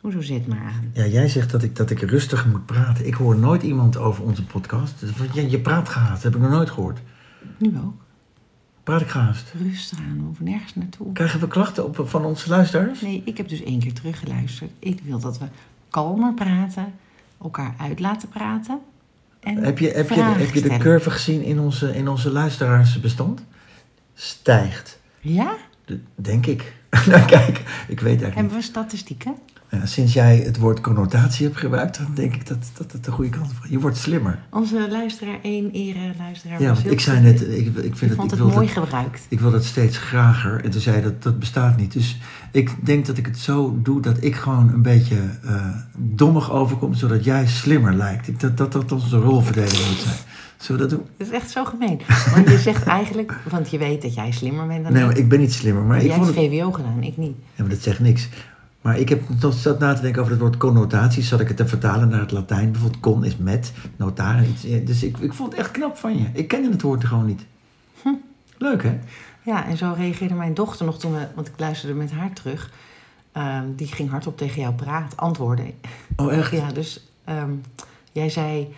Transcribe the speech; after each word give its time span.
Hoezo 0.00 0.20
zet 0.20 0.46
maar 0.46 0.58
aan? 0.60 0.90
Ja, 0.92 1.06
jij 1.06 1.28
zegt 1.28 1.50
dat 1.50 1.62
ik, 1.62 1.76
dat 1.76 1.90
ik 1.90 2.00
rustig 2.00 2.46
moet 2.46 2.66
praten. 2.66 3.06
Ik 3.06 3.14
hoor 3.14 3.36
nooit 3.36 3.62
iemand 3.62 3.96
over 3.96 4.24
onze 4.24 4.44
podcast. 4.44 5.00
Dus, 5.00 5.10
Je, 5.32 5.50
je 5.50 5.60
praat 5.60 5.88
gehaast, 5.88 6.22
heb 6.22 6.34
ik 6.34 6.40
nog 6.40 6.50
nooit 6.50 6.70
gehoord. 6.70 6.98
Nu 7.56 7.72
ook. 7.84 7.94
Praat 8.82 9.00
ik 9.00 9.08
gehaast? 9.08 9.52
Rustig 9.62 9.98
aan, 9.98 10.16
we 10.16 10.22
hoeven 10.22 10.44
nergens 10.44 10.74
naartoe. 10.74 11.12
Krijgen 11.12 11.40
we 11.40 11.48
klachten 11.48 11.84
op, 11.84 12.02
van 12.08 12.24
onze 12.24 12.48
luisteraars? 12.48 13.00
Nee, 13.00 13.22
ik 13.24 13.36
heb 13.36 13.48
dus 13.48 13.62
één 13.62 13.78
keer 13.80 13.92
teruggeluisterd. 13.92 14.70
Ik 14.78 15.00
wil 15.04 15.18
dat 15.18 15.38
we 15.38 15.44
kalmer 15.90 16.34
praten, 16.34 16.92
elkaar 17.42 17.74
uit 17.78 18.00
laten 18.00 18.28
praten. 18.28 18.78
En 19.40 19.56
Heb 19.56 19.78
je, 19.78 19.88
heb 19.90 20.08
je, 20.08 20.22
heb 20.22 20.54
je 20.54 20.62
de 20.62 20.76
curve 20.76 21.10
gezien 21.10 21.42
in 21.42 21.58
onze, 21.60 21.96
in 21.96 22.08
onze 22.08 22.30
luisteraarsbestand? 22.30 23.40
Stijgt. 24.14 24.98
Ja? 25.20 25.56
De- 25.84 26.00
Denk 26.14 26.46
ik. 26.46 26.76
nou, 27.06 27.24
kijk, 27.26 27.58
ik 27.88 28.00
weet 28.00 28.04
eigenlijk 28.06 28.34
Hebben 28.34 28.56
we 28.56 28.62
statistieken? 28.62 29.34
Sinds 29.84 30.12
jij 30.12 30.36
het 30.36 30.58
woord 30.58 30.80
connotatie 30.80 31.46
hebt 31.46 31.58
gebruikt, 31.58 31.96
dan 31.96 32.06
denk 32.14 32.34
ik 32.34 32.46
dat, 32.46 32.58
dat 32.76 32.92
het 32.92 33.04
de 33.04 33.10
goede 33.10 33.30
kant 33.30 33.52
gaat. 33.60 33.70
Je 33.70 33.78
wordt 33.80 33.96
slimmer. 33.96 34.38
Onze 34.50 34.86
luisteraar 34.90 35.38
1, 35.42 35.70
ere 35.72 35.98
luisteraar. 36.18 36.60
Ja, 36.62 36.72
want 36.72 36.90
ik 36.90 37.00
zei 37.00 37.20
net, 37.20 37.40
ik, 37.40 37.50
ik 37.50 37.72
vind 37.74 37.84
Ik 37.84 38.00
het, 38.00 38.14
vond 38.14 38.30
het 38.30 38.40
mooi 38.40 38.66
dat, 38.74 38.84
gebruikt. 38.84 39.26
ik 39.28 39.40
wil 39.40 39.50
dat 39.50 39.64
steeds 39.64 39.96
grager. 39.98 40.64
En 40.64 40.70
toen 40.70 40.80
zei 40.80 40.96
je 40.96 41.02
dat 41.02 41.22
dat 41.22 41.38
bestaat 41.38 41.76
niet. 41.76 41.92
Dus 41.92 42.18
ik 42.52 42.70
denk 42.86 43.06
dat 43.06 43.16
ik 43.18 43.26
het 43.26 43.38
zo 43.38 43.78
doe 43.82 44.00
dat 44.00 44.16
ik 44.24 44.34
gewoon 44.36 44.72
een 44.72 44.82
beetje 44.82 45.16
eh, 45.44 45.66
dommig 45.96 46.50
overkom, 46.50 46.94
zodat 46.94 47.24
jij 47.24 47.46
slimmer 47.46 47.94
lijkt. 47.94 48.28
Ik, 48.28 48.40
dat, 48.40 48.56
dat 48.56 48.72
dat 48.72 48.92
onze 48.92 49.16
rolverdeling 49.18 49.86
moet 49.88 49.98
zijn. 49.98 50.16
Zullen 50.56 50.82
we 50.82 50.88
dat 50.88 50.98
doen? 50.98 51.08
Dat 51.16 51.26
is 51.26 51.32
echt 51.32 51.50
zo 51.50 51.64
gemeen. 51.64 52.00
Want 52.34 52.48
je 52.48 52.58
zegt 52.58 52.86
eigenlijk, 52.86 53.34
want 53.50 53.70
je 53.70 53.78
weet 53.78 54.02
dat 54.02 54.14
jij 54.14 54.30
slimmer 54.32 54.66
bent 54.66 54.84
dan 54.84 54.92
Nee, 54.92 55.02
ik. 55.02 55.08
maar 55.08 55.18
ik 55.18 55.28
ben 55.28 55.40
niet 55.40 55.52
slimmer. 55.52 55.82
Maar 55.82 55.96
ik 55.96 56.02
jij 56.06 56.14
vond 56.14 56.26
hebt 56.26 56.38
het, 56.38 56.50
VWO 56.50 56.72
gedaan, 56.72 57.02
ik 57.02 57.16
niet. 57.16 57.36
ja, 57.54 57.62
maar 57.62 57.68
dat 57.68 57.82
zegt 57.82 57.98
niks. 58.00 58.28
Maar 58.88 58.98
ik 58.98 59.08
heb 59.08 59.22
tot 59.40 59.54
zat 59.54 59.78
na 59.78 59.94
te 59.94 60.00
denken 60.02 60.20
over 60.20 60.32
het 60.32 60.40
woord 60.40 60.56
connotaties. 60.56 61.28
Zat 61.28 61.40
ik 61.40 61.48
het 61.48 61.56
te 61.56 61.66
vertalen 61.66 62.08
naar 62.08 62.20
het 62.20 62.30
Latijn. 62.30 62.72
Bijvoorbeeld 62.72 63.00
con 63.02 63.24
is 63.24 63.36
met, 63.36 63.72
notare. 63.96 64.46
Iets, 64.46 64.64
eh, 64.64 64.86
dus 64.86 65.02
ik, 65.02 65.18
ik 65.18 65.32
vond 65.32 65.50
het 65.50 65.60
echt 65.60 65.70
knap 65.70 65.96
van 65.96 66.18
je. 66.18 66.24
Ik 66.32 66.48
kende 66.48 66.70
het 66.70 66.82
woord 66.82 67.04
gewoon 67.04 67.26
niet. 67.26 67.44
Hm. 68.02 68.08
Leuk 68.58 68.82
hè? 68.82 68.98
Ja, 69.42 69.66
en 69.66 69.76
zo 69.76 69.94
reageerde 69.96 70.34
mijn 70.34 70.54
dochter 70.54 70.86
nog 70.86 70.98
toen 70.98 71.12
we, 71.12 71.26
want 71.34 71.46
ik 71.48 71.52
luisterde 71.56 71.94
met 71.94 72.10
haar 72.10 72.32
terug. 72.32 72.70
Ehm, 73.32 73.64
die 73.76 73.86
ging 73.86 74.10
hardop 74.10 74.36
tegen 74.36 74.60
jou 74.60 74.74
praten, 74.74 75.18
antwoorden. 75.18 75.70
Oh 76.16 76.32
echt? 76.32 76.50
Ja, 76.50 76.72
dus 76.72 77.06
ehm, 77.24 77.50
jij 78.12 78.28
zei, 78.30 78.74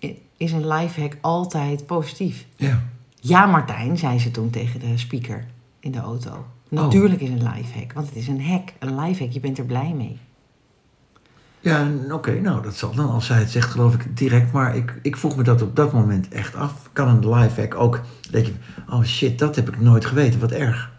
"I- 0.00 0.18
is 0.36 0.52
een 0.52 0.68
lifehack 0.68 1.16
altijd 1.20 1.86
positief? 1.86 2.46
Ja. 2.56 2.82
Ja, 3.20 3.46
Martijn, 3.46 3.98
zei 3.98 4.18
ze 4.18 4.30
toen 4.30 4.50
tegen 4.50 4.80
de 4.80 4.98
speaker 4.98 5.44
in 5.80 5.92
de 5.92 5.98
auto. 6.00 6.46
Natuurlijk 6.74 7.20
is 7.20 7.28
een 7.28 7.42
lifehack, 7.54 7.92
want 7.92 8.06
het 8.06 8.16
is 8.16 8.28
een 8.28 8.44
hack, 8.44 8.72
een 8.78 9.00
lifehack. 9.00 9.32
Je 9.32 9.40
bent 9.40 9.58
er 9.58 9.64
blij 9.64 9.92
mee. 9.96 10.18
Ja, 11.60 11.88
oké, 12.10 12.40
nou 12.40 12.62
dat 12.62 12.74
zal 12.74 12.94
dan. 12.94 13.10
Als 13.10 13.26
zij 13.26 13.38
het 13.38 13.50
zegt, 13.50 13.70
geloof 13.70 13.94
ik 13.94 14.16
direct. 14.16 14.52
Maar 14.52 14.76
ik, 14.76 14.98
ik 15.02 15.16
vroeg 15.16 15.36
me 15.36 15.42
dat 15.42 15.62
op 15.62 15.76
dat 15.76 15.92
moment 15.92 16.28
echt 16.28 16.54
af. 16.54 16.88
Kan 16.92 17.08
een 17.08 17.34
lifehack 17.34 17.74
ook, 17.74 18.00
dat 18.30 18.46
je, 18.46 18.52
oh 18.90 19.02
shit, 19.02 19.38
dat 19.38 19.56
heb 19.56 19.68
ik 19.68 19.80
nooit 19.80 20.04
geweten, 20.04 20.40
wat 20.40 20.52
erg. 20.52 20.92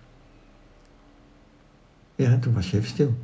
Ja, 2.15 2.37
toen 2.37 2.53
was 2.53 2.71
je 2.71 2.77
even 2.77 2.89
stil. 2.89 3.15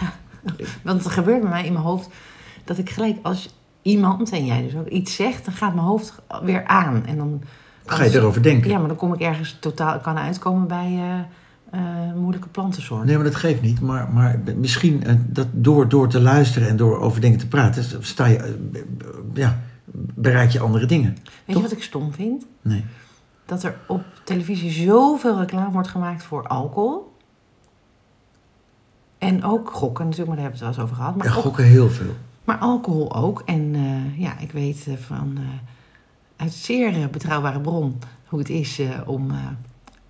Ja, 0.00 0.12
want 0.84 1.04
het 1.04 1.12
gebeurt 1.12 1.40
bij 1.40 1.50
mij 1.50 1.64
in 1.64 1.72
mijn 1.72 1.84
hoofd 1.84 2.08
dat 2.64 2.78
ik 2.78 2.90
gelijk 2.90 3.16
als 3.22 3.54
iemand, 3.82 4.30
en 4.30 4.46
jij 4.46 4.62
dus 4.62 4.76
ook, 4.76 4.88
iets 4.88 5.14
zegt, 5.14 5.44
dan 5.44 5.54
gaat 5.54 5.74
mijn 5.74 5.86
hoofd 5.86 6.14
weer 6.42 6.66
aan. 6.66 7.06
En 7.06 7.16
dan 7.16 7.42
Ga 7.86 8.04
je 8.04 8.14
erover 8.14 8.42
denken? 8.42 8.70
Ja, 8.70 8.78
maar 8.78 8.88
dan 8.88 8.96
kom 8.96 9.12
ik 9.12 9.20
ergens 9.20 9.56
totaal, 9.60 9.98
kan 9.98 10.18
uitkomen 10.18 10.66
bij 10.66 10.98
eh, 10.98 11.20
moeilijke 12.16 12.48
plantensoorten. 12.48 13.06
Nee, 13.06 13.14
maar 13.16 13.24
dat 13.24 13.34
geeft 13.34 13.62
niet. 13.62 13.80
Maar, 13.80 14.12
maar 14.12 14.40
misschien 14.56 15.04
eh, 15.04 15.14
dat 15.26 15.46
door, 15.52 15.88
door 15.88 16.08
te 16.08 16.20
luisteren 16.20 16.68
en 16.68 16.76
door 16.76 16.98
over 17.00 17.20
dingen 17.20 17.38
te 17.38 17.48
praten, 17.48 18.04
sta 18.04 18.26
je, 18.26 18.36
eh, 18.38 18.80
ja, 19.34 19.60
bereik 20.14 20.50
je 20.50 20.60
andere 20.60 20.86
dingen. 20.86 21.16
Weet 21.44 21.56
je 21.56 21.62
wat 21.62 21.72
ik 21.72 21.82
stom 21.82 22.12
vind? 22.12 22.46
Nee. 22.62 22.84
Dat 23.46 23.62
er 23.62 23.76
op 23.86 24.04
televisie 24.24 24.70
zoveel 24.70 25.38
reclame 25.38 25.70
wordt 25.70 25.88
gemaakt 25.88 26.22
voor 26.22 26.46
alcohol. 26.46 27.14
En 29.18 29.44
ook 29.44 29.70
gokken 29.70 30.04
natuurlijk, 30.04 30.28
maar 30.28 30.36
daar 30.42 30.50
hebben 30.50 30.60
we 30.60 30.66
het 30.66 30.76
wel 30.76 30.84
eens 30.84 30.92
over 30.92 30.96
gehad. 30.96 31.16
Maar, 31.16 31.26
Ja, 31.26 31.32
ook- 31.34 31.42
gokken 31.42 31.64
heel 31.64 31.90
veel. 31.90 32.14
maar 32.44 32.58
alcohol 32.58 33.14
ook. 33.14 33.42
En 33.44 33.74
eh, 33.74 34.20
ja, 34.20 34.38
ik 34.38 34.52
weet 34.52 34.84
eh, 34.88 34.94
van 34.96 35.32
eh, 35.36 35.42
uit 36.36 36.52
zeer 36.52 36.94
eh, 37.02 37.06
betrouwbare 37.08 37.60
bron 37.60 37.98
hoe 38.26 38.38
het 38.38 38.48
is 38.48 38.78
eh, 38.78 38.88
om... 39.06 39.30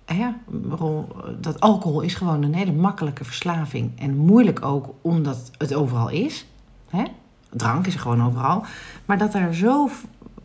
eh, 0.07 0.17
ja, 0.17 0.37
waarom- 0.45 1.07
dat 1.39 1.59
alcohol 1.59 2.01
is 2.01 2.15
gewoon 2.15 2.43
een 2.43 2.53
hele 2.53 2.71
makkelijke 2.71 3.23
verslaving. 3.23 3.99
En 3.99 4.17
moeilijk 4.17 4.65
ook 4.65 4.93
omdat 5.01 5.51
het 5.57 5.73
overal 5.73 6.09
is. 6.09 6.45
Hè? 6.89 7.03
Drank 7.49 7.87
is 7.87 7.95
gewoon 7.95 8.23
overal. 8.23 8.65
Maar 9.05 9.17
dat 9.17 9.33
er 9.33 9.55
zo 9.55 9.89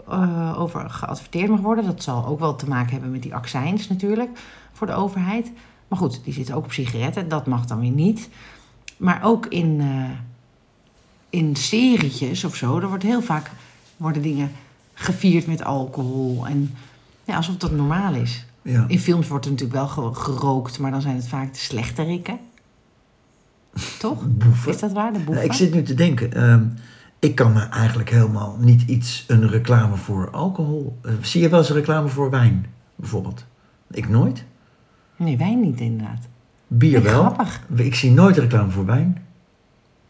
eh, 0.09 0.61
over 0.61 0.91
geadverteerd 0.91 1.51
mag 1.51 1.61
worden... 1.61 1.85
dat 1.85 2.03
zal 2.03 2.27
ook 2.27 2.39
wel 2.39 2.57
te 2.57 2.69
maken 2.69 2.93
hebben 2.93 3.11
met 3.11 3.23
die 3.23 3.35
accijns 3.35 3.89
natuurlijk 3.89 4.39
voor 4.73 4.87
de 4.87 4.93
overheid. 4.93 5.53
Maar 5.89 5.99
goed, 5.99 6.25
die 6.25 6.33
zitten 6.33 6.55
ook 6.55 6.65
op 6.65 6.73
sigaretten. 6.73 7.29
Dat 7.29 7.47
mag 7.47 7.67
dan 7.67 7.81
weer 7.81 7.91
niet. 7.91 8.29
Maar 8.97 9.23
ook 9.23 9.47
in, 9.47 9.81
eh, 9.81 10.11
in 11.31 11.57
serietjes 11.57 12.45
of 12.45 12.57
zo... 12.57 12.79
er 12.79 12.89
wordt 12.89 13.03
heel 13.03 13.23
vaak 13.23 13.51
worden 13.97 14.23
dingen 14.23 14.53
gevierd 14.95 15.47
met 15.47 15.65
alcohol. 15.65 16.47
En 16.47 16.75
ja, 17.25 17.37
alsof 17.37 17.57
dat 17.57 17.71
normaal 17.71 18.15
is. 18.15 18.47
Ja. 18.63 18.85
In 18.89 18.99
films 18.99 19.29
wordt 19.29 19.45
er 19.45 19.51
natuurlijk 19.51 19.79
wel 19.79 19.89
ge- 19.89 20.21
gerookt, 20.21 20.79
maar 20.79 20.91
dan 20.91 21.01
zijn 21.01 21.17
het 21.17 21.29
vaak 21.29 21.53
de 21.53 21.59
slechterikken. 21.59 22.39
Toch? 23.99 24.23
Boeven. 24.39 24.71
Is 24.73 24.79
dat 24.81 24.93
waar, 24.93 25.07
de 25.07 25.13
Nou, 25.13 25.25
boeven? 25.25 25.45
ik 25.45 25.53
zit 25.53 25.75
nu 25.75 25.83
te 25.83 25.95
denken. 25.95 26.33
ehm, 26.33 26.65
ik 27.19 27.35
kan 27.35 27.53
me 27.53 27.61
eigenlijk 27.61 28.11
helemaal 28.11 28.57
niet 28.61 28.83
iets, 28.83 29.25
een 29.29 29.49
reclame 29.49 29.97
voor 29.97 30.31
alcohol. 30.31 30.99
eh, 31.03 31.13
zie 31.21 31.41
je 31.41 31.49
wel 31.49 31.59
eens 31.59 31.69
een 31.69 31.75
reclame 31.77 32.09
voor 32.09 32.31
wijn, 32.31 32.67
bijvoorbeeld? 32.97 33.45
Ik 33.91 34.09
nooit. 34.09 34.45
Nee, 35.17 35.37
wijn 35.37 35.61
niet 35.61 35.81
inderdaad. 35.81 36.29
Bier 36.67 37.03
wel. 37.03 37.21
grappig. 37.21 37.61
Ik 37.75 37.95
zie 37.95 38.11
nooit 38.11 38.37
reclame 38.39 38.71
voor 38.71 38.85
wijn. 38.87 39.25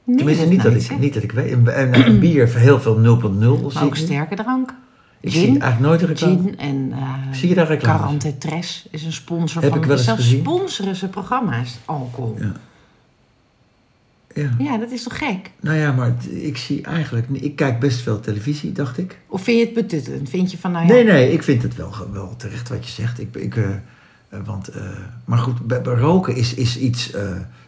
Nee, 0.04 0.16
Tenminste, 0.16 0.42
dat 0.44 0.52
niet, 0.52 0.62
dat 0.62 0.72
ik, 0.90 0.98
niet 0.98 1.14
dat 1.14 1.22
ik 1.22 1.32
weet. 1.32 1.52
En, 1.52 1.74
en, 1.76 1.90
nou, 1.90 2.18
bier 2.20 2.56
heel 2.56 2.80
veel 2.80 2.96
0.0. 2.96 3.02
zie 3.02 3.72
Maar 3.74 3.84
ook 3.84 3.96
sterke 3.96 4.34
drank. 4.34 4.74
Ik 5.22 5.30
Gin, 5.30 5.40
zie 5.40 5.58
eigenlijk 5.60 5.80
nooit 5.80 6.02
reclame. 6.02 6.42
Gin 6.42 6.58
en 6.58 6.92
eh 6.92 7.32
Zie 7.32 7.48
je 7.48 7.54
daar 7.54 7.66
reclames? 7.66 8.00
Carante 8.00 8.38
Tres 8.38 8.86
is 8.90 9.04
een 9.04 9.12
sponsor 9.12 9.62
Heb 9.62 9.70
van... 9.70 9.80
ik 9.80 9.86
wel 9.86 9.96
eens 9.96 10.04
zelfs 10.04 10.22
gezien. 10.22 10.40
sponsoren 10.40 10.96
ze 10.96 11.08
programma's 11.08 11.78
alcohol. 11.84 12.36
Ja. 12.40 12.52
Ja. 14.34 14.50
Ja. 14.58 14.78
dat 14.78 14.90
is 14.90 15.02
toch 15.02 15.18
gek? 15.18 15.50
Nou 15.60 15.76
ja, 15.76 15.92
maar 15.92 16.14
ik 16.30 16.56
zie 16.56 16.82
eigenlijk... 16.82 17.28
Ik 17.28 17.56
kijk 17.56 17.80
best 17.80 18.00
veel 18.00 18.20
televisie, 18.20 18.72
dacht 18.72 18.98
ik. 18.98 19.18
Of 19.26 19.42
vind 19.42 19.58
je 19.58 19.64
het 19.64 19.74
betuttelend? 19.74 20.28
Vind 20.28 20.50
je 20.50 20.58
van, 20.58 20.72
nou 20.72 20.86
ja... 20.86 20.92
Nee, 20.92 21.04
nee, 21.04 21.32
ik 21.32 21.42
vind 21.42 21.62
het 21.62 21.76
wel, 21.76 21.92
wel 22.12 22.34
terecht 22.36 22.68
wat 22.68 22.86
je 22.86 22.92
zegt. 22.92 23.20
Ik, 23.20 23.34
ik, 23.34 23.56
eh, 23.56 23.70
eh, 24.28 24.40
want, 24.44 24.70
maar 25.24 25.38
goed, 25.38 25.66
bij, 25.66 25.82
bij 25.82 25.94
roken 25.94 26.36
is, 26.36 26.54
is 26.54 26.78
iets 26.78 27.12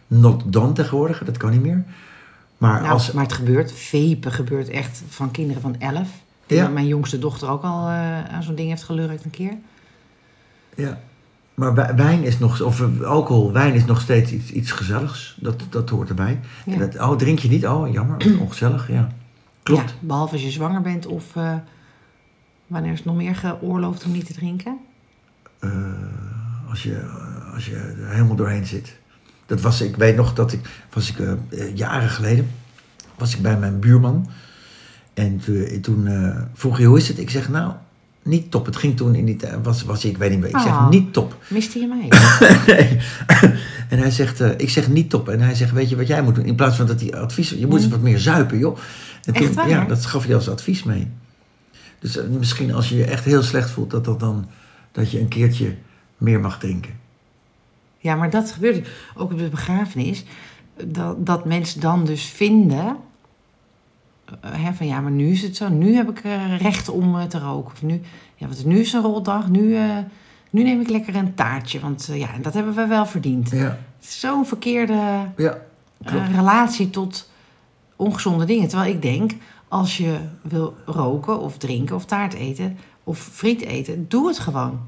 not 0.07 0.43
done 0.53 0.71
tegenwoordig. 0.73 1.23
Dat 1.23 1.37
kan 1.37 1.51
niet 1.51 1.61
meer. 1.61 1.83
Maar 2.57 2.81
Nou, 2.81 2.93
als... 2.93 3.11
maar 3.11 3.23
het 3.23 3.33
gebeurt. 3.33 3.71
Vapen 3.71 4.31
gebeurt 4.31 4.69
echt 4.69 5.03
van 5.09 5.31
kinderen 5.31 5.61
van 5.61 5.79
11. 5.79 6.07
Denk 6.45 6.59
Ja. 6.61 6.65
dat 6.65 6.73
mijn 6.75 6.87
jongste 6.87 7.19
dochter 7.19 7.49
ook 7.49 7.63
al 7.63 7.87
eh, 7.87 8.23
aan 8.25 8.43
zo'n 8.43 8.55
ding 8.55 8.69
heeft 8.69 8.83
gelurkt 8.83 9.23
een 9.25 9.29
keer. 9.31 9.53
Ja. 10.75 10.99
Maar 11.53 11.73
wij- 11.73 11.95
wijn 11.95 12.23
is 12.23 12.39
nog... 12.39 12.61
Of 12.61 12.81
eh, 12.81 13.01
alcohol, 13.01 13.51
wijn 13.51 13.73
is 13.73 13.85
nog 13.85 14.01
steeds 14.01 14.31
iets, 14.31 14.51
iets 14.51 14.71
gezelligs. 14.71 15.37
Dat, 15.39 15.63
dat 15.69 15.89
hoort 15.89 16.09
erbij. 16.09 16.39
Ja. 16.65 16.73
En 16.73 16.79
dat, 16.79 16.99
oh, 16.99 17.17
drink 17.17 17.39
je 17.39 17.49
niet? 17.49 17.67
Oh, 17.67 17.91
jammer. 17.91 18.17
Ongezellig, 18.41 18.87
ja. 18.91 19.07
Klopt. 19.63 19.89
Ja, 19.89 19.95
behalve 19.99 20.33
als 20.33 20.43
je 20.43 20.51
zwanger 20.51 20.81
bent 20.81 21.05
of 21.05 21.35
eh, 21.35 21.53
wanneer 22.67 22.91
is 22.91 22.97
het 22.97 23.07
nog 23.07 23.15
meer 23.15 23.35
geoorloofd 23.35 24.05
om 24.05 24.11
niet 24.11 24.25
te 24.25 24.33
drinken? 24.33 24.77
Als, 26.69 26.83
je, 26.83 27.01
als 27.53 27.65
je 27.65 27.75
er 27.75 28.09
helemaal 28.09 28.35
doorheen 28.35 28.65
zit. 28.65 28.97
Dat 29.45 29.61
was, 29.61 29.81
ik 29.81 29.95
weet 29.95 30.15
nog 30.15 30.33
dat 30.33 30.51
ik, 30.53 30.59
was 30.93 31.09
ik 31.09 31.37
jaren 31.73 32.09
geleden, 32.09 32.51
was 33.17 33.35
ik 33.35 33.41
bij 33.41 33.57
mijn 33.57 33.79
buurman. 33.79 34.29
En 35.15 35.39
toen, 35.45 35.79
toen 35.81 36.07
eh, 36.07 36.41
vroeg 36.53 36.77
hij, 36.77 36.85
hoe 36.85 36.97
is 36.97 37.07
het? 37.07 37.19
Ik 37.19 37.29
zeg, 37.29 37.49
nou, 37.49 37.71
niet 38.23 38.51
top. 38.51 38.65
Het 38.65 38.75
ging 38.75 38.97
toen 38.97 39.15
in 39.15 39.25
die 39.25 39.35
tijd, 39.35 39.55
was, 39.63 39.83
was 39.83 40.05
ik 40.05 40.17
weet 40.17 40.29
niet 40.29 40.39
meer. 40.39 40.49
Ik 40.49 40.57
zeg, 40.59 40.71
Ah. 40.71 40.89
niet 40.89 41.13
top. 41.13 41.37
Miste 41.47 41.79
je 41.79 41.87
mij? 41.87 42.07
nee. 42.75 42.99
En 43.89 43.99
hij 43.99 44.11
zegt, 44.11 44.41
eh, 44.41 44.49
ik 44.57 44.69
zeg 44.69 44.87
niet 44.89 45.09
top. 45.09 45.29
En 45.29 45.39
hij 45.39 45.55
zegt, 45.55 45.71
weet 45.71 45.89
je 45.89 45.95
wat 45.95 46.07
jij 46.07 46.21
moet 46.21 46.35
doen? 46.35 46.45
In 46.45 46.55
plaats 46.55 46.75
van 46.77 46.85
dat 46.85 47.01
hij 47.01 47.13
advies, 47.13 47.49
je 47.49 47.67
moet 47.67 47.81
eens 47.81 47.89
wat 47.91 48.01
meer 48.01 48.19
zuipen, 48.19 48.57
joh. 48.57 48.77
En 49.23 49.33
Echt 49.33 49.45
toen, 49.45 49.53
waar? 49.53 49.69
ja, 49.69 49.85
dat 49.85 50.05
gaf 50.05 50.25
hij 50.25 50.35
als 50.35 50.49
advies 50.49 50.83
mee. 50.83 51.07
Dus 51.99 52.17
eh, 52.17 52.27
misschien 52.27 52.73
als 52.73 52.89
je 52.89 52.95
je 52.95 53.05
echt 53.05 53.25
heel 53.25 53.41
slecht 53.43 53.69
voelt, 53.69 53.91
dat, 53.91 54.05
dat, 54.05 54.19
dan, 54.19 54.47
dat 54.91 55.11
je 55.11 55.19
een 55.19 55.27
keertje 55.27 55.75
meer 56.17 56.39
mag 56.39 56.59
drinken. 56.59 56.93
Ja, 57.97 58.15
maar 58.15 58.29
dat 58.29 58.51
gebeurt 58.51 58.87
ook 59.15 59.31
op 59.31 59.37
de 59.37 59.49
begrafenis. 59.49 60.23
Dat, 60.85 61.25
dat 61.25 61.45
mensen 61.45 61.79
dan 61.81 62.05
dus 62.05 62.23
vinden... 62.23 62.95
eh, 64.41 64.51
hè, 64.63 64.73
van 64.73 64.87
ja, 64.87 65.01
maar 65.01 65.11
nu 65.11 65.31
is 65.31 65.41
het 65.41 65.55
zo. 65.55 65.69
Nu 65.69 65.95
heb 65.95 66.09
ik 66.09 66.19
eh, 66.19 66.59
recht 66.59 66.89
om 66.89 67.19
eh, 67.19 67.23
te 67.23 67.39
roken. 67.39 67.71
Of 67.71 67.83
nu, 67.83 68.01
ja, 68.35 68.47
is 68.49 68.63
nu 68.63 68.79
is 68.79 68.93
een 68.93 69.01
roldag. 69.01 69.49
Nu, 69.49 69.77
nu 70.49 70.63
neem 70.63 70.81
ik 70.81 70.89
lekker 70.89 71.15
een 71.15 71.33
taartje. 71.33 71.79
Want 71.79 72.09
eh, 72.09 72.19
ja, 72.19 72.29
dat 72.41 72.53
hebben 72.53 72.73
we 72.73 72.87
wel 72.87 73.05
verdiend. 73.05 73.49
Ja, 73.49 73.77
Zo'n 73.99 74.45
verkeerde 74.45 75.29
ja 75.37 75.57
relatie 76.31 76.89
tot 76.89 77.29
ongezonde 77.95 78.45
dingen. 78.45 78.67
Terwijl 78.67 78.93
ik 78.93 79.01
denk, 79.01 79.31
als 79.67 79.97
je 79.97 80.17
wil 80.41 80.75
roken 80.85 81.39
of 81.39 81.57
drinken 81.57 81.95
of 81.95 82.05
taart 82.05 82.33
eten 82.33 82.77
of 83.03 83.19
friet 83.19 83.61
eten, 83.61 84.05
doe 84.07 84.27
het 84.27 84.39
gewoon. 84.39 84.79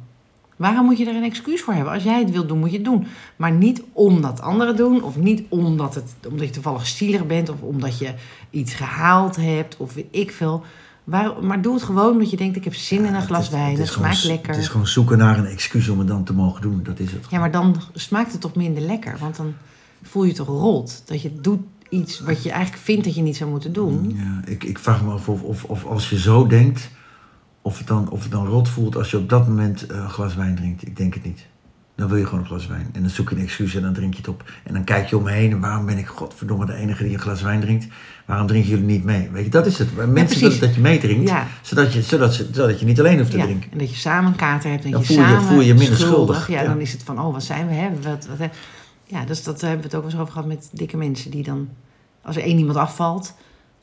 Waarom 0.58 0.86
moet 0.86 0.98
je 0.98 1.06
er 1.10 1.16
een 1.16 1.24
excuus 1.24 1.62
voor 1.62 1.74
hebben? 1.74 1.94
Als 1.94 2.04
jij 2.04 2.20
het 2.20 2.32
wilt 2.32 2.48
doen, 2.48 2.60
moet 2.60 2.70
je 2.72 2.76
het 2.76 2.86
doen. 2.86 3.08
Maar 3.36 3.52
niet 3.52 3.84
omdat 3.94 4.42
anderen 4.42 4.76
doen, 4.76 5.04
of 5.04 5.16
niet 5.18 5.44
omdat, 5.50 5.96
het, 5.96 6.14
omdat 6.30 6.48
je 6.48 6.54
toevallig 6.54 6.88
zielig 6.88 7.28
bent, 7.28 7.50
of 7.50 7.62
omdat 7.62 8.00
je 8.00 8.14
iets 8.50 8.74
gehaald 8.74 9.36
hebt, 9.36 9.78
of 9.78 9.96
ik 10.12 10.32
veel. 10.32 10.64
Waar, 11.04 11.44
maar 11.44 11.62
doe 11.62 11.74
het 11.74 11.84
gewoon 11.84 12.12
omdat 12.12 12.30
je 12.30 12.38
denkt, 12.38 12.56
ik 12.56 12.64
heb 12.64 12.74
zin 12.76 13.06
in 13.06 13.14
een 13.14 13.22
glas 13.22 13.50
wijn, 13.50 13.70
het 13.70 13.78
het 13.78 13.88
is 13.88 13.94
gewoon- 13.94 14.14
smaakt 14.14 14.28
lekker. 14.28 14.50
Het 14.54 14.62
is 14.62 14.68
gewoon 14.68 14.88
zoeken 14.88 15.18
naar 15.18 15.38
een 15.38 15.46
excuus 15.46 15.88
om 15.90 16.00
het 16.00 16.08
dan 16.08 16.24
te 16.24 16.34
mogen 16.34 16.62
doen. 16.62 16.80
Dat 16.84 17.00
is 17.00 17.12
het. 17.12 17.26
Ja, 17.30 17.40
maar 17.40 17.52
dan 17.52 17.76
smaakt 17.94 18.32
het 18.32 18.42
toch 18.42 18.56
minder 18.56 18.84
lekker. 18.84 19.18
Want 19.20 19.36
dan 19.36 19.54
voel 20.04 20.24
je 20.24 20.34
toch 20.34 20.48
rot. 20.48 21.02
Dat 21.06 21.22
je 21.22 21.42
doet 21.42 21.60
iets 21.90 22.20
wat 22.20 22.44
je 22.44 22.52
eigenlijk 22.52 22.84
vindt 22.84 23.04
dat 23.04 23.16
je 23.16 23.22
niet 23.22 23.38
zou 23.38 23.50
moeten 23.50 23.74
doen. 23.74 24.14
Ja, 24.16 24.42
ik, 24.52 24.64
ik 24.64 24.80
vraag 24.80 25.04
me 25.04 25.12
af 25.12 25.30
of, 25.30 25.42
of, 25.42 25.64
of 25.64 25.86
als 25.86 26.10
je 26.10 26.20
zo 26.20 26.48
denkt, 26.48 26.90
of 27.68 27.78
het, 27.78 27.88
dan, 27.88 28.10
of 28.10 28.22
het 28.24 28.32
dan 28.32 28.48
rot 28.48 28.70
voelt 28.70 28.96
als 28.96 29.12
je 29.12 29.18
op 29.18 29.30
dat 29.30 29.48
moment 29.48 29.86
eh, 29.88 29.98
een 29.98 30.10
glas 30.10 30.36
wijn 30.36 30.56
drinkt. 30.56 30.88
Ik 30.88 30.98
denk 30.98 31.14
het 31.14 31.24
niet. 31.24 31.46
Dan 31.96 32.08
wil 32.08 32.18
je 32.18 32.24
gewoon 32.26 32.40
een 32.40 32.46
glas 32.46 32.68
wijn. 32.68 32.90
En 32.94 33.02
dan 33.02 33.10
zoek 33.10 33.30
je 33.30 33.36
een 33.36 33.42
excuus 33.42 33.76
en 33.76 33.82
dan 33.82 33.94
drink 33.94 34.14
je 34.14 34.20
het 34.20 34.28
op. 34.28 34.44
En 34.64 34.74
dan 34.74 34.84
kijk 34.84 35.08
je 35.10 35.18
om 35.18 35.24
me 35.24 35.32
heen 35.32 35.52
en 35.52 35.60
waarom 35.60 35.86
ben 35.86 35.98
ik 35.98 36.08
godverdomme 36.08 36.66
de 36.66 36.74
enige 36.74 37.04
die 37.04 37.14
een 37.14 37.20
glas 37.20 37.42
wijn 37.42 37.62
drinkt? 37.62 37.88
Waarom 38.26 38.48
drinken 38.48 38.70
jullie 38.70 38.86
niet 38.86 39.04
mee? 39.04 39.30
Weet 39.30 39.44
je, 39.44 39.50
dat 39.50 39.66
is 39.66 39.78
het. 39.80 40.08
Mensen 40.08 40.40
willen 40.42 40.60
dat 40.60 40.76
je 40.76 40.82
meedrinkt, 40.82 41.30
Ja. 41.30 41.48
zodat, 41.62 41.94
je, 41.94 42.02
zodat, 42.02 42.34
ze, 42.34 42.50
zodat 42.52 42.80
je 42.80 42.86
niet 42.86 43.00
alleen 43.00 43.18
hoeft 43.18 43.32
te 43.32 43.38
Ja, 43.38 43.44
drinken. 43.44 43.72
en 43.72 43.78
dat 43.78 43.90
je 43.90 43.96
samen 43.96 44.32
een 44.32 44.38
kater 44.38 44.70
hebt 44.70 44.84
en 44.86 44.92
Dan 44.92 45.00
je 45.00 45.06
voel 45.06 45.18
je- 45.18 45.24
samen 45.24 45.42
voel 45.44 45.62
je 45.62 45.74
minder 45.74 45.98
schuldig. 45.98 46.48
Ja, 46.48 46.62
Ja. 46.62 46.68
dan 46.68 46.80
is 46.82 46.92
het 46.92 47.04
van, 47.04 47.20
oh, 47.22 47.34
wat 47.34 47.44
zijn 47.44 47.68
we, 47.68 47.74
hè? 47.74 47.90
Wat, 48.02 48.26
wat, 48.28 48.38
hè? 48.38 48.48
Ja, 49.06 49.26
dus 49.26 49.44
dat 49.44 49.62
hebben 49.62 49.80
we 49.80 49.86
het 49.86 49.96
ook 49.96 50.02
wel 50.02 50.12
eens 50.12 50.20
over 50.20 50.34
gehad 50.34 50.48
met 50.48 50.70
dikke 50.74 50.98
mensen. 50.98 51.32
Die 51.32 51.44
dan, 51.44 51.70
als 52.22 52.36
er 52.36 52.42
één 52.42 52.58
iemand 52.58 52.78
afvalt, 52.78 53.34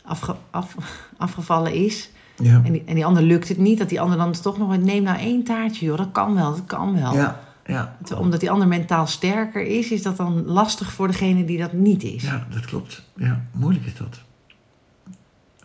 afge, 0.04 0.34
af, 0.50 0.74
afgevallen 1.16 1.72
is... 1.72 2.10
Ja. 2.36 2.60
En 2.64 2.72
die, 2.72 2.82
en 2.86 2.94
die 2.94 3.06
ander 3.06 3.22
lukt 3.22 3.48
het 3.48 3.58
niet, 3.58 3.78
dat 3.78 3.88
die 3.88 4.00
ander 4.00 4.18
dan 4.18 4.32
toch 4.32 4.58
nog... 4.58 4.76
Neem 4.78 5.02
nou 5.02 5.18
één 5.18 5.44
taartje, 5.44 5.86
joh, 5.86 5.96
dat 5.96 6.12
kan 6.12 6.34
wel, 6.34 6.50
dat 6.50 6.64
kan 6.66 6.94
wel. 7.00 7.14
Ja, 7.14 7.40
ja. 7.66 7.96
Omdat 8.18 8.40
die 8.40 8.50
ander 8.50 8.68
mentaal 8.68 9.06
sterker 9.06 9.66
is, 9.66 9.90
is 9.90 10.02
dat 10.02 10.16
dan 10.16 10.44
lastig 10.44 10.92
voor 10.92 11.06
degene 11.06 11.44
die 11.44 11.58
dat 11.58 11.72
niet 11.72 12.02
is. 12.02 12.22
ja, 12.22 12.46
dat 12.50 12.64
klopt. 12.64 13.02
Ja, 13.16 13.44
moeilijk 13.52 13.86
is 13.86 13.96
dat. 13.96 14.20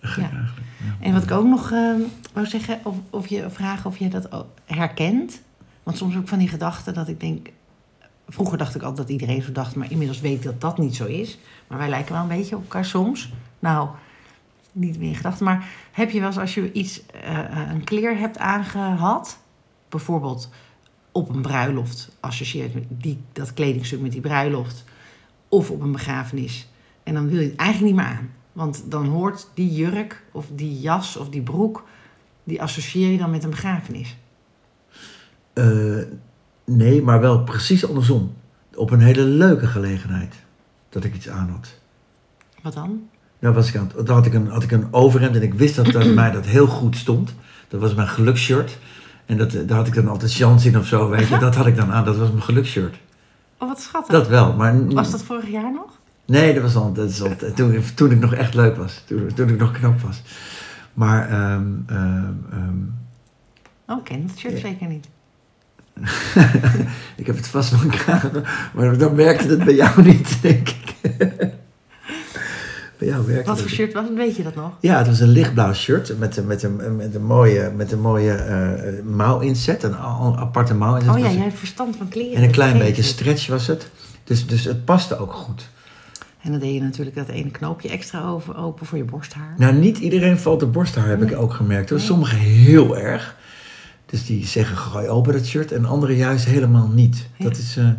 Gek 0.01 0.23
Ja. 0.23 0.29
eigenlijk. 0.29 0.67
Ja. 0.77 1.05
En 1.05 1.13
wat 1.13 1.23
ik 1.23 1.31
ook 1.31 1.45
nog 1.45 1.71
eh, 1.71 1.93
wou 2.33 2.47
zeggen, 2.47 2.79
of, 2.83 2.95
of 3.09 3.27
je 3.27 3.49
vragen 3.49 3.85
of 3.89 3.97
je 3.97 4.07
dat 4.07 4.31
ook 4.31 4.47
herkent. 4.65 5.41
Want 5.83 5.97
soms 5.97 6.15
ik 6.15 6.27
van 6.27 6.39
die 6.39 6.47
gedachten 6.47 6.93
dat 6.93 7.07
ik 7.07 7.19
denk. 7.19 7.49
Vroeger 8.27 8.57
dacht 8.57 8.75
ik 8.75 8.81
altijd 8.81 9.07
dat 9.07 9.19
iedereen 9.19 9.41
zo 9.41 9.51
dacht, 9.51 9.75
maar 9.75 9.91
inmiddels 9.91 10.19
weet 10.19 10.35
ik 10.35 10.43
dat 10.43 10.61
dat 10.61 10.77
niet 10.77 10.95
zo 10.95 11.05
is. 11.05 11.37
Maar 11.67 11.77
wij 11.77 11.89
lijken 11.89 12.13
wel 12.13 12.21
een 12.21 12.27
beetje 12.27 12.55
op 12.55 12.61
elkaar 12.61 12.85
soms. 12.85 13.31
Nou, 13.59 13.89
niet 14.71 14.99
meer 14.99 15.07
in 15.07 15.15
gedachten. 15.15 15.45
Maar 15.45 15.69
heb 15.91 16.09
je 16.09 16.19
wel 16.19 16.27
eens 16.27 16.37
als 16.37 16.53
je 16.53 16.71
iets, 16.71 17.05
eh, 17.05 17.39
eh, 17.39 17.71
een 17.71 17.83
kleer 17.83 18.17
hebt 18.17 18.37
aangehad, 18.37 19.39
bijvoorbeeld 19.89 20.49
op 21.11 21.29
een 21.29 21.41
bruiloft, 21.41 22.11
associeert 22.19 22.73
die, 22.87 23.21
dat 23.31 23.53
kledingstuk 23.53 24.01
met 24.01 24.11
die 24.11 24.21
bruiloft, 24.21 24.83
of 25.47 25.71
op 25.71 25.81
een 25.81 25.91
begrafenis. 25.91 26.67
En 27.03 27.13
dan 27.13 27.29
wil 27.29 27.39
je 27.39 27.49
het 27.49 27.55
eigenlijk 27.55 27.95
niet 27.95 28.05
meer 28.05 28.15
aan. 28.15 28.31
Want 28.53 28.83
dan 28.91 29.05
hoort 29.05 29.47
die 29.53 29.73
jurk 29.73 30.23
of 30.31 30.47
die 30.55 30.79
jas 30.79 31.17
of 31.17 31.29
die 31.29 31.41
broek, 31.41 31.83
die 32.43 32.61
associeer 32.61 33.11
je 33.11 33.17
dan 33.17 33.31
met 33.31 33.43
een 33.43 33.49
begrafenis. 33.49 34.17
Eh, 35.53 36.01
nee, 36.65 37.01
maar 37.01 37.19
wel 37.19 37.43
precies 37.43 37.87
andersom. 37.87 38.33
Op 38.75 38.91
een 38.91 39.01
hele 39.01 39.23
leuke 39.23 39.67
gelegenheid 39.67 40.35
dat 40.89 41.03
ik 41.03 41.15
iets 41.15 41.29
aan 41.29 41.49
had. 41.49 41.79
Wat 42.61 42.73
dan? 42.73 43.09
Nou, 43.39 43.53
was 43.55 43.69
ik 43.69 43.75
aan, 43.75 43.91
het- 43.95 44.05
dan 44.07 44.15
had 44.15 44.25
ik, 44.25 44.33
een, 44.33 44.47
had 44.47 44.63
ik 44.63 44.71
een 44.71 44.87
overhemd 44.93 45.35
en 45.35 45.41
ik 45.41 45.53
wist 45.53 45.75
dat, 45.75 45.85
dat 45.85 46.13
mij 46.21 46.31
dat 46.31 46.45
heel 46.45 46.67
goed 46.67 46.95
stond. 46.95 47.33
Dat 47.67 47.81
was 47.81 47.93
mijn 47.95 48.07
geluksshirt. 48.07 48.77
En 49.25 49.37
dat, 49.37 49.53
eh, 49.53 49.67
daar 49.67 49.77
had 49.77 49.87
ik 49.87 49.93
dan 49.93 50.07
altijd 50.07 50.33
chance 50.33 50.67
in 50.67 50.77
of 50.77 50.85
zo, 50.87 51.09
weet 51.09 51.27
je. 51.27 51.37
Dat 51.47 51.55
had 51.55 51.65
ik 51.67 51.75
dan 51.75 51.91
aan, 51.91 52.05
dat 52.05 52.17
was 52.17 52.29
mijn 52.29 52.41
geluksshirt. 52.43 52.95
Oh, 53.57 53.67
wat 53.67 53.81
schattig. 53.81 54.11
Dat 54.11 54.27
wel, 54.27 54.53
maar... 54.53 54.85
Was 54.87 55.11
dat 55.11 55.23
vorig 55.23 55.49
jaar 55.49 55.71
nog? 55.71 55.97
Nee, 56.25 56.53
dat 56.53 56.63
was 56.63 56.75
al, 56.75 56.93
dat 56.93 57.09
is 57.09 57.21
al 57.21 57.35
toen, 57.55 57.83
toen 57.95 58.11
ik 58.11 58.19
nog 58.19 58.33
echt 58.33 58.53
leuk 58.53 58.75
was. 58.75 59.03
Toen, 59.07 59.31
toen 59.35 59.49
ik 59.49 59.59
nog 59.59 59.71
knap 59.71 59.99
was. 60.01 60.21
Maar, 60.93 61.29
ehm, 61.29 61.63
Oh, 63.87 64.03
ken 64.03 64.27
dat 64.27 64.37
shirt 64.37 64.53
Ja. 64.53 64.59
zeker 64.59 64.87
niet. 64.87 65.07
ik 67.21 67.25
heb 67.25 67.35
het 67.35 67.47
vast 67.47 67.71
nog 67.71 67.81
gekregen, 67.81 68.43
maar 68.73 68.97
dan 68.97 69.15
werkte 69.15 69.47
het 69.47 69.63
bij 69.63 69.75
jou 69.75 70.03
niet, 70.03 70.41
denk 70.41 70.69
ik. 70.69 70.93
Bij 72.99 73.07
jou 73.07 73.25
werkte 73.25 73.49
Wat 73.49 73.61
voor 73.61 73.69
shirt 73.69 73.93
was 73.93 74.07
het? 74.07 74.13
Weet 74.15 74.35
je 74.35 74.43
dat 74.43 74.55
nog? 74.55 74.71
Ja, 74.79 74.97
het 74.97 75.07
was 75.07 75.19
een 75.19 75.27
lichtblauw 75.27 75.73
shirt 75.73 76.19
met, 76.19 76.45
met, 76.47 76.63
een, 76.63 76.95
met 76.95 77.15
een 77.15 77.25
mooie, 77.25 77.71
met 77.75 77.91
een 77.91 78.01
mooie 78.01 78.31
eh, 78.31 79.03
mouwinzet, 79.03 79.83
een 79.83 79.95
aparte 79.95 80.73
mouwinzet. 80.73 81.13
Oh 81.13 81.19
ja, 81.19 81.31
jij 81.31 81.43
hebt 81.43 81.57
verstand 81.57 81.95
van 81.95 82.07
kleren. 82.07 82.35
En 82.35 82.43
een 82.43 82.51
klein 82.51 82.77
beetje 82.77 83.01
stretch 83.01 83.47
was 83.47 83.67
het. 83.67 83.89
Dus, 84.23 84.47
dus 84.47 84.63
het 84.63 84.85
paste 84.85 85.17
ook 85.17 85.33
goed. 85.33 85.69
En 86.41 86.51
dan 86.51 86.59
deed 86.59 86.73
je 86.73 86.81
natuurlijk 86.81 87.15
dat 87.15 87.27
ene 87.27 87.51
knoopje 87.51 87.89
extra 87.89 88.29
over, 88.29 88.57
open 88.57 88.85
voor 88.85 88.97
je 88.97 89.03
borsthaar. 89.03 89.55
Nou, 89.57 89.73
niet 89.73 89.97
iedereen 89.97 90.39
valt 90.39 90.59
de 90.59 90.65
borsthaar, 90.65 91.07
heb 91.07 91.21
ik 91.21 91.37
ook 91.37 91.53
gemerkt. 91.53 91.89
Hoor. 91.89 91.99
Sommigen 91.99 92.37
heel 92.37 92.97
erg. 92.97 93.35
Dus 94.05 94.25
die 94.25 94.45
zeggen, 94.45 94.77
gooi 94.77 95.07
open 95.07 95.33
dat 95.33 95.45
shirt. 95.45 95.71
En 95.71 95.85
anderen 95.85 96.15
juist 96.15 96.45
helemaal 96.45 96.87
niet. 96.87 97.27
Ja. 97.35 97.43
Dat 97.43 97.57
is... 97.57 97.77
eh, 97.77 97.89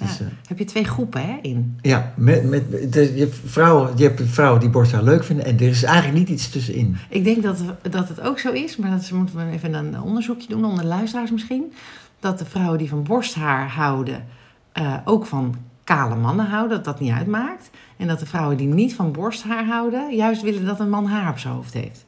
dus, 0.00 0.18
Ja. 0.18 0.24
eh, 0.24 0.30
Heb 0.48 0.58
je 0.58 0.64
twee 0.64 0.84
groepen 0.84 1.22
hè, 1.26 1.38
in? 1.42 1.78
ja, 1.80 2.12
met, 2.16 2.48
met, 2.48 2.92
dus 2.92 3.08
je, 3.08 3.18
hebt 3.20 3.36
vrouwen, 3.44 3.90
je 3.96 4.02
hebt 4.04 4.22
vrouwen 4.24 4.60
die 4.60 4.68
borsthaar 4.70 5.02
leuk 5.02 5.24
vinden. 5.24 5.44
En 5.44 5.54
er 5.54 5.68
is 5.68 5.82
eigenlijk 5.82 6.18
niet 6.18 6.28
iets 6.28 6.50
tussenin. 6.50 6.96
Ik 7.08 7.24
denk 7.24 7.42
dat, 7.42 7.58
dat 7.90 8.08
het 8.08 8.20
ook 8.20 8.38
zo 8.38 8.52
is, 8.52 8.76
maar 8.76 8.90
dat 8.90 9.10
moeten 9.10 9.36
we 9.36 9.52
even 9.52 9.74
een 9.74 10.00
onderzoekje 10.00 10.48
doen 10.48 10.64
onder 10.64 10.82
de 10.82 10.88
luisteraars 10.88 11.30
misschien. 11.30 11.72
Dat 12.20 12.38
de 12.38 12.44
vrouwen 12.44 12.78
die 12.78 12.88
van 12.88 13.02
borsthaar 13.02 13.68
houden, 13.70 14.24
eh, 14.72 14.94
ook 15.04 15.26
van 15.26 15.54
kale 15.84 16.16
mannen 16.16 16.46
houden, 16.46 16.76
dat 16.76 16.84
dat 16.84 17.00
niet 17.00 17.12
uitmaakt. 17.12 17.70
En 17.96 18.06
dat 18.06 18.18
de 18.18 18.26
vrouwen 18.26 18.56
die 18.56 18.66
niet 18.66 18.94
van 18.94 19.12
borsthaar 19.12 19.64
houden, 19.66 20.16
juist 20.16 20.42
willen 20.42 20.64
dat 20.64 20.80
een 20.80 20.90
man 20.90 21.06
haar 21.06 21.30
op 21.30 21.38
zijn 21.38 21.54
hoofd 21.54 21.72
heeft. 21.74 22.04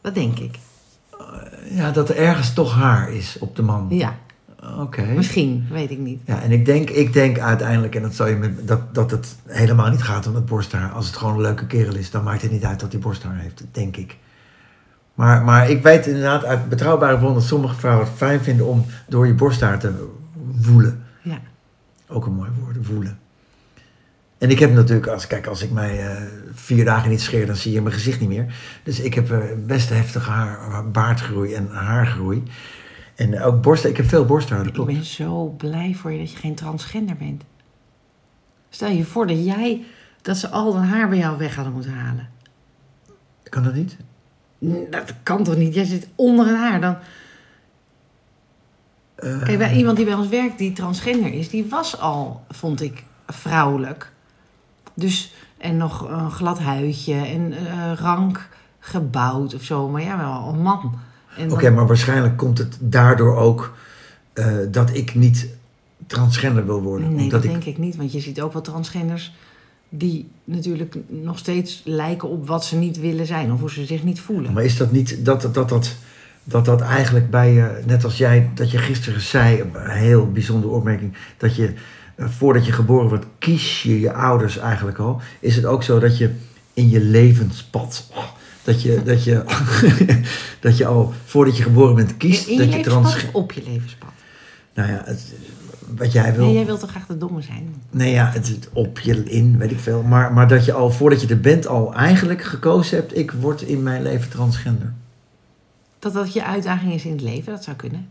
Dat 0.00 0.14
denk 0.14 0.38
ik. 0.38 0.58
Ja, 1.70 1.90
dat 1.90 2.08
er 2.08 2.16
ergens 2.16 2.52
toch 2.54 2.74
haar 2.74 3.12
is 3.12 3.36
op 3.40 3.56
de 3.56 3.62
man. 3.62 3.86
Ja, 3.90 4.14
Oké. 4.80 5.02
misschien, 5.02 5.66
weet 5.70 5.90
ik 5.90 5.98
niet. 5.98 6.20
Ja, 6.24 6.42
en 6.42 6.50
ik 6.50 6.64
denk, 6.64 6.90
ik 6.90 7.12
denk 7.12 7.38
uiteindelijk, 7.38 7.94
en 7.94 8.02
dat, 8.02 8.14
zou 8.14 8.28
je 8.28 8.36
met, 8.36 8.68
dat, 8.68 8.94
dat 8.94 9.10
het 9.10 9.36
helemaal 9.46 9.90
niet 9.90 10.02
gaat 10.02 10.26
om 10.26 10.34
het 10.34 10.46
borsthaar. 10.46 10.90
Als 10.90 11.06
het 11.06 11.16
gewoon 11.16 11.34
een 11.34 11.40
leuke 11.40 11.66
kerel 11.66 11.94
is, 11.94 12.10
dan 12.10 12.24
maakt 12.24 12.42
het 12.42 12.50
niet 12.50 12.64
uit 12.64 12.80
dat 12.80 12.92
hij 12.92 13.00
borsthaar 13.00 13.36
heeft, 13.36 13.64
denk 13.72 13.96
ik. 13.96 14.16
Maar, 15.14 15.44
maar 15.44 15.70
ik 15.70 15.82
weet 15.82 16.06
inderdaad 16.06 16.44
uit 16.44 16.68
betrouwbare 16.68 17.16
bronnen 17.16 17.38
dat 17.38 17.48
sommige 17.48 17.74
vrouwen 17.74 18.06
het 18.06 18.16
fijn 18.16 18.40
vinden 18.40 18.66
om 18.66 18.86
door 19.08 19.26
je 19.26 19.34
borsthaar 19.34 19.78
te 19.78 20.08
woelen. 20.60 21.04
Ja. 21.22 21.40
Ook 22.08 22.26
een 22.26 22.34
mooi 22.34 22.50
woord, 22.60 22.86
woelen. 22.86 23.18
En 24.38 24.50
ik 24.50 24.58
heb 24.58 24.72
natuurlijk, 24.72 25.06
als, 25.06 25.26
kijk, 25.26 25.46
als 25.46 25.62
ik 25.62 25.70
mij 25.70 26.06
eh, 26.06 26.22
vier 26.52 26.84
dagen 26.84 27.10
niet 27.10 27.20
scheer, 27.20 27.46
dan 27.46 27.56
zie 27.56 27.72
je 27.72 27.82
mijn 27.82 27.94
gezicht 27.94 28.20
niet 28.20 28.28
meer. 28.28 28.54
Dus 28.82 29.00
ik 29.00 29.14
heb 29.14 29.30
eh, 29.30 29.38
best 29.66 29.88
heftige 29.88 30.30
haar, 30.30 30.90
baardgroei 30.90 31.54
en 31.54 31.68
haargroei. 31.72 32.42
En 33.18 33.42
ook 33.42 33.62
borsten, 33.62 33.90
ik 33.90 33.96
heb 33.96 34.06
veel 34.06 34.24
borsthaar, 34.24 34.64
dat 34.64 34.76
Ik 34.76 34.84
ben 34.84 35.04
zo 35.04 35.44
blij 35.44 35.94
voor 35.94 36.12
je 36.12 36.18
dat 36.18 36.30
je 36.30 36.36
geen 36.36 36.54
transgender 36.54 37.16
bent. 37.16 37.42
Stel 38.68 38.88
je 38.88 39.04
voor 39.04 39.26
dat 39.26 39.44
jij, 39.44 39.84
dat 40.22 40.36
ze 40.36 40.48
al 40.48 40.72
dat 40.72 40.82
haar 40.82 41.08
bij 41.08 41.18
jou 41.18 41.38
weg 41.38 41.54
hadden 41.54 41.72
moeten 41.72 41.92
halen. 41.92 42.30
Kan 43.42 43.62
dat 43.62 43.74
niet? 43.74 43.96
Dat 44.90 45.14
kan 45.22 45.44
toch 45.44 45.56
niet? 45.56 45.74
Jij 45.74 45.84
zit 45.84 46.08
onder 46.14 46.48
een 46.48 46.56
haar. 46.56 46.80
Dan... 46.80 46.96
Eh, 49.14 49.42
Kijk, 49.42 49.58
bij 49.58 49.74
iemand 49.74 49.96
die 49.96 50.06
bij 50.06 50.14
ons 50.14 50.28
werkt 50.28 50.58
die 50.58 50.72
transgender 50.72 51.32
is, 51.32 51.48
die 51.48 51.68
was 51.68 52.00
al, 52.00 52.44
vond 52.48 52.80
ik, 52.80 53.04
vrouwelijk. 53.26 54.12
Dus, 54.94 55.34
en 55.56 55.76
nog 55.76 56.08
een 56.08 56.30
glad 56.30 56.58
huidje 56.58 57.14
en 57.14 57.52
eh, 57.52 57.92
rank 57.94 58.48
gebouwd 58.78 59.54
of 59.54 59.62
zo. 59.62 59.88
Maar 59.88 60.02
ja, 60.02 60.16
wel 60.16 60.54
een 60.54 60.62
man. 60.62 61.06
Oké, 61.48 61.70
maar 61.70 61.86
waarschijnlijk 61.86 62.36
komt 62.36 62.58
het 62.58 62.76
daardoor 62.80 63.36
ook 63.36 63.76
eh, 64.32 64.46
dat 64.70 64.94
ik 64.94 65.14
niet 65.14 65.48
transgender 66.06 66.66
wil 66.66 66.82
worden. 66.82 67.14
Nee, 67.14 67.28
dat 67.28 67.44
ik, 67.44 67.50
denk 67.50 67.64
ik 67.64 67.78
niet. 67.78 67.96
Want 67.96 68.12
je 68.12 68.20
ziet 68.20 68.40
ook 68.40 68.52
wel 68.52 68.62
transgenders 68.62 69.32
die 69.88 70.28
natuurlijk 70.44 70.96
nog 71.06 71.38
steeds 71.38 71.82
lijken 71.84 72.28
op 72.28 72.46
wat 72.46 72.64
ze 72.64 72.76
niet 72.76 73.00
willen 73.00 73.26
zijn. 73.26 73.52
Of 73.52 73.60
hoe 73.60 73.70
ze 73.70 73.84
zich 73.84 74.04
niet 74.04 74.20
voelen. 74.20 74.52
Maar 74.52 74.64
is 74.64 74.76
dat 74.76 74.92
niet 74.92 75.24
dat 75.24 75.42
dat, 75.42 75.54
dat, 75.54 75.68
dat, 75.68 75.96
dat, 76.44 76.64
dat 76.64 76.80
eigenlijk 76.80 77.30
bij 77.30 77.52
je, 77.52 77.82
net 77.86 78.04
als 78.04 78.18
jij, 78.18 78.50
dat 78.54 78.70
je 78.70 78.78
gisteren 78.78 79.20
zei, 79.20 79.60
een 79.60 79.90
heel 79.90 80.32
bijzondere 80.32 80.72
opmerking, 80.72 81.12
dat 81.36 81.56
je 81.56 81.72
eh, 82.14 82.28
voordat 82.28 82.66
je 82.66 82.72
geboren 82.72 83.08
wordt, 83.08 83.26
kies 83.38 83.82
je 83.82 84.00
je 84.00 84.12
ouders 84.12 84.58
eigenlijk 84.58 84.98
al. 84.98 85.20
Is 85.40 85.56
het 85.56 85.64
ook 85.64 85.82
zo 85.82 85.98
dat 85.98 86.18
je 86.18 86.30
in 86.72 86.88
je 86.88 87.00
levenspad, 87.00 88.08
oh, 88.14 88.24
dat 88.68 88.82
je, 88.82 89.02
dat 89.02 89.24
je, 89.24 89.42
dat 90.60 90.76
je 90.76 90.86
al 90.86 91.12
voordat 91.24 91.56
je 91.56 91.62
geboren 91.62 91.94
bent 91.94 92.16
kiest, 92.16 92.46
in 92.46 92.52
je 92.52 92.58
dat 92.58 92.68
je 92.68 92.76
levenspad 92.76 93.02
trans... 93.02 93.24
of 93.24 93.34
op 93.34 93.52
je 93.52 93.62
levenspad? 93.66 94.10
Nou 94.74 94.90
ja, 94.90 95.02
het, 95.04 95.34
wat 95.96 96.12
jij 96.12 96.34
wil. 96.34 96.44
Nee, 96.44 96.54
jij 96.54 96.66
wilt 96.66 96.80
toch 96.80 96.90
graag 96.90 97.06
de 97.06 97.18
domme 97.18 97.42
zijn? 97.42 97.74
Nee, 97.90 98.12
ja, 98.12 98.30
het 98.32 98.68
op 98.72 98.98
je 98.98 99.24
in, 99.24 99.58
weet 99.58 99.70
ik 99.70 99.78
veel. 99.78 100.02
Maar, 100.02 100.32
maar 100.32 100.48
dat 100.48 100.64
je 100.64 100.72
al, 100.72 100.90
voordat 100.90 101.20
je 101.20 101.26
er 101.26 101.40
bent, 101.40 101.66
al 101.66 101.94
eigenlijk 101.94 102.42
gekozen 102.42 102.96
hebt... 102.96 103.16
ik 103.16 103.30
word 103.30 103.62
in 103.62 103.82
mijn 103.82 104.02
leven 104.02 104.30
transgender. 104.30 104.92
Dat 105.98 106.12
dat 106.12 106.32
je 106.32 106.44
uitdaging 106.44 106.94
is 106.94 107.04
in 107.04 107.12
het 107.12 107.20
leven, 107.20 107.52
dat 107.52 107.64
zou 107.64 107.76
kunnen. 107.76 108.08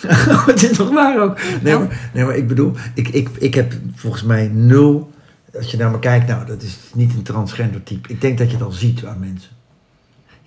het 0.52 0.62
is 0.62 0.76
toch 0.76 0.90
waar 0.90 1.22
ook? 1.22 1.38
Nee, 1.62 1.76
maar, 1.76 2.10
nee, 2.14 2.24
maar 2.24 2.36
ik 2.36 2.48
bedoel, 2.48 2.72
ik, 2.94 3.08
ik, 3.08 3.28
ik 3.38 3.54
heb 3.54 3.74
volgens 3.94 4.22
mij 4.22 4.48
nul... 4.48 5.10
Als 5.54 5.70
je 5.70 5.76
naar 5.76 5.90
me 5.90 5.98
kijkt, 5.98 6.26
nou, 6.26 6.46
dat 6.46 6.62
is 6.62 6.78
niet 6.94 7.14
een 7.14 7.22
transgender 7.22 7.82
type. 7.82 8.08
Ik 8.08 8.20
denk 8.20 8.38
dat 8.38 8.50
je 8.50 8.56
het 8.56 8.64
al 8.64 8.70
ziet 8.70 9.04
aan 9.04 9.18
mensen. 9.18 9.50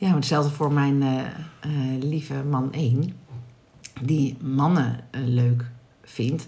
Ja, 0.01 0.15
hetzelfde 0.15 0.51
voor 0.51 0.73
mijn 0.73 1.01
eh, 1.01 1.19
eh, 1.59 2.03
lieve 2.03 2.43
man 2.43 2.73
1, 2.73 3.13
die 4.01 4.37
mannen 4.39 4.99
eh, 5.11 5.21
leuk 5.25 5.65
vindt. 6.03 6.47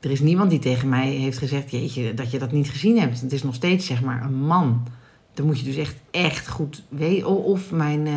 Er 0.00 0.10
is 0.10 0.20
niemand 0.20 0.50
die 0.50 0.58
tegen 0.58 0.88
mij 0.88 1.08
heeft 1.08 1.38
gezegd, 1.38 1.70
jeetje, 1.70 2.14
dat 2.14 2.30
je 2.30 2.38
dat 2.38 2.52
niet 2.52 2.70
gezien 2.70 2.98
hebt. 2.98 3.20
Het 3.20 3.32
is 3.32 3.42
nog 3.42 3.54
steeds 3.54 3.86
zeg 3.86 4.02
maar 4.02 4.22
een 4.22 4.34
man. 4.34 4.86
Dan 5.34 5.46
moet 5.46 5.58
je 5.58 5.64
dus 5.64 5.76
echt, 5.76 5.96
echt 6.10 6.48
goed 6.48 6.82
weten. 6.88 7.28
Of 7.28 7.70
mijn, 7.70 8.08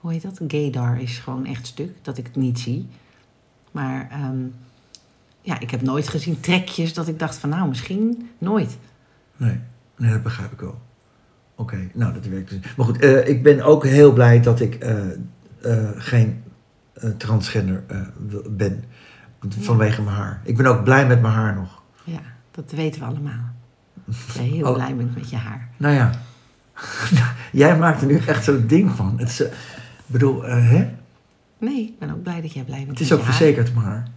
hoe 0.00 0.12
heet 0.12 0.22
dat? 0.22 0.40
Gaydar 0.48 1.00
is 1.00 1.18
gewoon 1.18 1.46
echt 1.46 1.66
stuk, 1.66 1.96
dat 2.02 2.18
ik 2.18 2.26
het 2.26 2.36
niet 2.36 2.58
zie. 2.60 2.86
Maar 3.70 4.08
ehm, 4.10 4.46
ja, 5.40 5.60
ik 5.60 5.70
heb 5.70 5.82
nooit 5.82 6.08
gezien 6.08 6.40
trekjes 6.40 6.94
dat 6.94 7.08
ik 7.08 7.18
dacht 7.18 7.36
van 7.36 7.48
nou, 7.48 7.68
misschien 7.68 8.28
nooit. 8.38 8.78
Nee, 9.36 9.58
nee 9.96 10.12
dat 10.12 10.22
begrijp 10.22 10.52
ik 10.52 10.60
wel. 10.60 10.78
Oké, 11.56 11.78
nou, 11.92 12.12
dat 12.14 12.26
werkt 12.26 12.50
dus. 12.50 12.74
Maar 12.76 12.86
goed, 12.86 12.98
eh, 12.98 13.28
ik 13.28 13.42
ben 13.42 13.62
ook 13.62 13.84
heel 13.84 14.12
blij 14.12 14.40
dat 14.40 14.60
ik 14.60 14.74
eh, 14.74 14.98
eh, 15.62 15.88
geen 15.96 16.42
transgender 17.16 17.82
ben. 18.50 18.84
Vanwege 19.58 20.02
mijn 20.02 20.16
haar. 20.16 20.40
Ik 20.44 20.56
ben 20.56 20.66
ook 20.66 20.84
blij 20.84 21.06
met 21.06 21.20
mijn 21.20 21.34
haar 21.34 21.54
nog. 21.54 21.82
Ja, 22.04 22.20
dat 22.50 22.72
weten 22.72 23.00
we 23.00 23.06
allemaal. 23.06 23.52
Dat 24.04 24.34
je 24.34 24.40
heel 24.40 24.64
Alle- 24.64 24.74
blij 24.74 24.94
bent 24.96 25.14
met 25.14 25.30
je 25.30 25.36
haar. 25.36 25.68
Nou 25.76 25.94
ja, 25.94 26.10
jij 27.52 27.78
maakt 27.78 28.00
er 28.00 28.06
nu 28.06 28.18
echt 28.18 28.44
zo'n 28.44 28.66
ding 28.66 28.90
van. 28.90 29.18
Het 29.18 29.28
is, 29.28 29.40
ik 29.40 29.50
bedoel, 30.06 30.42
hè? 30.42 30.90
Nee, 31.58 31.82
ik 31.84 31.98
ben 31.98 32.10
ook 32.10 32.22
blij 32.22 32.40
dat 32.40 32.52
jij 32.52 32.62
blij 32.64 32.78
bent 32.78 32.90
Het 32.90 33.00
is 33.00 33.08
met 33.08 33.18
ook 33.18 33.24
je 33.24 33.32
verzekerd, 33.32 33.74
mijn 33.74 33.86
haar. 33.86 34.08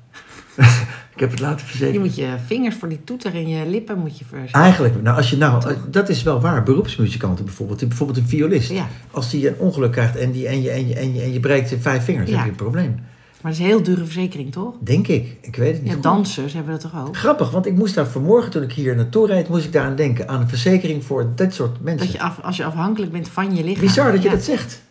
ik 1.18 1.24
heb 1.24 1.32
het 1.32 1.40
laten 1.40 1.60
Je 1.60 1.66
verzekeren. 1.66 2.02
moet 2.02 2.16
je 2.16 2.28
vingers 2.46 2.76
voor 2.76 2.90
die 2.90 3.04
toeter 3.04 3.34
en 3.36 3.48
je 3.48 3.66
lippen 3.70 4.00
moet 4.00 4.18
je 4.20 4.26
verzekeren. 4.26 4.62
Eigenlijk, 4.62 5.02
nou, 5.02 5.18
als 5.18 5.30
je 5.30 5.38
nou, 5.38 5.70
eh, 5.70 5.76
dat 5.92 6.10
is 6.10 6.24
wel 6.24 6.42
waar. 6.42 6.64
Beroepsmuzikanten 6.64 7.46
bijvoorbeeld, 7.46 7.88
bijvoorbeeld 7.88 8.18
een 8.18 8.28
violist. 8.28 8.72
Ja, 8.72 8.88
Als 9.12 9.30
die 9.30 9.48
een 9.48 9.56
ongeluk 9.58 9.92
krijgt 9.92 10.16
en, 10.16 10.32
die, 10.32 10.48
en, 10.48 10.62
je, 10.62 10.70
en, 10.70 10.88
je, 10.88 10.94
en, 10.96 11.14
je, 11.14 11.22
en 11.22 11.34
je 11.34 11.40
breekt 11.40 11.76
vijf 11.80 12.04
vingers, 12.04 12.30
Ja. 12.30 12.36
heb 12.36 12.44
je 12.46 12.50
een 12.52 12.56
probleem. 12.56 12.90
maar 12.96 13.02
dat 13.42 13.52
is 13.52 13.60
een 13.60 13.66
heel 13.66 13.84
dure 13.84 14.04
verzekering, 14.04 14.52
toch? 14.52 14.74
Denk 14.80 15.08
ik. 15.08 15.38
Ik 15.42 15.56
weet 15.56 15.74
het 15.74 15.84
niet. 15.84 15.94
Ja, 15.94 16.00
dansers 16.00 16.54
hebben 16.54 16.72
dat 16.72 16.82
toch 16.82 17.08
ook? 17.08 17.18
Grappig, 17.18 17.52
want 17.52 17.66
ik 17.66 17.76
moest 17.76 17.96
daar 17.96 18.08
vanmorgen, 18.08 18.52
toen 18.52 18.64
ik 18.64 18.72
hier 18.72 18.96
naartoe 18.96 19.28
reed, 19.28 19.50
moest 19.50 19.66
ik 19.66 19.74
daar 19.74 19.86
aan 19.86 19.96
denken. 19.96 20.28
Aan 20.30 20.42
een 20.42 20.50
verzekering 20.50 21.04
voor 21.04 21.32
dit 21.36 21.54
soort 21.54 21.82
mensen. 21.82 22.06
Dat 22.06 22.16
je 22.16 22.22
af, 22.22 22.40
als 22.42 22.58
je 22.58 22.66
afhankelijk 22.66 23.12
bent 23.12 23.28
van 23.30 23.56
je 23.56 23.64
lichaam. 23.64 23.82
Bizar 23.82 24.12
dat 24.12 24.22
je 24.22 24.30
Ja, 24.30 24.34
dat 24.36 24.44
zegt. 24.44 24.82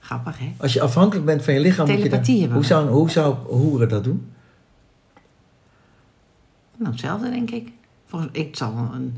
Grappig, 0.00 0.38
hè? 0.38 0.52
Als 0.56 0.72
je 0.72 0.80
afhankelijk 0.80 1.26
bent 1.26 1.44
van 1.44 1.54
je 1.54 1.60
lichaam, 1.60 1.86
moet 1.90 2.02
je 2.02 2.08
dan, 2.08 2.20
hebben 2.24 2.52
hoe, 2.52 2.64
zou, 2.64 2.88
hoe 2.88 3.10
zou 3.10 3.34
hoeren 3.46 3.88
dat 3.88 4.04
doen? 4.04 4.26
Nou, 6.82 6.94
hetzelfde, 6.94 7.30
denk 7.30 7.50
ik. 7.50 7.68
Volgens, 8.06 8.30
ik 8.32 8.56
zal 8.56 8.88
een... 8.94 9.14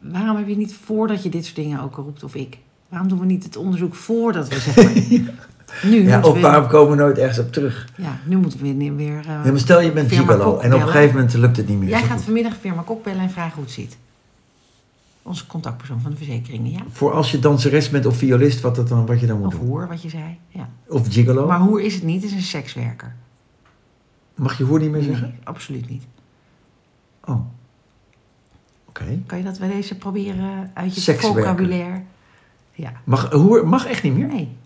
Waarom 0.00 0.36
heb 0.36 0.48
je 0.48 0.56
niet 0.56 0.74
voordat 0.74 1.22
je 1.22 1.28
dit 1.28 1.44
soort 1.44 1.56
dingen 1.56 1.80
ook 1.80 1.96
roept, 1.96 2.24
of 2.24 2.34
ik? 2.34 2.58
Waarom 2.88 3.08
doen 3.08 3.18
we 3.18 3.26
niet 3.26 3.44
het 3.44 3.56
onderzoek 3.56 3.94
voordat 3.94 4.48
we 4.48 4.58
zeg 4.58 4.76
maar... 4.76 5.20
Nu 5.82 6.08
Ja, 6.08 6.20
of 6.20 6.34
we... 6.34 6.40
waarom 6.40 6.68
komen 6.68 6.96
we 6.96 7.02
nooit 7.02 7.18
ergens 7.18 7.38
op 7.38 7.52
terug? 7.52 7.88
Ja, 7.96 8.18
nu 8.24 8.36
moeten 8.36 8.58
we 8.62 8.74
weer... 8.76 8.96
weer 8.96 9.18
eh, 9.18 9.24
Ja, 9.24 9.50
maar 9.50 9.58
stel 9.58 9.80
je 9.80 9.92
bent 9.92 10.12
gigolo 10.12 10.58
en 10.58 10.74
op 10.74 10.80
een 10.80 10.86
gegeven 10.88 11.14
moment 11.14 11.34
lukt 11.34 11.56
het 11.56 11.68
niet 11.68 11.78
meer. 11.78 11.88
Jij 11.88 12.02
gaat 12.02 12.16
goed. 12.16 12.22
vanmiddag 12.24 12.56
firma 12.56 12.82
Kok 12.82 13.04
bellen 13.04 13.20
en 13.20 13.30
vragen 13.30 13.54
hoe 13.54 13.64
het 13.64 13.72
zit. 13.72 13.96
Onze 15.22 15.46
contactpersoon 15.46 16.00
van 16.00 16.10
de 16.10 16.16
verzekeringen, 16.16 16.70
ja. 16.70 16.80
Voor 16.90 17.12
als 17.12 17.30
je 17.30 17.38
danseres 17.38 17.90
bent 17.90 18.06
of 18.06 18.16
violist, 18.16 18.60
wat, 18.60 18.74
dat 18.74 18.88
dan, 18.88 19.06
wat 19.06 19.20
je 19.20 19.26
dan 19.26 19.38
moet 19.38 19.46
Of 19.46 19.52
doen. 19.52 19.68
hoer, 19.68 19.88
wat 19.88 20.02
je 20.02 20.08
zei. 20.08 20.38
Ja. 20.48 20.68
Of 20.88 21.12
gigolo. 21.12 21.46
Maar 21.46 21.60
hoer 21.60 21.80
is 21.80 21.94
het 21.94 22.02
niet, 22.02 22.22
het 22.22 22.30
is 22.30 22.36
een 22.36 22.42
sekswerker. 22.42 23.14
Mag 24.34 24.58
je 24.58 24.64
hoer 24.64 24.80
niet 24.80 24.90
meer 24.90 25.02
zeggen? 25.02 25.34
Absoluut 25.44 25.90
niet. 25.90 26.02
Oh. 27.24 27.40
Oké. 28.88 29.22
Kan 29.26 29.38
je 29.38 29.44
dat 29.44 29.58
bij 29.58 29.68
deze 29.68 29.96
proberen 29.98 30.70
uit 30.74 30.94
je 30.94 31.00
Sekswerker. 31.00 31.40
vocabulaire? 31.42 32.02
Ja. 32.72 32.92
Mag, 33.04 33.30
hoer 33.30 33.68
mag 33.68 33.86
echt 33.86 34.02
niet 34.02 34.14
meer? 34.16 34.26
Nee. 34.26 34.56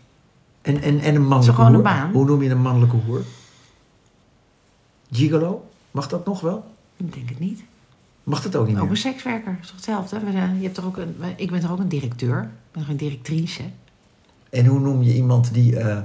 En, 0.63 0.83
en, 0.83 1.01
en 1.01 1.15
een 1.15 1.27
mannelijke 1.27 1.55
gewoon 1.63 1.75
hoer? 1.77 1.87
een 1.87 1.97
baan. 1.97 2.13
Hoe 2.13 2.25
noem 2.25 2.43
je 2.43 2.51
een 2.51 2.61
mannelijke 2.63 2.97
hoer? 2.97 3.23
Gigolo? 5.11 5.69
Mag 5.91 6.09
dat 6.09 6.27
nog 6.27 6.41
wel? 6.41 6.65
Ik 6.97 7.15
denk 7.15 7.29
het 7.29 7.39
niet. 7.39 7.65
Mag 8.23 8.43
dat 8.43 8.57
ook 8.57 8.67
niet 8.67 8.77
Ook 8.77 8.83
een 8.83 8.89
meer? 8.89 8.97
sekswerker, 8.97 9.59
is 9.61 9.67
toch 9.67 9.77
hetzelfde? 9.77 10.21
Je 10.33 10.63
hebt 10.63 10.75
toch 10.75 10.85
ook 10.85 10.97
een, 10.97 11.17
ik 11.37 11.51
ben 11.51 11.61
toch 11.61 11.71
ook 11.71 11.79
een 11.79 11.89
directeur? 11.89 12.43
Ik 12.43 12.49
ben 12.73 12.83
toch 12.83 12.91
een 12.91 12.97
directrice? 12.97 13.63
En 14.51 14.67
hoe 14.67 14.81
noem 14.81 15.03
je 15.03 15.15
iemand 15.15 15.55
die 15.55 15.77
eh, 15.79 15.99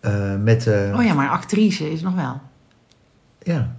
eh, 0.00 0.40
met... 0.40 0.66
eh, 0.66 0.94
Oh 0.98 1.04
ja, 1.04 1.14
maar 1.14 1.28
actrice 1.28 1.90
is 1.92 2.00
nog 2.02 2.14
wel. 2.14 2.40
ja. 3.42 3.74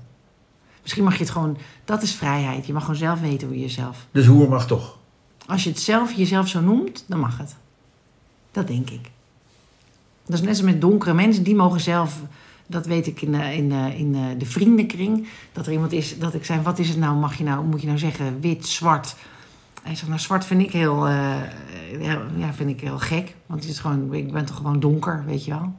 Misschien 0.82 1.04
mag 1.04 1.14
je 1.14 1.24
het 1.24 1.30
gewoon... 1.30 1.58
Dat 1.86 2.02
is 2.02 2.14
vrijheid. 2.14 2.66
Je 2.66 2.74
mag 2.74 2.82
gewoon 2.82 3.00
zelf 3.00 3.20
weten 3.20 3.48
hoe 3.48 3.58
je 3.58 3.62
jezelf... 3.62 4.06
Dus 4.12 4.26
hoer 4.26 4.50
mag 4.50 4.68
toch? 4.68 4.98
Als 5.46 5.64
je 5.64 5.70
het 5.70 5.80
zelf 5.80 6.14
jezelf 6.14 6.48
zo 6.48 6.62
noemt, 6.62 7.06
dan 7.08 7.20
mag 7.20 7.38
het. 7.38 7.56
Dat 8.52 8.68
denk 8.68 8.90
ik. 8.90 9.10
Dat 10.26 10.36
is 10.36 10.42
net 10.42 10.50
als 10.50 10.62
met 10.62 10.82
donkere 10.82 11.14
mensen. 11.14 11.44
Die 11.44 11.56
mogen 11.56 11.80
zelf... 11.80 12.20
Dat 12.68 12.86
weet 12.86 13.08
ik 13.08 13.22
in, 13.22 13.34
in, 13.34 13.72
in 13.72 14.38
de 14.38 14.46
vriendenkring. 14.46 15.28
Dat 15.52 15.66
er 15.66 15.72
iemand 15.72 15.92
is... 15.92 16.20
Dat 16.20 16.34
ik 16.34 16.46
zei, 16.46 16.62
wat 16.62 16.80
is 16.80 16.90
het 16.90 16.98
nou? 16.98 17.16
Mag 17.18 17.36
je 17.36 17.44
nou... 17.44 17.66
Moet 17.66 17.82
je 17.82 17.88
nou 17.88 18.00
zeggen 18.00 18.40
wit, 18.40 18.68
zwart? 18.68 19.16
Hij 19.84 19.96
zegt, 19.96 20.08
nou 20.08 20.20
zwart 20.20 20.46
vind 20.46 20.62
ik 20.62 20.72
heel... 20.72 21.08
eh, 21.08 21.36
ja, 22.38 22.54
vind 22.54 22.70
ik 22.70 22.82
heel 22.82 23.00
gek. 23.00 23.36
Want 23.46 23.62
het 23.62 23.72
is 23.72 23.80
gewoon... 23.80 24.14
Ik 24.14 24.32
ben 24.32 24.46
toch 24.46 24.56
gewoon 24.56 24.80
donker, 24.80 25.24
weet 25.26 25.46
je 25.46 25.52
wel? 25.52 25.74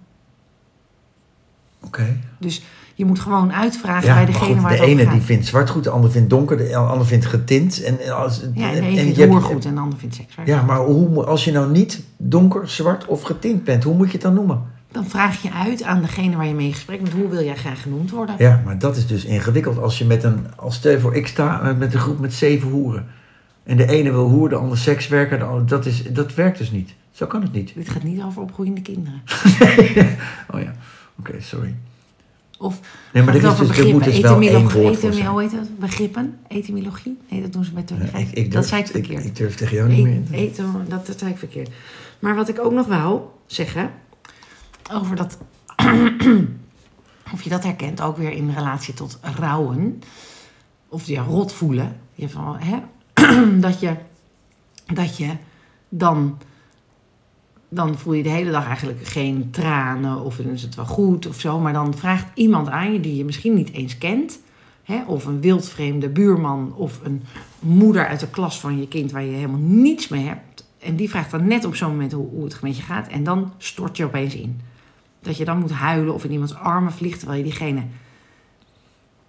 Oké. 1.86 2.16
Dus 2.38 2.62
je 2.94 3.04
moet 3.04 3.20
gewoon 3.20 3.52
uitvragen 3.52 4.08
Ja, 4.08 4.14
bij 4.14 4.24
degene 4.24 4.52
goed, 4.54 4.62
waar 4.62 4.70
de 4.70 4.76
het 4.76 4.84
over 4.84 4.92
ene 4.92 5.04
gaat. 5.04 5.12
die 5.12 5.22
vindt 5.22 5.46
zwart 5.46 5.70
goed, 5.70 5.84
de 5.84 5.90
ander 5.90 6.10
vindt 6.10 6.30
donker, 6.30 6.56
de 6.56 6.76
ander 6.76 7.06
vindt 7.06 7.26
getint. 7.26 7.82
En, 7.82 8.14
als, 8.14 8.40
Ja, 8.54 8.68
en 8.68 8.74
de 8.74 8.80
en 8.80 8.84
een 8.84 8.92
je 8.92 9.14
vindt 9.14 9.32
hoer 9.32 9.42
goed 9.42 9.64
en 9.64 9.74
de 9.74 9.80
ander 9.80 9.98
vindt 9.98 10.14
seks. 10.14 10.34
Ja, 10.44 10.62
maar 10.62 10.78
hoe, 10.78 11.24
als 11.24 11.44
je 11.44 11.52
nou 11.52 11.70
niet 11.70 12.02
donker, 12.16 12.68
zwart 12.68 13.06
of 13.06 13.22
getint 13.22 13.64
bent, 13.64 13.84
hoe 13.84 13.94
moet 13.94 14.06
je 14.06 14.12
het 14.12 14.22
dan 14.22 14.34
noemen? 14.34 14.62
Dan 14.92 15.06
vraag 15.06 15.42
je 15.42 15.52
uit 15.52 15.82
aan 15.82 16.00
degene 16.00 16.36
waar 16.36 16.46
je 16.46 16.54
mee 16.54 16.66
in 16.66 16.72
gesprek 16.72 17.02
bent. 17.02 17.12
Hoe 17.14 17.28
wil 17.28 17.44
jij 17.44 17.56
graag 17.56 17.82
genoemd 17.82 18.10
worden? 18.10 18.34
Ja, 18.38 18.62
maar 18.64 18.78
dat 18.78 18.96
is 18.96 19.06
dus 19.06 19.24
ingewikkeld. 19.24 19.78
Als 19.78 19.98
je 19.98 20.04
met 20.04 20.22
een, 20.24 20.46
als 20.56 20.74
stel 20.74 21.00
voor, 21.00 21.14
ik 21.14 21.26
sta 21.26 21.60
eh, 21.62 21.76
met 21.76 21.94
een 21.94 22.00
groep 22.00 22.18
met 22.18 22.34
zeven 22.34 22.68
hoeren. 22.68 23.06
En 23.64 23.76
de 23.76 23.88
ene 23.88 24.10
wil 24.10 24.28
hoer, 24.28 24.48
de 24.48 24.54
ander 24.54 24.78
sekswerker, 24.78 25.38
de 25.38 25.44
ander, 25.44 25.66
dat, 25.66 25.86
is, 25.86 26.02
dat 26.12 26.34
werkt 26.34 26.58
dus 26.58 26.70
niet. 26.70 26.94
Zo 27.10 27.26
kan 27.26 27.42
het 27.42 27.52
niet. 27.52 27.74
Dit 27.74 27.88
gaat 27.88 28.02
niet 28.02 28.22
over 28.22 28.42
opgroeiende 28.42 28.82
kinderen. 28.82 29.22
Oh 30.54 30.60
ja, 30.60 30.74
oké, 31.28 31.40
sorry. 31.40 31.74
Of 32.58 32.80
Nee, 33.12 33.22
maar 33.22 33.34
er, 33.34 33.42
het 33.42 33.60
is 33.60 33.68
dus, 33.68 33.78
er 33.78 33.92
moet 33.92 34.04
dus 34.04 34.20
wel 34.20 34.40
één 34.40 34.60
woord 34.60 34.72
voor 34.72 34.90
etym- 34.90 35.12
zijn. 35.12 35.26
Hoe 35.26 35.40
heet 35.42 35.50
dat? 35.50 35.78
Begrippen? 35.78 36.38
Etymologie? 36.48 37.18
Nee, 37.30 37.42
dat 37.42 37.52
doen 37.52 37.64
ze 37.64 37.70
met 37.74 37.92
Ja, 38.12 38.18
ik, 38.18 38.30
ik 38.30 38.52
Dat 38.52 38.66
zei 38.66 38.80
ik 38.82 38.86
verkeerd. 38.86 39.24
ik 39.24 39.36
durf 39.36 39.54
tegen 39.54 39.76
jou 39.76 39.88
niet 39.88 40.04
meer. 40.04 40.12
in 40.12 40.24
te- 40.24 40.36
E- 40.36 40.40
etym- 40.46 40.88
dat, 40.88 41.06
dat 41.06 41.18
zei 41.18 41.30
ik 41.30 41.38
verkeerd. 41.38 41.70
Maar 42.18 42.34
wat 42.34 42.48
ik 42.48 42.58
ook 42.60 42.72
nog 42.72 42.86
wou 42.86 43.20
zeggen... 43.46 43.90
Over 44.92 45.16
dat... 45.16 45.38
of 47.32 47.42
je 47.42 47.50
dat 47.50 47.62
herkent, 47.64 48.00
ook 48.00 48.16
weer 48.16 48.32
in 48.32 48.50
relatie 48.50 48.94
tot 48.94 49.18
rouwen. 49.38 50.02
Of 50.88 51.06
je 51.06 51.18
rot 51.18 51.52
voelen. 51.52 51.96
Je 52.14 52.28
van, 52.28 52.56
hè? 52.58 52.78
dat, 53.66 53.80
je, 53.80 53.94
dat 54.94 55.16
je 55.16 55.30
dan... 55.88 56.38
Dan 57.74 57.98
voel 57.98 58.12
je 58.12 58.22
de 58.22 58.28
hele 58.28 58.50
dag 58.50 58.66
eigenlijk 58.66 59.06
geen 59.06 59.50
tranen 59.50 60.20
of 60.20 60.38
is 60.38 60.62
het 60.62 60.74
wel 60.74 60.84
goed 60.84 61.26
of 61.26 61.40
zo. 61.40 61.58
Maar 61.58 61.72
dan 61.72 61.94
vraagt 61.96 62.26
iemand 62.34 62.68
aan 62.68 62.92
je 62.92 63.00
die 63.00 63.16
je 63.16 63.24
misschien 63.24 63.54
niet 63.54 63.72
eens 63.72 63.98
kent. 63.98 64.40
Hè, 64.82 65.02
of 65.06 65.24
een 65.24 65.40
wildvreemde 65.40 66.08
buurman 66.08 66.74
of 66.76 67.00
een 67.02 67.22
moeder 67.58 68.06
uit 68.06 68.20
de 68.20 68.28
klas 68.28 68.60
van 68.60 68.78
je 68.78 68.88
kind 68.88 69.12
waar 69.12 69.22
je 69.22 69.32
helemaal 69.32 69.60
niets 69.60 70.08
mee 70.08 70.24
hebt. 70.24 70.66
En 70.78 70.96
die 70.96 71.10
vraagt 71.10 71.30
dan 71.30 71.46
net 71.46 71.64
op 71.64 71.76
zo'n 71.76 71.90
moment 71.90 72.12
hoe, 72.12 72.28
hoe 72.28 72.44
het 72.44 72.60
met 72.60 72.76
je 72.76 72.82
gaat. 72.82 73.08
En 73.08 73.24
dan 73.24 73.52
stort 73.58 73.96
je 73.96 74.04
opeens 74.04 74.34
in. 74.34 74.60
Dat 75.20 75.36
je 75.36 75.44
dan 75.44 75.58
moet 75.58 75.70
huilen 75.70 76.14
of 76.14 76.24
in 76.24 76.32
iemands 76.32 76.54
armen 76.54 76.92
vliegt 76.92 77.18
terwijl 77.18 77.38
je 77.38 77.44
diegene 77.44 77.82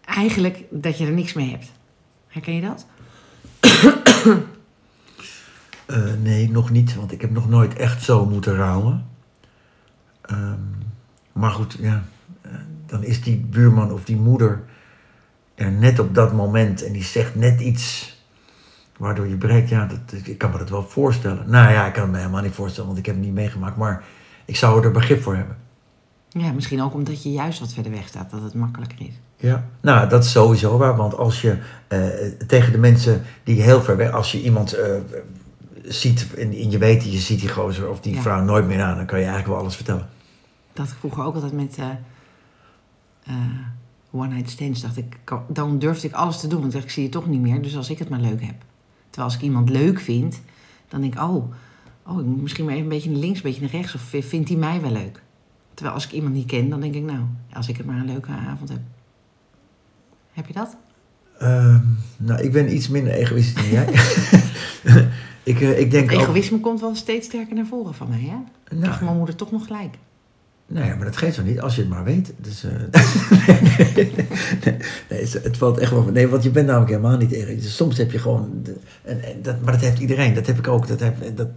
eigenlijk 0.06 0.64
dat 0.70 0.98
je 0.98 1.06
er 1.06 1.12
niks 1.12 1.34
mee 1.34 1.50
hebt. 1.50 1.72
Herken 2.28 2.56
je 2.56 2.62
dat? 2.62 2.86
Eh, 5.94 6.02
nee, 6.22 6.52
nog 6.52 6.70
niet, 6.70 6.96
want 6.96 7.12
ik 7.12 7.22
heb 7.22 7.32
nog 7.32 7.50
nooit 7.50 7.74
echt 7.74 8.04
zo 8.04 8.26
moeten 8.26 8.56
rouwen. 8.56 9.06
Ehm, 10.22 10.60
maar 11.34 11.52
goed, 11.52 11.78
ja, 11.80 12.04
eh, 12.42 12.52
dan 12.86 13.04
is 13.04 13.22
die 13.22 13.38
buurman 13.38 13.92
of 13.92 14.04
die 14.04 14.16
moeder 14.16 14.64
er 15.56 15.72
net 15.72 16.00
op 16.00 16.16
dat 16.16 16.34
moment 16.34 16.84
en 16.84 16.94
die 16.94 17.04
zegt 17.04 17.36
net 17.36 17.62
iets 17.62 18.18
waardoor 18.98 19.28
je 19.28 19.38
breekt. 19.38 19.70
Ja, 19.70 19.86
dat, 19.86 20.28
ik 20.28 20.38
kan 20.38 20.52
me 20.52 20.58
dat 20.58 20.70
wel 20.70 20.84
voorstellen. 20.84 21.50
Nou 21.50 21.72
ja, 21.72 21.86
ik 21.86 21.94
kan 21.94 22.04
het 22.04 22.12
me 22.12 22.18
helemaal 22.18 22.42
niet 22.42 22.54
voorstellen, 22.54 22.88
want 22.88 23.00
ik 23.00 23.06
heb 23.06 23.16
het 23.16 23.24
niet 23.24 23.34
meegemaakt, 23.34 23.78
maar 23.78 24.04
ik 24.46 24.56
zou 24.56 24.84
er 24.84 24.92
begrip 24.92 25.22
voor 25.22 25.36
hebben. 25.36 25.58
Ja, 26.30 26.52
misschien 26.52 26.82
ook 26.82 26.94
omdat 26.94 27.24
je 27.24 27.32
juist 27.32 27.60
wat 27.60 27.74
verder 27.74 27.92
weg 27.92 28.08
staat, 28.08 28.32
dat 28.32 28.42
het 28.42 28.54
makkelijker 28.54 29.02
is. 29.02 29.20
Ja, 29.36 29.66
nou, 29.82 30.10
dat 30.10 30.24
is 30.24 30.32
sowieso 30.32 30.78
waar. 30.78 30.96
Want 30.96 31.18
als 31.18 31.42
je 31.42 31.58
eh, 31.88 32.00
tegen 32.48 32.72
de 32.72 32.78
mensen 32.78 33.22
die 33.44 33.62
heel 33.62 33.82
ver 33.82 33.98
weg... 33.98 34.12
Als 34.12 34.32
je 34.32 34.42
iemand 34.42 34.76
ziet 35.84 36.34
en, 36.34 36.72
je 36.72 36.78
weet, 36.78 37.04
je 37.04 37.18
ziet 37.20 37.40
die 37.40 37.50
gozer 37.50 37.90
of 37.90 38.00
die 38.00 38.14
Ja. 38.14 38.22
vrouw 38.22 38.44
nooit 38.44 38.68
meer 38.68 38.82
aan... 38.82 38.96
dan 38.96 39.06
kan 39.06 39.18
je 39.20 39.26
eigenlijk 39.26 39.54
wel 39.54 39.62
alles 39.62 39.76
vertellen. 39.76 40.10
Dat 40.74 40.88
ik 40.88 40.94
vroeger 41.00 41.24
ook 41.24 41.36
altijd 41.36 41.54
met 41.54 41.78
eh, 41.78 41.90
eh, 43.24 43.36
one 44.12 44.34
night 44.34 44.50
stands 44.50 44.82
dacht 44.82 44.98
ik, 44.98 45.18
dan 45.48 45.80
durfde 45.80 46.08
ik 46.08 46.14
alles 46.14 46.40
te 46.40 46.48
doen. 46.48 46.62
Want 46.62 46.76
ik 46.76 46.90
zie 46.92 47.04
je 47.04 47.10
toch 47.10 47.28
niet 47.28 47.42
meer, 47.42 47.62
dus 47.62 47.78
als 47.78 47.90
ik 47.90 48.00
het 48.00 48.10
maar 48.10 48.20
leuk 48.20 48.42
heb. 48.42 48.56
Terwijl 49.10 49.26
als 49.26 49.36
ik 49.36 49.42
iemand 49.42 49.70
leuk 49.70 50.00
vind, 50.00 50.42
dan 50.88 51.02
denk 51.02 51.14
ik, 51.14 51.20
oh, 51.22 51.54
oh 52.08 52.20
ik 52.20 52.26
moet 52.26 52.42
misschien 52.42 52.66
maar 52.66 52.74
even 52.74 52.86
een 52.86 52.90
beetje 52.94 53.10
naar 53.10 53.20
links, 53.20 53.38
een 53.38 53.44
beetje 53.44 53.62
naar 53.62 53.70
rechts. 53.70 53.96
Of 53.96 54.02
vindt 54.02 54.50
hij 54.50 54.58
mij 54.58 54.82
wel 54.82 54.92
leuk? 54.92 55.22
Terwijl 55.74 55.96
als 55.96 56.06
ik 56.06 56.12
iemand 56.12 56.34
niet 56.34 56.48
ken, 56.48 56.70
dan 56.70 56.80
denk 56.82 56.96
ik, 56.96 57.04
nou, 57.04 57.20
als 57.54 57.68
ik 57.68 57.78
het 57.78 57.86
maar 57.86 57.98
een 57.98 58.06
leuke 58.06 58.32
avond 58.32 58.70
heb. 58.70 58.80
Heb 60.34 60.48
je 60.48 60.54
dat? 60.54 60.76
Ehm, 61.40 61.80
nou, 62.18 62.42
ik 62.42 62.52
ben 62.52 62.76
iets 62.76 62.88
minder 62.88 63.14
egoïstisch 63.14 63.54
dan 63.64 63.72
jij. 63.72 63.94
ik, 65.44 65.62
eh, 65.62 65.80
ik 65.80 65.92
denk 65.92 66.12
ook... 66.12 66.20
Egoïsme 66.20 66.60
komt 66.60 66.80
wel 66.82 66.96
steeds 66.96 67.28
sterker 67.28 67.56
naar 67.56 67.66
voren 67.66 67.94
van 67.94 68.10
mij, 68.10 68.20
hè? 68.22 68.36
Nou, 68.76 68.86
dacht 68.88 69.02
mijn 69.02 69.18
moeder 69.18 69.36
toch 69.36 69.52
nog 69.52 69.66
gelijk. 69.66 69.96
Nee, 70.68 70.96
maar 70.96 71.06
dat 71.06 71.18
geeft 71.18 71.36
zo 71.36 71.44
niet, 71.44 71.62
als 71.62 71.76
je 71.76 71.82
het 71.82 71.90
maar 71.90 72.04
weet. 72.04 72.34
Dus, 72.38 72.64
eh, 72.64 72.72
nee, 73.96 74.12
nee, 75.10 75.22
het- 75.22 75.44
het 75.44 75.58
valt 75.58 75.78
echt 75.78 75.92
wel. 75.92 76.04
Nee, 76.04 76.28
want 76.28 76.44
je 76.44 76.50
bent 76.50 76.66
namelijk 76.68 76.92
helemaal 76.92 77.18
niet 77.18 77.34
erg. 77.34 77.48
Dus 77.62 77.76
soms 77.76 77.98
heb 77.98 78.12
je 78.12 78.20
gewoon. 78.20 78.50
de- 78.64 78.78
en, 79.04 79.24
en 79.24 79.42
dat, 79.42 79.62
maar 79.62 79.72
dat 79.74 79.82
heeft 79.82 80.00
iedereen. 80.00 80.34
Dat 80.34 80.48
heb 80.48 80.58
ik 80.58 80.68
ook. 80.68 80.88
Dat 80.88 81.00
heb, 81.00 81.16
dat, 81.38 81.48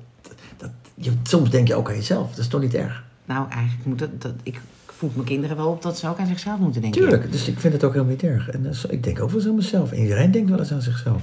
dat, 0.57 0.71
je, 0.95 1.12
soms 1.23 1.50
denk 1.50 1.69
je 1.69 1.75
ook 1.75 1.88
aan 1.88 1.95
jezelf. 1.97 2.31
Dat 2.31 2.38
is 2.38 2.49
toch 2.49 2.61
niet 2.61 2.75
erg? 2.75 3.05
Nou, 3.25 3.49
eigenlijk 3.50 3.87
moet 3.87 3.99
dat, 3.99 4.23
dat 4.23 4.35
ik 4.43 4.61
voed 4.87 5.14
mijn 5.14 5.26
kinderen 5.26 5.57
wel 5.57 5.69
op 5.69 5.83
dat 5.83 5.99
ze 5.99 6.09
ook 6.09 6.19
aan 6.19 6.26
zichzelf 6.26 6.59
moeten 6.59 6.81
denken. 6.81 7.00
Tuurlijk. 7.00 7.33
Dus 7.33 7.49
ik 7.49 7.61
vind 7.61 7.73
het 7.73 7.85
ook 7.85 7.93
helemaal 7.93 8.12
niet 8.12 8.23
erg. 8.23 8.49
En 8.50 8.66
eh, 8.66 8.78
ik 8.88 9.02
denk 9.02 9.21
ook 9.21 9.28
wel 9.31 9.38
eens 9.38 9.49
aan 9.49 9.55
mezelf. 9.55 9.93
En 9.93 9.99
iedereen 9.99 10.31
denkt 10.31 10.50
wel 10.50 10.59
eens 10.59 10.73
aan 10.73 10.83
zichzelf. 10.83 11.23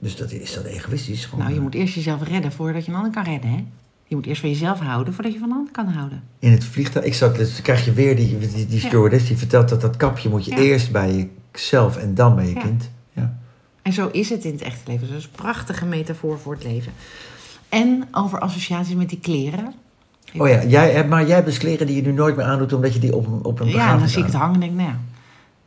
Dus 0.00 0.16
dat 0.16 0.30
is 0.30 0.54
dat 0.54 0.64
egoïstisch. 0.64 1.24
Gewoon, 1.24 1.38
Nou, 1.40 1.50
je 1.50 1.56
eh, 1.56 1.62
moet 1.64 1.74
eerst 1.74 1.94
jezelf 1.94 2.22
redden 2.22 2.52
voordat 2.52 2.84
je 2.84 2.90
een 2.90 2.96
ander 2.96 3.12
kan 3.12 3.24
redden, 3.24 3.50
hè? 3.50 3.64
Je 4.06 4.16
moet 4.16 4.26
eerst 4.26 4.40
van 4.40 4.50
jezelf 4.50 4.78
houden 4.80 5.14
voordat 5.14 5.32
je 5.32 5.38
van 5.38 5.50
een 5.50 5.56
ander 5.56 5.72
kan 5.72 5.86
houden. 5.86 6.22
In 6.38 6.52
het 6.52 6.64
vliegtuig. 6.64 7.18
Dus 7.18 7.52
dan 7.54 7.62
krijg 7.62 7.84
je 7.84 7.92
weer 7.92 8.16
die, 8.16 8.38
die, 8.38 8.66
die 8.66 8.80
Ja. 8.80 8.86
stewardess 8.88 9.26
die 9.26 9.36
vertelt 9.36 9.68
dat 9.68 9.80
dat 9.80 9.96
kapje 9.96 10.28
moet 10.28 10.44
je 10.44 10.50
Ja. 10.50 10.56
eerst 10.56 10.92
bij 10.92 11.30
jezelf 11.52 11.96
en 11.96 12.14
dan 12.14 12.34
bij 12.34 12.46
je 12.48 12.54
Ja. 12.54 12.60
kind. 12.60 12.90
Ja. 13.12 13.38
En 13.82 13.92
zo 13.92 14.08
is 14.08 14.28
het 14.30 14.44
in 14.44 14.52
het 14.52 14.62
echte 14.62 14.80
leven. 14.86 15.00
Dus 15.00 15.08
dat 15.10 15.18
is 15.18 15.24
een 15.24 15.30
prachtige 15.30 15.86
metafoor 15.86 16.38
voor 16.38 16.52
het 16.54 16.64
leven. 16.64 16.92
En 17.68 18.08
over 18.12 18.38
associaties 18.40 18.94
met 18.94 19.08
die 19.08 19.18
kleren. 19.20 19.74
Oh 20.36 20.48
ja, 20.48 20.64
jij, 20.64 20.90
hebt- 20.92 21.08
maar 21.08 21.26
jij 21.26 21.34
hebt 21.34 21.46
dus 21.46 21.58
kleren 21.58 21.86
die 21.86 21.96
je 21.96 22.02
nu 22.02 22.12
nooit 22.12 22.36
meer 22.36 22.44
aandoet 22.44 22.72
omdat 22.72 22.92
je 22.94 22.98
die 23.00 23.16
op 23.16 23.26
een, 23.26 23.44
op 23.44 23.60
een 23.60 23.66
Ja, 23.66 23.72
begrafenis 23.72 24.00
dan 24.00 24.08
zie 24.10 24.18
ik 24.20 24.26
het 24.26 24.34
hangen 24.34 24.54
en 24.54 24.60
denk 24.60 24.72
nou, 24.72 24.88
ja, 24.88 24.94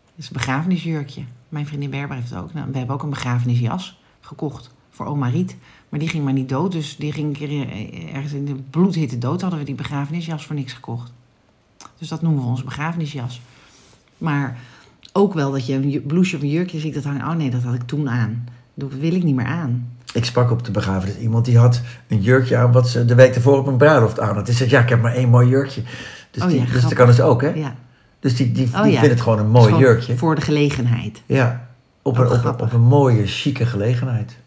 dat 0.06 0.16
is 0.16 0.26
een 0.28 0.34
begrafenisjurkje. 0.34 1.22
Mijn 1.50 1.68
vriendin 1.68 1.90
Berber 1.90 2.16
heeft 2.16 2.30
het 2.30 2.40
ook. 2.40 2.54
Nou, 2.54 2.68
we 2.72 2.78
hebben 2.78 2.96
ook 2.96 3.04
een 3.04 3.10
begrafenisjas 3.10 4.02
gekocht 4.26 4.70
voor 4.90 5.06
oma 5.06 5.28
Riet. 5.28 5.56
Maar 5.90 6.00
die 6.00 6.10
ging 6.10 6.24
maar 6.24 6.34
niet 6.34 6.50
dood, 6.50 6.72
dus 6.72 6.96
die 6.96 7.12
ging 7.12 7.28
een 7.28 7.48
keer 7.48 7.70
eh, 7.70 8.16
ergens 8.16 8.34
in 8.34 8.46
de 8.46 8.56
bloedhitte 8.70 9.18
dood. 9.18 9.42
Hadden 9.42 9.60
we 9.60 9.66
die 9.66 9.76
begrafenisjas 9.76 10.46
voor 10.46 10.56
niks 10.56 10.74
gekocht. 10.74 11.12
Dus 11.98 12.08
dat 12.08 12.22
noemen 12.22 12.44
we 12.44 12.50
onze 12.50 12.64
begrafenisjas. 12.64 13.42
Maar 14.18 14.58
ook 15.14 15.34
wel 15.34 15.52
dat 15.52 15.66
je 15.66 15.74
een 15.74 16.04
blouseje 16.08 16.38
of 16.38 16.44
een 16.44 16.50
jurkje 16.50 16.80
ziet 16.80 16.94
dat 16.94 17.04
hangen. 17.04 17.28
Oh 17.28 17.36
nee, 17.36 17.50
dat 17.50 17.64
had 17.64 17.74
ik 17.74 17.84
toen 17.84 18.10
aan. 18.10 18.48
Dat 18.74 18.94
wil 18.94 19.14
ik 19.14 19.24
niet 19.24 19.36
meer 19.36 19.46
aan. 19.46 19.92
Ik 20.14 20.26
sprak 20.26 20.52
op 20.52 20.66
de 20.66 20.72
begrafenis 20.72 21.18
iemand 21.18 21.46
die 21.46 21.58
had 21.58 21.82
een 22.08 22.22
jurkje 22.22 22.58
aan 22.58 22.72
wat 22.72 22.90
ze 22.90 23.06
de 23.06 23.16
week 23.16 23.36
ervoor 23.36 23.58
op 23.58 23.68
een 23.68 23.78
bruiloft 23.78 24.20
aan 24.20 24.36
had. 24.36 24.46
Die 24.46 24.56
zei, 24.56 24.70
ja, 24.70 24.80
ik 24.82 24.90
heb 24.90 25.02
maar 25.02 25.14
één 25.14 25.30
mooi 25.30 25.48
jurkje. 25.48 25.82
Dus, 26.32 26.44
Oh 26.44 26.50
die, 26.50 26.60
ja, 26.60 26.66
dus 26.66 26.82
dat 26.82 26.94
kan 26.94 27.08
dus 27.08 27.22
ook, 27.22 27.42
hè? 27.42 27.50
Ja. 27.50 27.76
Dus 28.20 28.36
die, 28.36 28.52
die, 28.52 28.68
Oh 28.74 28.84
die 28.84 28.92
ja. 28.92 29.00
vindt 29.00 29.14
het 29.14 29.24
gewoon 29.24 29.40
een 29.40 29.50
mooi 29.50 29.66
Gewoon 29.66 29.80
jurkje. 29.80 30.18
Voor 30.18 30.36
de 30.36 30.42
gelegenheid. 30.42 31.22
Ja, 31.26 31.68
op 32.04 32.20
Oh, 32.20 32.26
een, 32.26 32.32
op, 32.38 32.44
een, 32.46 32.60
op 32.62 32.74
een 32.74 32.82
mooie, 32.82 33.28
chique 33.28 33.66
gelegenheid. 33.66 34.38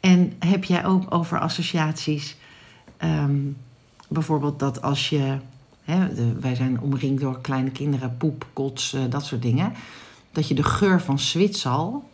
En 0.00 0.32
heb 0.38 0.64
jij 0.64 0.84
ook 0.84 1.14
over 1.14 1.38
associaties, 1.38 2.36
ehm, 2.96 3.36
bijvoorbeeld 4.08 4.58
dat 4.58 4.82
als 4.82 5.08
je, 5.08 5.36
hè, 5.84 6.14
de- 6.14 6.38
wij 6.40 6.54
zijn 6.54 6.80
omringd 6.80 7.20
door 7.20 7.40
kleine 7.40 7.70
kinderen, 7.70 8.16
poep, 8.16 8.46
kots, 8.52 8.92
eh, 8.92 9.00
dat 9.08 9.24
soort 9.26 9.42
dingen, 9.42 9.72
dat 10.32 10.48
je 10.48 10.54
de 10.54 10.62
geur 10.64 11.00
van 11.00 11.18
Zwitsal 11.18 12.10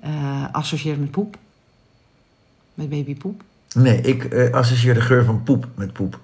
eh 0.00 0.44
associeert 0.52 1.00
met 1.00 1.10
poep? 1.10 1.36
Met 2.74 2.88
babypoep? 2.88 3.42
Nee, 3.74 4.00
ik 4.00 4.24
eh, 4.24 4.52
associeer 4.52 4.94
de 4.94 5.00
geur 5.00 5.24
van 5.24 5.42
poep 5.42 5.66
met 5.74 5.92
poep. 5.92 6.20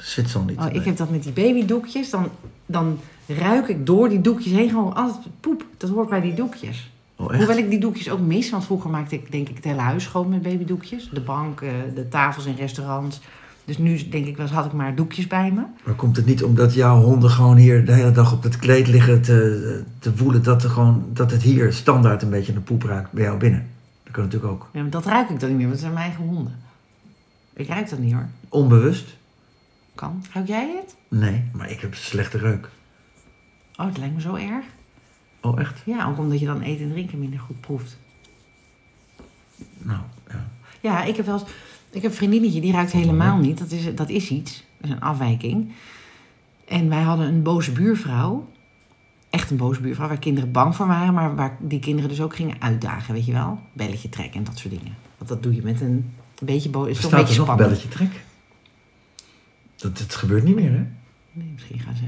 Zwitsal 0.00 0.42
niet. 0.42 0.58
Oh, 0.58 0.66
ik 0.74 0.84
heb 0.84 0.96
dat 0.96 1.10
met 1.10 1.22
die 1.22 1.32
babydoekjes, 1.32 2.10
dan, 2.10 2.28
dan 2.66 2.98
ruik 3.26 3.68
ik 3.68 3.86
door 3.86 4.08
die 4.08 4.20
doekjes 4.20 4.52
heen 4.52 4.68
gewoon 4.68 4.94
altijd 4.94 5.26
poep. 5.40 5.64
Dat 5.76 5.90
hoort 5.90 6.08
bij 6.08 6.20
die 6.20 6.34
doekjes. 6.34 6.90
Oh? 7.16 7.26
Hoewel 7.26 7.56
ik 7.56 7.70
die 7.70 7.78
doekjes 7.80 8.10
ook 8.10 8.20
mis, 8.20 8.50
want 8.50 8.64
vroeger 8.64 8.90
maakte 8.90 9.14
ik 9.14 9.32
denk 9.32 9.48
ik 9.48 9.56
het 9.56 9.64
hele 9.64 9.80
huis 9.80 10.04
schoon 10.04 10.28
met 10.28 10.42
babydoekjes. 10.42 11.10
De 11.12 11.20
bank, 11.20 11.60
eh, 11.60 11.70
de 11.94 12.08
tafels 12.08 12.46
in 12.46 12.54
restaurants. 12.56 13.20
Dus 13.64 13.78
nu 13.78 14.08
denk 14.08 14.26
ik 14.26 14.36
wel 14.36 14.46
eens 14.46 14.54
had 14.54 14.64
ik 14.64 14.72
maar 14.72 14.94
doekjes 14.94 15.26
bij 15.26 15.50
me. 15.52 15.62
Maar 15.84 15.94
komt 15.94 16.16
het 16.16 16.26
niet 16.26 16.44
omdat 16.44 16.74
jouw 16.74 17.00
honden 17.00 17.30
gewoon 17.30 17.56
hier 17.56 17.84
de 17.84 17.92
hele 17.92 18.12
dag 18.12 18.32
op 18.32 18.42
het 18.42 18.56
kleed 18.56 18.88
liggen 18.88 19.22
te, 19.22 19.82
te 19.98 20.16
voelen 20.16 20.42
dat, 20.42 20.62
er 20.62 20.70
gewoon, 20.70 21.04
dat 21.12 21.30
het 21.30 21.42
hier 21.42 21.72
standaard 21.72 22.22
een 22.22 22.30
beetje 22.30 22.52
naar 22.52 22.62
poep 22.62 22.82
raakt 22.82 23.12
bij 23.12 23.24
jou 23.24 23.38
binnen? 23.38 23.66
Dat 24.02 24.12
kan 24.12 24.24
natuurlijk 24.24 24.52
ook. 24.52 24.68
Ja, 24.72 24.80
maar 24.80 24.90
dat 24.90 25.06
ruik 25.06 25.28
ik 25.28 25.40
dan 25.40 25.48
niet 25.48 25.58
meer, 25.58 25.68
want 25.68 25.80
het 25.80 25.80
zijn 25.80 25.92
mijn 25.92 26.06
eigen 26.06 26.24
honden. 26.24 26.54
Ik 27.52 27.68
ruik 27.68 27.90
dat 27.90 27.98
niet 27.98 28.12
hoor. 28.12 28.26
Onbewust? 28.48 29.15
Kan. 29.96 30.24
Ruik 30.32 30.46
jij 30.46 30.74
het? 30.76 30.96
Nee, 31.08 31.44
maar 31.52 31.70
ik 31.70 31.80
heb 31.80 31.94
slechte 31.94 32.38
reuk. 32.38 32.68
Oh, 33.76 33.86
het 33.86 33.98
lijkt 33.98 34.14
me 34.14 34.20
zo 34.20 34.34
erg. 34.34 34.64
Oh, 35.40 35.60
echt? 35.60 35.82
Ja, 35.84 36.08
ook 36.08 36.18
omdat 36.18 36.40
je 36.40 36.46
dan 36.46 36.60
eten 36.60 36.84
en 36.84 36.90
drinken 36.90 37.18
minder 37.18 37.38
goed 37.38 37.60
proeft. 37.60 37.98
Nou, 39.78 40.00
ja. 40.28 40.48
Ja, 40.80 41.04
ik 41.04 41.16
heb 41.16 41.26
wel 41.26 41.38
eens... 41.38 41.50
Ik 41.90 42.02
heb 42.02 42.10
een 42.10 42.16
vriendinnetje, 42.16 42.60
die 42.60 42.72
ruikt 42.72 42.92
helemaal 42.92 43.36
niet. 43.36 43.58
Dat 43.58 43.70
is, 43.70 43.94
dat 43.94 44.08
is 44.08 44.30
iets. 44.30 44.64
Dat 44.76 44.90
is 44.90 44.96
een 44.96 45.00
afwijking. 45.00 45.72
En 46.64 46.88
wij 46.88 47.02
hadden 47.02 47.26
een 47.26 47.42
boze 47.42 47.72
buurvrouw. 47.72 48.48
Echt 49.30 49.50
een 49.50 49.56
boze 49.56 49.80
buurvrouw, 49.80 50.08
waar 50.08 50.18
kinderen 50.18 50.52
bang 50.52 50.76
voor 50.76 50.86
waren. 50.86 51.14
Maar 51.14 51.34
waar 51.34 51.56
die 51.60 51.80
kinderen 51.80 52.10
dus 52.10 52.20
ook 52.20 52.36
gingen 52.36 52.56
uitdagen, 52.58 53.14
weet 53.14 53.26
je 53.26 53.32
wel. 53.32 53.58
Belletje 53.72 54.08
trekken 54.08 54.38
en 54.38 54.44
dat 54.44 54.58
soort 54.58 54.74
dingen. 54.74 54.96
Want 55.18 55.30
dat 55.30 55.42
doe 55.42 55.54
je 55.54 55.62
met 55.62 55.80
een 55.80 56.14
beetje 56.42 56.68
boos. 56.68 56.88
Is 56.88 57.00
toch 57.00 57.12
een 57.12 57.18
beetje 57.18 57.34
spannend. 57.34 57.58
belletje 57.58 57.88
trek? 57.88 58.24
Dat, 59.76 59.98
het 59.98 60.14
gebeurt 60.14 60.44
niet 60.44 60.54
meer, 60.54 60.70
hè? 60.70 60.84
Nee, 61.32 61.50
misschien 61.52 61.78
gaan 61.78 61.96
ze 61.96 62.04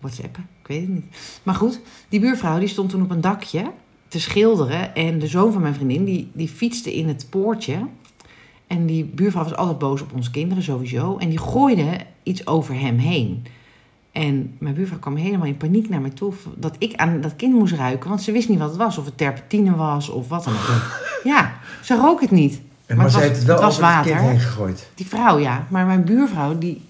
whatsappen. 0.00 0.48
Ik 0.62 0.66
weet 0.66 0.80
het 0.80 0.88
niet. 0.88 1.40
Maar 1.42 1.54
goed, 1.54 1.80
die 2.08 2.20
buurvrouw 2.20 2.58
die 2.58 2.68
stond 2.68 2.90
toen 2.90 3.02
op 3.02 3.10
een 3.10 3.20
dakje 3.20 3.72
te 4.08 4.20
schilderen. 4.20 4.94
En 4.94 5.18
de 5.18 5.26
zoon 5.26 5.52
van 5.52 5.62
mijn 5.62 5.74
vriendin 5.74 6.04
die, 6.04 6.30
die 6.32 6.48
fietste 6.48 6.94
in 6.94 7.08
het 7.08 7.26
poortje. 7.30 7.86
En 8.66 8.86
die 8.86 9.04
buurvrouw 9.04 9.42
was 9.42 9.54
altijd 9.54 9.78
boos 9.78 10.02
op 10.02 10.14
onze 10.14 10.30
kinderen 10.30 10.62
sowieso. 10.62 11.16
En 11.16 11.28
die 11.28 11.38
gooide 11.38 12.00
iets 12.22 12.46
over 12.46 12.80
hem 12.80 12.98
heen. 12.98 13.42
En 14.12 14.56
mijn 14.58 14.74
buurvrouw 14.74 14.98
kwam 14.98 15.16
helemaal 15.16 15.46
in 15.46 15.56
paniek 15.56 15.88
naar 15.88 16.00
me 16.00 16.12
toe. 16.12 16.32
Dat 16.56 16.76
ik 16.78 16.94
aan 16.94 17.20
dat 17.20 17.36
kind 17.36 17.54
moest 17.54 17.74
ruiken. 17.74 18.08
Want 18.08 18.22
ze 18.22 18.32
wist 18.32 18.48
niet 18.48 18.58
wat 18.58 18.68
het 18.68 18.78
was. 18.78 18.98
Of 18.98 19.04
het 19.04 19.18
terpentine 19.18 19.76
was 19.76 20.08
of 20.08 20.28
wat 20.28 20.44
dan 20.44 20.52
ook. 20.52 20.98
Ja, 21.24 21.58
ze 21.82 21.96
rook 21.96 22.20
het 22.20 22.30
niet. 22.30 22.60
En, 22.90 22.96
Maar 22.96 23.10
ze 23.10 23.20
heeft 23.20 23.36
het 23.36 23.44
wel 23.44 23.54
het 23.56 23.64
was 23.64 23.74
over 23.74 23.86
het 23.86 23.94
water. 23.96 24.12
kind 24.16 24.28
heen 24.30 24.40
gegooid. 24.40 24.90
Die 24.94 25.06
vrouw 25.06 25.38
ja. 25.38 25.66
Maar 25.68 25.86
mijn 25.86 26.04
buurvrouw, 26.04 26.58
die, 26.58 26.84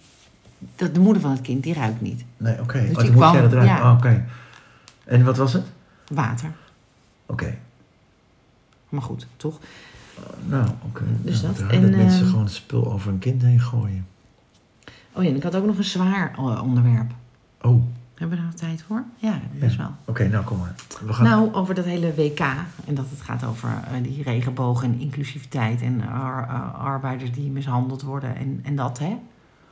de, 0.77 0.93
de 0.93 1.01
moeder 1.01 1.23
van 1.23 1.31
het 1.31 1.41
kind, 1.41 1.63
die 1.63 1.75
ruikt 1.75 2.01
niet. 2.01 2.25
Nee, 2.37 2.61
oké. 2.61 2.87
Dus 2.87 2.97
Oh, 3.09 3.11
kwam- 3.11 3.33
jij 3.33 3.43
dat 3.43 3.53
ruiken. 3.53 3.75
ja. 3.77 3.91
Oh, 3.91 3.97
oké. 3.97 4.25
En 5.05 5.25
wat 5.25 5.37
was 5.37 5.53
het? 5.53 5.65
Water. 6.13 6.51
Oké. 7.27 7.55
Maar 8.89 9.03
goed, 9.03 9.27
toch? 9.37 9.59
Nou, 10.47 10.69
oké. 10.87 11.03
Dus 11.23 11.43
Nou, 11.43 11.55
dat. 11.55 11.71
En, 11.71 11.81
dat 11.83 11.91
mensen 11.91 12.21
ehm, 12.21 12.29
gewoon 12.29 12.45
het 12.45 12.53
spul 12.53 12.93
over 12.93 13.11
een 13.13 13.19
kind 13.19 13.43
heen 13.43 13.61
gooien. 13.61 14.07
Oh 15.13 15.23
ja, 15.23 15.29
en 15.31 15.37
ik 15.37 15.43
had 15.43 15.55
ook 15.57 15.67
nog 15.67 15.77
een 15.79 15.85
zwaar 15.85 16.33
eh, 16.37 16.63
onderwerp. 16.63 17.11
Oh, 17.63 17.83
Hebben 18.21 18.39
we 18.39 18.45
daar 18.45 18.53
nog 18.53 18.61
tijd 18.61 18.85
voor? 18.87 19.05
Ja, 19.17 19.41
best 19.59 19.77
wel. 19.77 19.91
oké, 20.05 20.29
nou 20.29 20.45
kom 20.45 20.59
maar. 20.59 20.75
We 21.07 21.13
gaan... 21.13 21.25
Nou, 21.25 21.55
over 21.55 21.75
dat 21.75 21.85
hele 21.85 22.15
WK. 22.15 22.41
En 22.87 22.95
dat 22.95 23.05
het 23.11 23.21
gaat 23.21 23.45
over 23.45 23.69
eh, 23.69 24.03
die 24.03 24.23
regenboog 24.23 24.83
en 24.83 25.01
inclusiviteit. 25.01 25.83
En 25.83 26.09
ar- 26.09 26.49
eh, 26.49 26.75
arbeiders 26.85 27.33
die 27.33 27.51
mishandeld 27.51 28.03
worden. 28.03 28.37
En, 28.37 28.61
en 28.63 28.77
dat, 28.77 28.99
hè? 28.99 29.17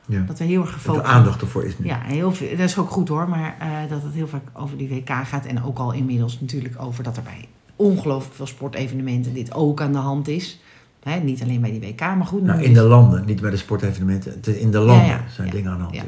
ja. 0.05 0.21
Dat 0.21 0.37
we 0.39 0.45
heel 0.45 0.61
erg 0.61 0.73
gefocust 0.73 1.05
er 1.05 1.11
aandacht 1.11 1.41
ervoor 1.41 1.63
is 1.65 1.77
nu. 1.77 1.85
Ja, 1.85 1.99
heel 2.01 2.31
veel, 2.33 2.49
dat 2.49 2.59
is 2.59 2.77
ook 2.77 2.89
goed 2.89 3.07
hoor. 3.07 3.29
Maar 3.29 3.55
eh, 3.59 3.69
dat 3.89 4.03
het 4.03 4.13
heel 4.13 4.27
vaak 4.27 4.43
over 4.53 4.77
die 4.77 4.89
WK 4.89 5.09
gaat. 5.09 5.45
En 5.45 5.63
ook 5.63 5.77
al 5.77 5.91
inmiddels 5.91 6.39
natuurlijk 6.39 6.75
over 6.81 7.03
dat 7.03 7.17
er 7.17 7.23
bij 7.23 7.47
ongelooflijk 7.75 8.35
veel 8.35 8.47
sportevenementen 8.47 9.33
dit 9.33 9.53
ook 9.53 9.81
aan 9.81 9.91
de 9.91 9.97
hand 9.97 10.27
is. 10.27 10.59
Hè, 11.03 11.19
niet 11.19 11.41
alleen 11.41 11.61
bij 11.61 11.71
die 11.71 11.81
WK, 11.81 11.99
maar 11.99 12.25
goed. 12.25 12.43
Nou, 12.43 12.61
in 12.61 12.73
de 12.73 12.83
landen, 12.83 13.25
niet 13.25 13.41
bij 13.41 13.51
de 13.51 13.57
sportevenementen. 13.57 14.59
In 14.59 14.71
de 14.71 14.79
landen 14.79 15.05
ja, 15.07 15.21
zijn 15.29 15.49
dingen 15.49 15.71
aan 15.71 15.77
de 15.77 15.83
hand. 15.83 15.95
ja. 15.95 16.03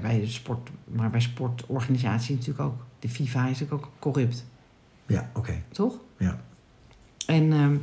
Bij 0.00 0.20
de 0.20 0.26
sport, 0.26 0.70
maar 0.84 1.10
bij 1.10 1.20
sportorganisaties 1.20 2.28
natuurlijk 2.28 2.60
ook. 2.60 2.84
De 2.98 3.08
FIFA 3.08 3.42
is 3.48 3.58
natuurlijk 3.60 3.84
ook 3.84 3.90
corrupt, 3.98 4.44
Ja, 5.06 5.30
oké. 5.34 5.62
toch? 5.72 5.94
Ja. 6.16 6.40
En, 7.26 7.52
ehm, 7.52 7.76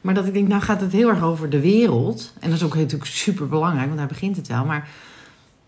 Maar 0.00 0.14
dat 0.14 0.26
ik 0.26 0.32
denk, 0.32 0.48
nou 0.48 0.62
gaat 0.62 0.80
het 0.80 0.92
heel 0.92 1.08
erg 1.08 1.22
over 1.22 1.50
de 1.50 1.60
wereld. 1.60 2.32
En 2.40 2.48
dat 2.50 2.58
is 2.58 2.64
ook 2.64 2.74
natuurlijk 2.74 3.10
super 3.10 3.48
belangrijk, 3.48 3.86
want 3.86 3.98
daar 3.98 4.06
begint 4.06 4.36
het 4.36 4.48
wel. 4.48 4.64
Maar 4.64 4.88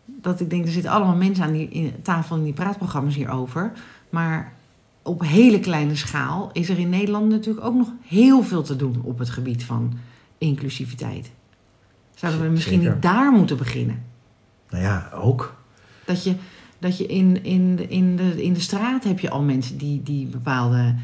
dat 0.05 0.41
ik 0.41 0.51
denk, 0.51 0.65
er 0.65 0.73
zitten 0.73 0.91
allemaal 0.91 1.17
mensen 1.17 1.45
aan 1.45 1.53
die 1.53 1.69
in, 1.69 1.95
tafel 2.03 2.37
in 2.37 2.45
die 2.45 2.53
praatprogramma's 2.53 3.15
hierover. 3.15 3.73
Maar 4.11 4.53
op 5.03 5.21
hele 5.23 5.61
kleine 5.61 5.97
schaal 5.97 6.51
is 6.53 6.69
er 6.69 6.79
in 6.79 6.89
Nederland 6.89 7.29
natuurlijk 7.29 7.67
ook 7.67 7.75
nog 7.75 7.89
heel 8.07 8.43
veel 8.43 8.63
te 8.63 8.77
doen 8.77 9.01
op 9.03 9.19
het 9.19 9.31
gebied 9.31 9.65
van 9.65 9.99
inclusiviteit. 10.39 11.31
Zouden 12.15 12.43
we 12.43 12.49
misschien 12.49 12.79
zeker. 12.79 12.93
niet 12.93 13.03
daar 13.03 13.33
moeten 13.33 13.57
beginnen? 13.57 14.03
Nou 14.71 14.83
ja, 14.83 15.11
ook. 15.15 15.55
Dat 16.05 16.25
je, 16.25 16.35
dat 16.79 16.99
je 16.99 17.07
in, 17.07 17.45
in, 17.45 17.77
de, 17.77 17.89
in, 17.89 18.17
de, 18.17 18.43
in 18.45 18.53
de 18.53 18.61
straat 18.61 19.05
heb 19.05 19.19
je 19.21 19.31
al 19.31 19.43
mensen 19.43 19.77
die, 19.79 20.03
die 20.03 20.27
bepaalde 20.27 20.95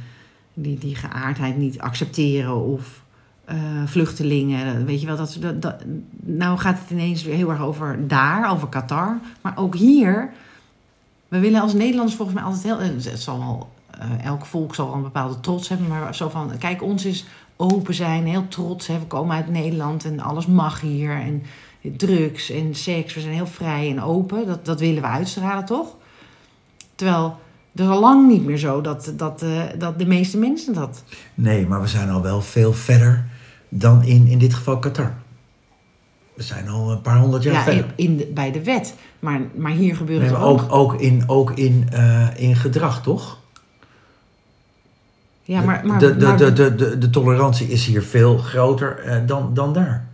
die, 0.54 0.78
die 0.78 0.94
geaardheid 0.94 1.56
niet 1.56 1.80
accepteren 1.80 2.56
of 2.64 3.02
eh, 3.44 3.56
vluchtelingen. 3.86 4.84
Weet 4.84 5.00
je 5.00 5.06
wel, 5.06 5.16
dat, 5.16 5.36
dat, 5.40 5.62
dat- 5.62 5.82
nou 6.22 6.58
gaat 6.58 6.78
het 6.78 6.90
ineens 6.90 7.22
weer 7.22 7.34
heel 7.34 7.50
erg 7.50 7.60
over 7.60 8.08
daar, 8.08 8.50
over 8.52 8.68
Qatar. 8.68 9.18
Maar 9.40 9.52
ook 9.56 9.74
hier, 9.76 10.30
we 11.28 11.38
willen 11.38 11.60
als 11.60 11.72
Nederlanders 11.74 12.16
volgens 12.16 12.36
mij 12.38 12.46
altijd 12.46 12.64
heel. 12.64 12.78
eh, 12.80 12.88
Het 13.12 13.20
zal 13.20 13.70
eh, 13.98 14.24
elk 14.24 14.46
volk 14.46 14.74
zal 14.74 14.86
wel 14.86 14.94
een 14.94 15.02
bepaalde 15.02 15.40
trots 15.40 15.68
hebben, 15.68 15.88
maar 15.88 16.14
zo 16.14 16.28
van, 16.28 16.52
kijk, 16.58 16.82
ons 16.82 17.04
is 17.04 17.24
open 17.56 17.94
zijn, 17.94 18.26
heel 18.26 18.48
trots. 18.48 18.86
Hè, 18.86 18.98
we 18.98 19.04
komen 19.06 19.36
uit 19.36 19.48
Nederland 19.48 20.04
en 20.04 20.20
alles 20.20 20.46
mag 20.46 20.80
hier. 20.80 21.10
En 21.20 21.42
drugs 21.96 22.50
en 22.50 22.74
seks, 22.74 23.14
we 23.14 23.20
zijn 23.20 23.34
heel 23.34 23.46
vrij 23.46 23.90
en 23.90 24.02
open. 24.02 24.46
Dat, 24.46 24.64
dat 24.64 24.80
willen 24.80 25.02
we 25.02 25.08
uitstralen, 25.08 25.64
toch? 25.64 25.96
Terwijl 26.94 27.36
het 27.72 27.80
is 27.80 27.86
al 27.88 28.00
lang 28.00 28.28
niet 28.28 28.44
meer 28.44 28.58
zo 28.58 28.80
dat, 28.80 29.12
dat, 29.16 29.42
eh, 29.42 29.62
dat 29.78 29.98
de 29.98 30.06
meeste 30.06 30.38
mensen 30.38 30.74
dat. 30.74 31.04
Nee, 31.34 31.66
maar 31.66 31.80
we 31.80 31.86
zijn 31.88 32.10
al 32.10 32.22
wel 32.22 32.40
veel 32.42 32.72
verder 32.72 33.24
dan 33.68 34.02
in, 34.04 34.26
in 34.26 34.38
dit 34.38 34.54
geval 34.54 34.78
Qatar. 34.78 35.14
We 36.34 36.42
zijn 36.42 36.68
al 36.68 36.90
een 36.90 37.00
paar 37.00 37.18
honderd 37.18 37.42
jaar 37.42 37.54
Ja, 37.54 37.62
verder. 37.62 37.86
in, 37.96 38.16
de- 38.16 38.26
bij 38.34 38.52
de 38.52 38.64
wet. 38.64 38.94
Maar, 39.18 39.40
maar 39.56 39.72
hier 39.72 39.96
gebeurt 39.96 40.20
Nee, 40.20 40.28
het 40.28 40.38
ook. 40.38 40.60
ook, 40.62 40.72
ook, 40.72 41.00
in, 41.00 41.22
ook 41.26 41.50
in, 41.50 41.88
eh, 41.92 42.26
in 42.36 42.56
gedrag, 42.56 43.02
toch? 43.02 43.38
Ja, 45.42 45.60
maar, 45.60 45.86
maar, 45.86 45.98
de, 45.98 46.16
de, 46.16 46.26
maar- 46.26 46.36
de, 46.36 46.52
de, 46.52 46.74
de, 46.74 46.98
de 46.98 47.10
tolerantie 47.10 47.68
is 47.68 47.86
hier 47.86 48.02
veel 48.02 48.38
groter 48.38 48.98
eh, 48.98 49.26
dan, 49.26 49.54
dan 49.54 49.72
daar. 49.72 50.08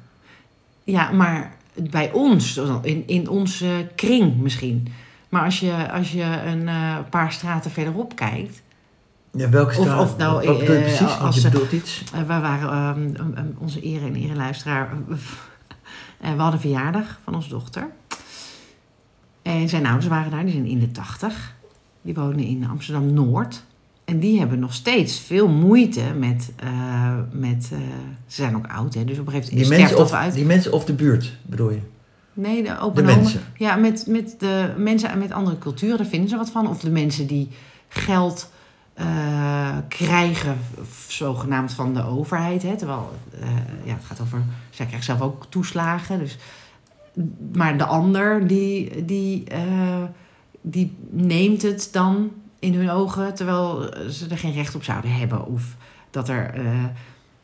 ja, 0.84 1.10
maar 1.12 1.55
bij 1.90 2.12
ons, 2.12 2.60
in, 2.82 3.02
in 3.06 3.28
onze 3.28 3.88
kring 3.94 4.36
misschien. 4.36 4.88
Maar 5.28 5.44
als 5.44 5.60
je, 5.60 5.92
als 5.92 6.12
je 6.12 6.42
een 6.46 6.68
eh, 6.68 6.98
paar 7.10 7.32
straten 7.32 7.70
verderop 7.70 8.16
kijkt. 8.16 8.62
Ja, 9.30 9.48
welke 9.48 9.72
straat? 9.72 10.00
of 10.00 10.16
nou, 10.16 10.46
Wat 10.46 10.58
bedoel 10.58 10.74
je 10.74 10.80
eh, 10.80 10.84
precies? 10.84 11.08
Want 11.08 11.20
als 11.20 11.36
je 11.36 11.50
bedoelt 11.50 11.72
iets. 11.72 12.04
eh, 12.12 12.20
we 12.20 12.26
waren 12.26 12.70
ehm, 12.70 13.26
um, 13.26 13.38
um, 13.38 13.56
onze 13.58 13.80
ere 13.80 14.06
en 14.06 14.14
ereluisteraar. 14.14 14.88
eh, 16.20 16.32
we 16.32 16.40
hadden 16.40 16.60
verjaardag 16.60 17.18
van 17.24 17.34
onze 17.34 17.48
dochter. 17.48 17.88
En 19.42 19.68
zijn 19.68 19.86
ouders 19.86 20.06
waren 20.06 20.30
daar, 20.30 20.44
die 20.44 20.52
zijn 20.52 20.66
in 20.66 20.78
de 20.78 20.90
tachtig. 20.90 21.54
Die 22.02 22.14
wonen 22.14 22.44
in 22.44 22.66
Amsterdam 22.70 23.12
Noord. 23.12 23.64
En 24.06 24.18
die 24.18 24.38
hebben 24.38 24.58
nog 24.58 24.74
steeds 24.74 25.20
veel 25.20 25.48
moeite 25.48 26.02
met. 26.18 26.52
eh, 26.56 27.14
met 27.32 27.68
eh, 27.72 27.78
ze 28.26 28.42
zijn 28.42 28.56
ook 28.56 28.66
oud, 28.66 28.94
hè, 28.94 29.04
dus 29.04 29.18
op 29.18 29.26
een 29.26 29.32
gegeven 29.32 29.54
Die 29.56 29.62
moment 29.64 29.80
mensen, 29.80 29.96
sterft 29.96 30.12
of, 30.12 30.18
uit. 30.18 30.34
die 30.34 30.44
mensen 30.44 30.72
of 30.72 30.84
de 30.84 30.92
buurt, 30.92 31.36
bedoel 31.42 31.70
je? 31.70 31.80
Nee, 32.32 32.62
de 32.62 32.68
De 32.68 32.78
open 32.80 33.04
mensen. 33.04 33.40
Ja, 33.56 33.76
met, 33.76 34.04
met 34.08 34.34
de 34.38 34.74
mensen 34.76 35.18
met 35.18 35.32
andere 35.32 35.58
culturen, 35.58 35.96
daar 35.96 36.06
vinden 36.06 36.28
ze 36.28 36.36
wat 36.36 36.50
van. 36.50 36.68
Of 36.68 36.80
de 36.80 36.90
mensen 36.90 37.26
die 37.26 37.48
geld 37.88 38.50
eh, 38.94 39.76
krijgen, 39.88 40.58
zogenaamd 41.08 41.72
van 41.72 41.94
de 41.94 42.04
overheid. 42.04 42.62
Hè? 42.62 42.76
Terwijl, 42.76 43.12
ja, 43.84 43.94
het 43.94 44.04
gaat 44.04 44.20
over, 44.20 44.42
zij 44.70 44.86
krijgt 44.86 45.04
zelf 45.04 45.20
ook 45.20 45.46
toeslagen. 45.48 46.18
Dus, 46.18 46.36
maar 47.52 47.78
de 47.78 47.84
ander, 47.84 48.46
die, 48.46 49.04
die, 49.04 49.44
die 50.60 50.96
neemt 51.10 51.62
het 51.62 51.88
dan 51.92 52.30
in 52.58 52.74
hun 52.74 52.90
ogen, 52.90 53.34
terwijl 53.34 53.90
ze 54.10 54.26
er 54.28 54.38
geen 54.38 54.52
recht 54.52 54.74
op 54.74 54.84
zouden 54.84 55.12
hebben. 55.12 55.46
Of 55.46 55.62
dat 56.10 56.28
er... 56.28 56.54
eh, 56.54 56.84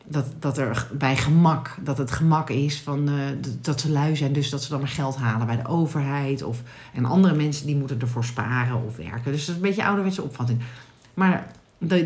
dat, 0.07 0.25
dat 0.39 0.57
er 0.57 0.87
bij 0.91 1.15
gemak, 1.17 1.75
dat 1.83 1.97
het 1.97 2.11
gemak 2.11 2.49
is 2.49 2.81
van, 2.81 3.07
eh, 3.07 3.13
dat 3.61 3.81
ze 3.81 3.91
lui 3.91 4.15
zijn, 4.15 4.33
dus 4.33 4.49
dat 4.49 4.63
ze 4.63 4.69
dan 4.69 4.79
maar 4.79 4.87
geld 4.87 5.15
halen 5.15 5.47
bij 5.47 5.55
de 5.55 5.67
overheid. 5.67 6.43
Of, 6.43 6.61
en 6.93 7.05
andere 7.05 7.35
mensen 7.35 7.65
die 7.65 7.75
moeten 7.75 7.99
ervoor 8.01 8.25
sparen 8.25 8.83
of 8.85 8.95
werken. 8.97 9.31
Dus 9.31 9.45
dat 9.45 9.49
is 9.49 9.55
een 9.55 9.61
beetje 9.67 9.81
een 9.81 9.87
ouderwetse 9.87 10.23
opvatting. 10.23 10.59
Maar 11.13 11.47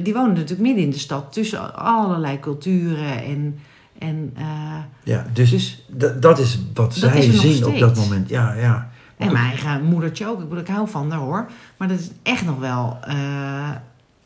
die 0.03 0.13
wonen 0.13 0.33
natuurlijk 0.33 0.61
midden 0.61 0.83
in 0.83 0.89
de 0.89 0.97
stad 0.97 1.33
tussen 1.33 1.75
allerlei 1.75 2.39
culturen 2.39 3.23
en. 3.23 3.59
en 3.99 4.31
eh, 4.35 4.77
Ja, 5.03 5.25
dus, 5.33 5.49
Dus- 5.49 5.85
dat 6.19 6.39
is 6.39 6.59
wat 6.73 6.95
zij 6.95 7.21
zien 7.31 7.65
op 7.65 7.79
dat 7.79 7.95
moment. 7.95 8.29
Ja, 8.29 8.53
ja. 8.53 8.91
En 9.17 9.31
mijn 9.31 9.45
eigen 9.45 9.83
moedertje 9.83 10.27
ook. 10.27 10.41
Ik 10.41 10.49
bedoel, 10.49 10.63
ik 10.63 10.67
hou 10.67 10.89
van 10.89 11.11
haar 11.11 11.19
hoor. 11.19 11.49
Maar 11.77 11.87
dat 11.87 11.99
is 11.99 12.09
echt 12.23 12.45
nog 12.45 12.59
wel 12.59 12.97
eh, 13.01 13.71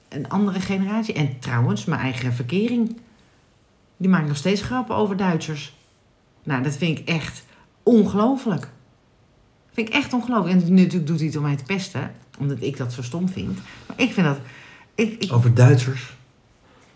een 0.10 0.30
andere 0.30 0.60
generatie. 0.60 1.14
En 1.14 1.40
trouwens, 1.40 1.86
mijn 1.86 2.02
eigen 2.02 2.34
verkering. 2.34 2.98
Die 3.98 4.10
maakt 4.10 4.28
nog 4.28 4.38
steeds 4.38 4.62
grappen 4.62 4.96
over 4.96 5.18
Duitsers. 5.18 5.76
Nou, 6.44 6.64
dat 6.64 6.78
vind 6.78 7.00
ik 7.00 7.08
echt 7.08 7.46
ongelooflijk. 7.84 8.68
Vind 9.74 9.88
ik 9.88 9.94
echt 9.94 10.14
ongelooflijk. 10.14 10.62
En 10.62 10.74
natuurlijk 10.74 11.08
doet 11.08 11.18
hij 11.18 11.28
het 11.28 11.36
om 11.36 11.44
mij 11.44 11.56
te 11.56 11.64
pesten. 11.64 12.12
Omdat 12.40 12.58
ik 12.62 12.78
dat 12.78 12.94
zo 12.94 13.02
stom 13.02 13.30
vind. 13.30 13.60
Maar 13.88 14.00
ik 14.00 14.14
vind 14.14 14.28
dat... 14.28 14.40
Ik, 14.96 15.24
ik, 15.24 15.34
Over 15.34 15.54
Duitsers. 15.54 16.14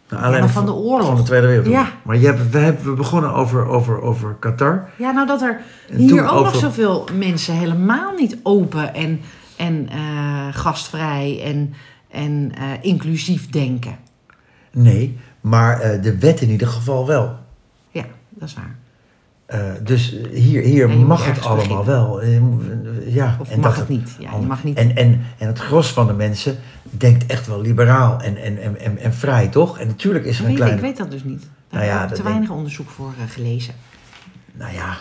Nou, 0.09 0.35
Ja, 0.35 0.47
van 0.47 0.65
de 0.65 0.73
oorlog. 0.73 1.07
Van 1.07 1.15
de 1.15 1.23
Tweede 1.23 1.47
Wereldoorlog. 1.47 1.85
Ja. 1.87 1.93
Maar 2.03 2.17
je 2.17 2.25
hebt, 2.25 2.51
we 2.51 2.57
hebben 2.57 2.95
begonnen 2.95 3.33
over, 3.33 3.67
over, 3.67 4.01
over 4.01 4.35
Qatar. 4.39 4.89
ja, 4.97 5.11
nou 5.11 5.27
dat 5.27 5.41
er 5.41 5.61
En 5.89 5.97
hier 5.97 6.23
ook 6.23 6.31
over... 6.31 6.43
nog 6.43 6.55
zoveel 6.55 7.07
mensen 7.17 7.53
helemaal 7.53 8.13
niet 8.15 8.37
open 8.43 8.93
en, 8.93 9.21
en 9.57 9.89
eh, 9.89 10.47
gastvrij 10.51 11.41
en, 11.43 11.73
en 12.11 12.51
eh, 12.57 12.63
inclusief 12.81 13.49
denken. 13.49 13.97
Nee, 14.71 15.17
maar 15.41 15.79
eh, 15.79 16.01
de 16.01 16.17
wet 16.17 16.41
in 16.41 16.49
ieder 16.49 16.67
geval 16.67 17.07
wel. 17.07 17.35
Ja, 17.91 18.05
dat 18.29 18.47
is 18.47 18.53
waar. 18.55 18.75
Eh, 19.45 19.59
dus 19.83 20.15
hier, 20.31 20.61
hier 20.61 20.89
Ja, 20.89 20.95
mag 20.95 21.25
het 21.25 21.45
allemaal 21.45 21.83
beginnen. 21.83 21.85
wel. 21.85 22.23
Ja, 23.05 23.37
Of 23.39 23.49
en 23.49 23.59
mag 23.59 23.69
dat 23.69 23.79
het 23.79 23.87
niet? 23.89 24.15
Ja, 24.19 24.29
je 24.39 24.45
mag 24.45 24.63
niet. 24.63 24.77
En, 24.77 24.95
en, 24.95 25.21
en 25.37 25.47
het 25.47 25.59
gros 25.59 25.91
van 25.93 26.07
de 26.07 26.13
mensen 26.13 26.57
denkt 26.81 27.25
echt 27.25 27.47
wel 27.47 27.61
liberaal 27.61 28.21
en, 28.21 28.37
en, 28.37 28.61
en, 28.61 28.79
en, 28.79 28.97
en 28.97 29.13
vrij, 29.13 29.47
toch? 29.47 29.79
En 29.79 29.87
natuurlijk 29.87 30.25
is 30.25 30.35
er 30.37 30.41
een 30.43 30.47
weet, 30.47 30.55
kleine... 30.57 30.77
Ik 30.77 30.83
weet 30.83 30.97
dat 30.97 31.11
dus 31.11 31.23
niet. 31.23 31.41
Daar 31.69 31.81
Nou 31.81 31.85
ja, 31.85 31.99
heb 31.99 32.09
ik 32.09 32.15
te 32.15 32.21
denk- 32.21 32.27
weinig 32.35 32.49
onderzoek 32.49 32.89
voor 32.89 33.13
eh, 33.19 33.31
gelezen. 33.33 33.73
Nou 34.53 34.73
ja, 34.73 34.97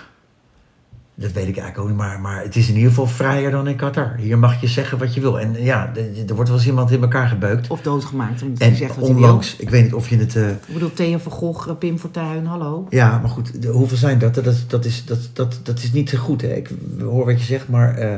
dat 1.14 1.32
weet 1.32 1.48
ik 1.48 1.56
eigenlijk 1.56 1.78
ook 1.78 1.88
niet. 1.88 1.96
Maar, 1.96 2.20
maar 2.20 2.42
het 2.42 2.56
is 2.56 2.68
in 2.68 2.74
ieder 2.74 2.88
geval 2.88 3.06
vrijer 3.06 3.50
dan 3.50 3.68
in 3.68 3.76
Qatar. 3.76 4.14
Hier 4.16 4.38
mag 4.38 4.60
je 4.60 4.66
zeggen 4.66 4.98
wat 4.98 5.14
je 5.14 5.20
wil. 5.20 5.40
En 5.40 5.62
ja, 5.62 5.92
er 6.28 6.34
wordt 6.34 6.48
wel 6.50 6.58
eens 6.58 6.66
iemand 6.66 6.90
in 6.90 7.02
elkaar 7.02 7.28
gebeukt. 7.28 7.68
Of 7.68 7.80
doodgemaakt, 7.80 8.42
omdat 8.42 8.58
hij 8.58 8.68
En 8.70 8.76
zegt 8.76 8.94
wat 8.96 9.04
hij 9.04 9.14
wil. 9.14 9.22
onlangs, 9.24 9.56
ik 9.56 9.70
weet 9.70 9.82
niet 9.82 9.94
of 9.94 10.08
je 10.08 10.16
het... 10.16 10.36
eh, 10.36 10.48
Ik 10.50 10.72
bedoel, 10.72 10.92
Theo 10.92 11.18
van 11.18 11.32
Gogh, 11.32 11.70
Pim 11.78 11.98
Fortuyn, 11.98 12.46
hallo. 12.46 12.86
ja, 12.90 13.18
maar 13.18 13.30
goed, 13.30 13.62
de- 13.62 13.68
hoeveel 13.68 13.96
zijn 13.96 14.18
dat? 14.18 14.34
Dat, 14.34 14.44
dat, 14.44 14.64
dat, 14.68 14.84
is, 14.84 15.04
dat, 15.04 15.30
dat, 15.32 15.60
dat 15.62 15.78
is 15.82 15.92
niet 15.92 16.16
goed. 16.16 16.40
Hè? 16.42 16.48
Ik 16.54 16.70
hoor 17.00 17.24
wat 17.24 17.38
je 17.38 17.44
zegt, 17.46 17.68
maar 17.68 17.94
eh, 17.94 18.14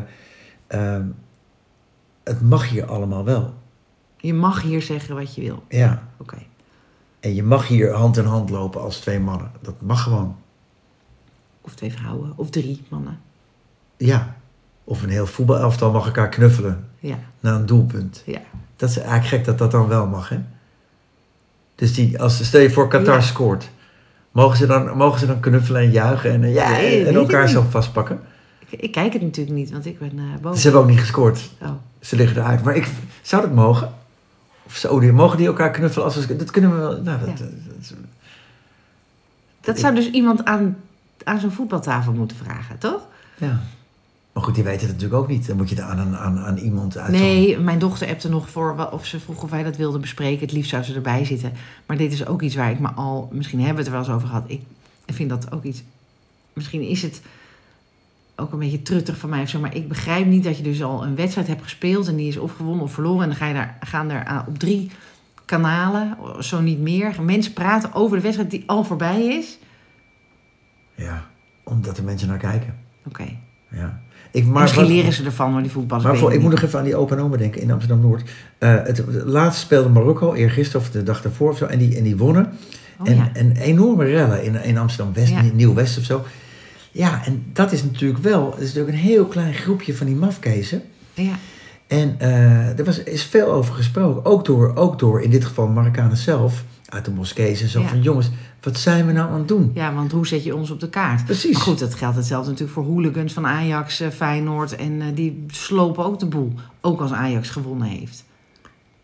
ehm, 0.67 1.03
het 2.25 2.43
mag 2.43 2.69
hier 2.69 2.85
allemaal 2.87 3.25
wel. 3.25 3.55
Je 4.17 4.35
mag 4.35 4.63
hier 4.63 4.83
zeggen 4.83 5.15
wat 5.15 5.35
je 5.35 5.41
wil. 5.41 5.63
Ja. 5.69 6.03
Oké. 6.17 6.37
En 7.21 7.35
je 7.35 7.43
mag 7.43 7.69
hier 7.69 7.93
hand 7.93 8.17
in 8.17 8.25
hand 8.25 8.51
lopen 8.51 8.81
als 8.81 8.97
twee 8.99 9.19
mannen. 9.21 9.51
Dat 9.63 9.75
mag 9.81 10.03
gewoon. 10.03 10.37
Of 11.67 11.75
twee 11.75 11.93
vrouwen, 11.93 12.33
of 12.37 12.51
drie 12.51 12.83
mannen. 12.89 13.19
Ja. 13.97 14.35
Of 14.85 15.03
een 15.03 15.09
heel 15.09 15.27
voetbalelftal 15.27 15.91
mag 15.93 16.07
elkaar 16.07 16.29
knuffelen 16.29 16.89
Ja, 16.99 17.19
na 17.41 17.55
een 17.55 17.67
doelpunt. 17.67 18.23
ja. 18.27 18.41
Dat 18.77 18.89
is 18.91 18.97
eigenlijk 18.99 19.29
gek 19.29 19.45
dat 19.45 19.59
dat 19.59 19.71
dan 19.71 19.89
wel 19.89 20.07
mag, 20.07 20.29
hè? 20.29 20.39
Dus 21.75 21.95
die, 21.95 22.21
als 22.23 22.45
stel 22.47 22.61
je 22.61 22.71
voor 22.71 22.89
Qatar 22.89 23.15
Ja. 23.15 23.21
scoort, 23.21 23.71
mogen 24.33 24.57
ze, 24.57 24.67
dan, 24.67 24.97
mogen 24.97 25.19
ze 25.21 25.27
dan 25.27 25.41
knuffelen 25.41 25.81
en 25.83 25.91
juichen 25.91 26.31
en, 26.31 26.45
eh, 26.45 26.55
ja, 26.55 26.71
Nee, 26.71 27.07
en 27.07 27.15
elkaar 27.15 27.49
zo 27.49 27.63
vastpakken? 27.69 28.21
Ik, 28.69 28.81
ik 28.81 28.93
kijk 28.93 29.13
het 29.13 29.23
natuurlijk 29.23 29.57
niet, 29.57 29.71
want 29.71 29.87
ik 29.87 29.99
ben 29.99 30.19
eh 30.19 30.41
boven. 30.43 30.59
Ze 30.59 30.63
hebben 30.63 30.81
ook 30.83 30.89
niet 30.89 30.99
gescoord. 31.01 31.51
Oh. 31.63 31.71
Ze 32.01 32.17
liggen 32.17 32.37
eruit. 32.43 32.63
Maar 32.65 32.77
ik, 32.77 32.89
zou 33.23 33.43
dat 33.43 33.53
mogen? 33.53 33.93
Of 34.67 34.91
mogen 35.13 35.37
die 35.39 35.47
elkaar 35.47 35.71
knuffelen? 35.71 36.05
Als 36.05 36.27
we, 36.27 36.37
dat 36.37 36.51
kunnen 36.51 36.71
we 36.71 36.77
wel. 36.77 37.03
Nou, 37.03 37.19
dat, 37.19 37.29
Ja. 37.29 37.35
dat- 37.45 37.51
dat- 37.79 37.95
Dat 39.61 39.79
zou 39.79 39.95
dus 39.95 40.11
iemand 40.11 40.45
aan, 40.45 40.77
aan 41.27 41.41
zo'n 41.41 41.51
voetbaltafel 41.51 42.13
moeten 42.13 42.37
vragen, 42.37 42.79
toch? 42.79 43.07
ja. 43.39 43.61
Maar 44.33 44.45
goed, 44.45 44.55
die 44.55 44.65
weten 44.65 44.87
het 44.87 44.97
natuurlijk 44.97 45.23
ook 45.23 45.29
niet. 45.29 45.47
Dan 45.47 45.57
moet 45.57 45.69
je 45.69 45.75
het 45.75 45.85
aan, 45.85 46.17
aan, 46.17 46.39
aan, 46.39 46.57
iemand 46.57 46.99
uit. 46.99 47.13
Nee, 47.13 47.59
mijn 47.59 47.79
dochter 47.79 48.09
appte 48.09 48.29
nog 48.29 48.51
voor 48.51 48.89
of 48.91 49.07
ze 49.07 49.21
vroeg 49.21 49.43
of 49.43 49.51
wij 49.51 49.63
dat 49.63 49.77
wilden 49.77 50.01
bespreken. 50.01 50.41
Het 50.41 50.53
liefst 50.53 50.71
zou 50.71 50.83
ze 50.83 50.95
erbij 50.95 51.25
zitten. 51.25 51.53
Maar 51.87 51.97
dit 51.97 52.13
is 52.13 52.27
ook 52.27 52.43
iets 52.43 52.55
waar 52.55 52.71
ik 52.71 52.79
me 52.79 52.89
al... 52.89 53.29
Misschien 53.33 53.59
hebben 53.59 53.77
we 53.77 53.83
het 53.83 53.93
er 53.93 53.99
wel 53.99 54.03
eens 54.03 54.17
over 54.17 54.29
gehad. 54.29 54.45
Ik 54.49 54.63
vind 55.07 55.31
dat 55.31 55.53
ook 55.53 55.65
iets... 55.65 55.83
Misschien 56.53 56.83
is 56.83 57.03
het 57.03 57.23
ook 58.37 58.53
een 58.53 58.59
beetje 58.59 58.83
truttig 58.83 59.19
van 59.19 59.31
mij 59.31 59.43
of 59.43 59.49
zo. 59.49 59.59
Maar 59.61 59.77
ik 59.77 59.89
begrijp 59.89 60.27
niet 60.27 60.45
dat 60.45 60.57
je 60.57 60.63
dus 60.63 60.83
al 60.83 61.05
een 61.05 61.17
wedstrijd 61.17 61.47
hebt 61.47 61.63
gespeeld... 61.63 62.09
en 62.09 62.17
die 62.17 62.29
is 62.29 62.37
of 62.37 62.57
gewonnen 62.57 62.85
of 62.85 62.93
verloren. 62.93 63.23
En 63.23 63.29
dan 63.29 63.39
ga 63.39 63.47
je 63.47 63.55
daar, 63.55 63.79
gaan 63.81 64.11
er 64.11 64.25
aan- 64.25 64.45
op 64.47 64.59
drie 64.59 64.91
kanalen, 65.45 66.17
zo 66.41 66.61
niet 66.61 66.81
meer. 66.81 67.23
Mensen 67.23 67.53
praten 67.53 67.95
over 67.95 68.17
de 68.17 68.23
wedstrijd 68.23 68.51
die 68.51 68.63
al 68.67 68.85
voorbij 68.85 69.27
is. 69.27 69.59
Ja, 70.97 71.25
omdat 71.63 71.99
er 71.99 72.05
mensen 72.05 72.29
naar 72.29 72.39
kijken. 72.39 72.75
Oké. 73.07 73.25
Ja. 73.71 74.01
Ik, 74.31 74.45
Maar 74.47 74.63
Misschien 74.63 74.83
wat- 74.83 74.93
leren 74.93 75.13
ze 75.13 75.25
ervan, 75.25 75.53
maar 75.53 75.63
die 75.63 75.71
voetballers. 75.71 76.09
Maar 76.09 76.17
voor, 76.17 76.33
ik 76.33 76.41
moet 76.41 76.51
nog 76.51 76.63
even 76.63 76.79
aan 76.79 76.85
die 76.85 76.97
open 76.97 77.17
en 77.19 77.23
oma 77.23 77.37
denken 77.37 77.61
in 77.61 77.71
Amsterdam-Noord. 77.71 78.31
Eh 78.59 78.75
het, 78.83 79.05
laatst 79.25 79.61
speelde 79.61 79.89
Marokko, 79.89 80.35
eergisteren 80.35 80.81
of 80.81 80.91
de 80.91 81.03
dag 81.03 81.23
daarvoor 81.23 81.51
of 81.51 81.57
zo. 81.57 81.65
En 81.65 81.79
die, 81.79 81.97
en 81.97 82.03
die 82.03 82.17
wonnen. 82.17 82.53
Oh, 82.99 83.09
en, 83.09 83.17
ja. 83.17 83.31
en 83.33 83.57
enorme 83.57 84.05
rellen 84.05 84.45
in, 84.45 84.63
in 84.65 84.79
Amsterdam-West, 84.79 85.29
Ja. 85.33 85.43
Nieuw-West 85.55 85.99
of 85.99 86.05
zo. 86.05 86.25
Ja, 86.93 87.25
en 87.25 87.45
dat 87.53 87.73
is 87.73 87.83
natuurlijk 87.83 88.23
wel... 88.23 88.51
Het 88.51 88.61
is 88.61 88.67
natuurlijk 88.67 88.97
een 88.97 89.03
heel 89.03 89.25
klein 89.27 89.55
groepje 89.55 89.97
van 89.97 90.07
die 90.07 90.17
mafkezen. 90.17 90.83
ja. 91.15 91.35
En 91.87 92.15
eh, 92.19 92.79
er 92.79 92.85
was, 92.85 93.03
is 93.03 93.23
veel 93.25 93.53
over 93.53 93.75
gesproken. 93.75 94.25
Ook 94.25 94.45
door, 94.45 94.77
ook 94.77 94.99
door, 94.99 95.23
in 95.23 95.31
dit 95.31 95.45
geval, 95.45 95.69
Marokkanen 95.69 96.17
zelf. 96.17 96.65
Uit 96.89 97.05
de 97.05 97.11
moskees 97.11 97.63
en 97.63 97.69
zo. 97.69 97.81
Ja. 97.81 97.89
Van 97.89 98.03
jongens, 98.03 98.31
wat 98.67 98.79
zijn 98.79 99.07
we 99.07 99.13
nou 99.13 99.31
aan 99.31 99.39
het 99.39 99.49
doen? 99.49 99.71
ja, 99.75 99.95
want 99.95 100.13
hoe 100.13 100.27
zet 100.27 100.45
je 100.45 100.55
ons 100.55 100.71
op 100.71 100.81
de 100.81 100.89
kaart? 100.89 101.25
Precies. 101.25 101.53
Maar 101.53 101.63
goed, 101.63 101.79
dat 101.79 101.95
geldt 101.95 102.17
hetzelfde 102.17 102.51
natuurlijk 102.51 102.79
voor 102.79 102.85
hooligans 102.85 103.33
van 103.33 103.47
Ajax, 103.47 104.01
eh, 104.01 104.09
Feyenoord. 104.09 104.77
En 104.77 105.01
eh, 105.01 105.07
die 105.15 105.45
slopen 105.47 106.05
ook 106.05 106.19
de 106.19 106.27
boel. 106.27 106.53
Ook 106.81 107.01
als 107.01 107.13
Ajax 107.13 107.51
gewonnen 107.51 107.89
heeft. 107.89 108.25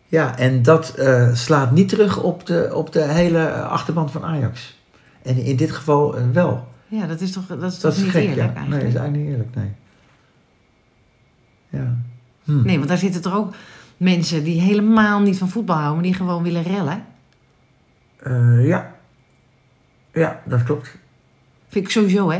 Ja, 0.07 0.39
en 0.39 0.63
dat 0.63 0.95
eh, 0.95 1.35
slaat 1.35 1.71
niet 1.71 1.89
terug 1.89 2.23
op 2.23 2.47
de, 2.47 2.71
op 2.75 2.93
de 2.93 3.03
hele 3.03 3.53
achterband 3.63 4.11
van 4.11 4.25
Ajax. 4.25 4.79
En 5.23 5.37
in 5.37 5.57
dit 5.57 5.71
geval 5.71 6.15
wel. 6.33 6.69
Ja, 6.89 7.07
dat 7.07 7.21
is 7.21 7.33
toch, 7.33 7.47
dat 7.47 7.63
is 7.63 7.79
Dat 7.79 7.81
toch 7.81 7.91
is 7.91 7.99
niet 7.99 8.11
gek, 8.11 8.23
eerlijk 8.23 8.39
ja. 8.39 8.47
Nee, 8.47 8.55
eigenlijk? 8.55 8.83
dat 8.83 8.93
is 8.93 9.01
eigenlijk 9.01 9.29
niet 9.29 9.33
eerlijk, 9.33 9.55
nee. 9.55 9.73
Ja. 11.81 11.97
Hm. 12.45 12.63
Nee, 12.63 12.77
want 12.77 12.89
daar 12.89 12.99
zitten 12.99 13.23
toch 13.23 13.35
ook 13.35 13.55
mensen 13.97 14.45
die 14.45 14.61
helemaal 14.61 15.21
niet 15.21 15.39
van 15.39 15.49
voetbal 15.49 15.77
houden, 15.77 15.95
maar 15.95 16.05
die 16.05 16.15
gewoon 16.15 16.43
willen 16.43 16.63
rellen. 16.63 17.05
Ja. 18.67 18.92
Ja, 20.13 20.43
dat 20.45 20.63
klopt. 20.63 20.97
Vind 21.69 21.85
ik 21.85 21.91
sowieso, 21.91 22.31
hè. 22.31 22.39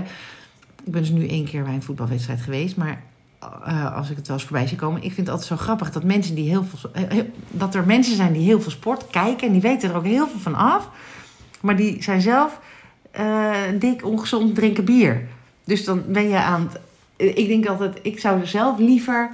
Ik 0.85 0.93
ben 0.93 1.01
dus 1.01 1.11
nu 1.11 1.29
één 1.29 1.45
keer 1.45 1.63
bij 1.63 1.75
een 1.75 1.83
voetbalwedstrijd 1.83 2.41
geweest, 2.41 2.77
maar 2.77 3.03
eh, 3.65 3.97
als 3.97 4.11
ik 4.11 4.17
het 4.17 4.27
wel 4.27 4.37
eens 4.37 4.47
voorbij 4.47 4.67
zie 4.67 4.77
komen, 4.77 5.03
ik 5.03 5.13
vind 5.13 5.27
het 5.27 5.29
altijd 5.29 5.49
zo 5.49 5.57
grappig 5.57 5.93
dat 5.93 6.05
mensen 6.05 6.35
die 6.35 6.49
heel 6.49 6.65
veel, 6.65 6.91
eh, 6.93 7.19
dat 7.51 7.75
er 7.75 7.87
mensen 7.87 8.17
zijn 8.17 8.33
die 8.33 8.43
heel 8.43 8.61
veel 8.61 8.71
sport 8.71 9.07
kijken 9.11 9.47
en 9.47 9.53
die 9.53 9.63
weten 9.63 9.91
er 9.91 9.97
ook 9.97 10.05
heel 10.05 10.29
veel 10.29 10.41
van 10.41 10.55
af, 10.55 10.89
maar 11.61 11.77
die 11.77 12.03
zijn 12.03 12.21
zelf 12.21 12.61
eh, 13.11 13.53
dik 13.79 14.05
ongezond 14.07 14.55
drinken 14.55 14.85
bier. 14.85 15.27
Dus 15.65 15.85
dan 15.85 16.03
ben 16.07 16.29
je 16.29 16.37
aan 16.37 16.71
het, 16.73 16.81
ik 17.37 17.49
denk 17.49 17.67
altijd, 17.67 17.99
ik 18.03 18.21
zou 18.21 18.47
zelf 18.47 18.79
liever 18.79 19.31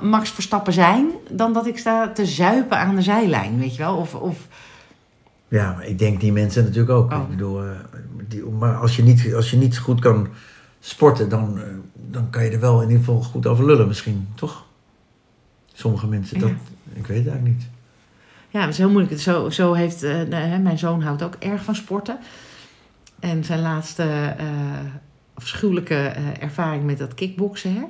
Max 0.00 0.30
Verstappen 0.30 0.72
zijn 0.72 1.06
dan 1.30 1.52
dat 1.52 1.66
ik 1.66 1.78
sta 1.78 2.08
te 2.08 2.26
zuipen 2.26 2.78
aan 2.78 2.94
de 2.94 3.02
zijlijn, 3.02 3.58
weet 3.58 3.76
je 3.76 3.82
wel, 3.82 3.96
of, 3.96 4.14
of 4.14 4.46
Ja, 5.48 5.72
maar 5.72 5.86
ik 5.86 5.98
denk 5.98 6.20
die 6.20 6.32
mensen 6.32 6.64
natuurlijk 6.64 6.90
ook. 6.90 7.12
Oh. 7.12 7.22
Ik 7.22 7.28
bedoel, 7.28 7.64
eh, 7.64 7.70
die, 8.28 8.44
maar 8.44 8.76
als 8.76 8.96
je, 8.96 9.02
niet, 9.02 9.34
als 9.34 9.50
je 9.50 9.56
niet 9.56 9.78
goed 9.78 10.00
kan 10.00 10.28
sporten, 10.80 11.28
dan, 11.28 11.58
eh, 11.58 11.64
dan 11.94 12.30
kan 12.30 12.44
je 12.44 12.50
er 12.50 12.60
wel 12.60 12.82
in 12.82 12.88
ieder 12.88 13.04
geval 13.04 13.22
goed 13.22 13.46
over 13.46 13.66
lullen 13.66 13.86
misschien, 13.86 14.28
toch? 14.34 14.66
Sommige 15.72 16.06
mensen, 16.06 16.38
dat, 16.38 16.48
Ja. 16.48 16.54
ik 16.92 17.06
weet 17.06 17.18
het 17.18 17.28
eigenlijk 17.28 17.56
niet. 17.58 17.66
Ja, 18.50 18.60
het 18.60 18.70
is 18.70 18.78
heel 18.78 18.90
moeilijk. 18.90 19.20
Zo, 19.20 19.50
zo 19.50 19.72
heeft 19.72 20.02
eh, 20.02 20.22
mijn 20.58 20.78
zoon 20.78 21.02
houdt 21.02 21.22
ook 21.22 21.34
erg 21.34 21.64
van 21.64 21.74
sporten. 21.74 22.18
En 23.20 23.44
zijn 23.44 23.60
laatste 23.60 24.34
eh, 24.38 24.46
afschuwelijke 25.34 25.94
ervaring 26.40 26.84
met 26.84 26.98
dat 26.98 27.14
kickboksen, 27.14 27.74
hè? 27.74 27.82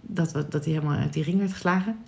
Dat, 0.00 0.32
dat 0.32 0.64
hij 0.64 0.72
helemaal 0.74 0.98
uit 0.98 1.12
die 1.12 1.24
ring 1.24 1.38
werd 1.38 1.52
geslagen. 1.52 1.98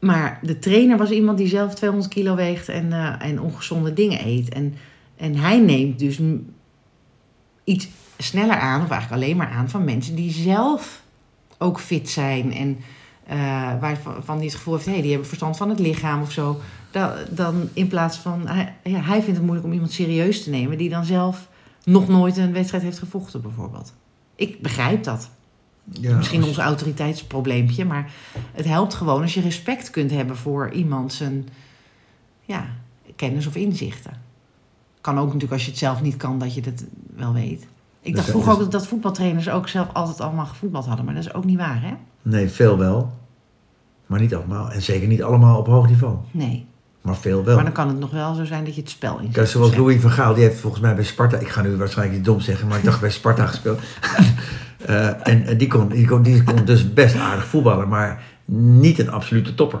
Maar 0.00 0.38
de 0.42 0.58
trainer 0.58 0.98
was 0.98 1.10
iemand 1.10 1.38
die 1.38 1.48
zelf 1.48 1.74
200 1.74 2.12
kilo 2.12 2.34
weegt 2.34 2.68
en, 2.68 2.92
eh, 2.92 3.26
en 3.28 3.40
ongezonde 3.40 3.92
dingen 3.92 4.26
eet. 4.26 4.48
En, 4.48 4.74
en 5.16 5.36
hij 5.36 5.58
neemt 5.58 5.98
dus 5.98 6.20
iets 7.64 7.88
sneller 8.18 8.58
aan, 8.58 8.82
of 8.82 8.90
eigenlijk 8.90 9.22
alleen 9.22 9.36
maar 9.36 9.50
aan, 9.50 9.68
van 9.68 9.84
mensen 9.84 10.14
die 10.14 10.30
zelf 10.30 11.02
ook 11.58 11.80
fit 11.80 12.08
zijn. 12.08 12.52
En 12.52 12.78
eh 13.26 13.80
waarvan 13.80 14.38
die 14.38 14.46
het 14.46 14.56
gevoel 14.56 14.74
heeft, 14.74 14.86
hey, 14.86 15.00
die 15.00 15.10
hebben 15.10 15.28
verstand 15.28 15.56
van 15.56 15.68
het 15.68 15.78
lichaam 15.78 16.22
of 16.22 16.32
zo. 16.32 16.60
Dan, 17.30 17.68
in 17.72 17.88
plaats 17.88 18.16
van, 18.16 18.48
hij, 18.48 18.74
hij 18.82 19.22
vindt 19.22 19.36
het 19.36 19.42
moeilijk 19.42 19.66
om 19.66 19.72
iemand 19.72 19.92
serieus 19.92 20.42
te 20.42 20.50
nemen 20.50 20.78
die 20.78 20.88
dan 20.88 21.04
zelf 21.04 21.48
nog 21.84 22.08
nooit 22.08 22.36
een 22.36 22.52
wedstrijd 22.52 22.82
heeft 22.82 22.98
gevochten, 22.98 23.42
bijvoorbeeld. 23.42 23.94
Ik 24.36 24.60
begrijp 24.60 25.04
dat. 25.04 25.30
Ja, 25.84 26.16
Misschien 26.16 26.44
ons 26.44 26.58
autoriteitsprobleempje, 26.58 27.84
maar 27.84 28.10
het 28.52 28.66
helpt 28.66 28.94
gewoon 28.94 29.22
als 29.22 29.34
je 29.34 29.40
respect 29.40 29.90
kunt 29.90 30.10
hebben 30.10 30.36
voor 30.36 30.70
iemand 30.70 31.12
zijn 31.12 31.48
ja, 32.44 32.66
kennis 33.16 33.46
of 33.46 33.56
inzichten. 33.56 34.12
Kan 35.00 35.18
ook 35.18 35.26
natuurlijk 35.26 35.52
als 35.52 35.64
je 35.64 35.70
het 35.70 35.78
zelf 35.78 36.02
niet 36.02 36.16
kan, 36.16 36.38
dat 36.38 36.54
je 36.54 36.60
het 36.60 36.84
wel 37.16 37.32
weet. 37.32 37.62
Ik 37.62 37.66
Dus 38.02 38.12
dacht 38.12 38.26
dat 38.26 38.42
vroeger 38.42 38.64
ook 38.64 38.70
dat 38.70 38.86
voetbaltrainers 38.86 39.48
ook 39.48 39.68
zelf 39.68 39.88
altijd 39.92 40.20
allemaal 40.20 40.46
gevoetbald 40.46 40.86
hadden, 40.86 41.04
maar 41.04 41.14
dat 41.14 41.24
is 41.24 41.34
ook 41.34 41.44
niet 41.44 41.58
waar, 41.58 41.82
hè? 41.82 41.92
Nee, 42.22 42.48
veel 42.48 42.78
wel. 42.78 43.12
Maar 44.06 44.20
niet 44.20 44.34
allemaal. 44.34 44.70
En 44.70 44.82
zeker 44.82 45.08
niet 45.08 45.22
allemaal 45.22 45.58
op 45.58 45.66
hoog 45.66 45.88
niveau. 45.88 46.16
Nee. 46.30 46.66
Maar 47.00 47.16
veel 47.16 47.44
wel. 47.44 47.54
Maar 47.54 47.64
dan 47.64 47.72
kan 47.72 47.88
het 47.88 47.98
nog 47.98 48.10
wel 48.10 48.34
zo 48.34 48.44
zijn 48.44 48.64
dat 48.64 48.74
je 48.74 48.80
het 48.80 48.90
spel 48.90 49.18
in 49.18 49.30
Kijk, 49.30 49.46
zoals 49.46 49.76
Louis 49.76 50.00
van 50.00 50.10
Gaal, 50.10 50.34
die 50.34 50.44
heeft 50.44 50.60
volgens 50.60 50.82
mij 50.82 50.94
bij 50.94 51.04
Sparta... 51.04 51.36
Ik 51.36 51.48
ga 51.48 51.62
nu 51.62 51.76
waarschijnlijk 51.76 52.16
niet 52.16 52.26
dom 52.26 52.40
zeggen, 52.40 52.68
maar 52.68 52.78
ik 52.78 52.84
dacht 52.84 53.00
bij 53.00 53.10
Sparta 53.10 53.46
gespeeld. 53.52 53.80
Eh, 54.86 55.06
en 55.06 55.46
en 55.46 55.56
die, 55.58 55.68
kon, 55.68 55.88
die, 55.88 56.06
kon, 56.06 56.22
die 56.22 56.42
kon 56.44 56.64
dus 56.64 56.92
best 56.94 57.16
aardig 57.16 57.46
voetballen, 57.46 57.88
maar 57.88 58.22
niet 58.44 58.98
een 58.98 59.10
absolute 59.10 59.54
topper. 59.54 59.78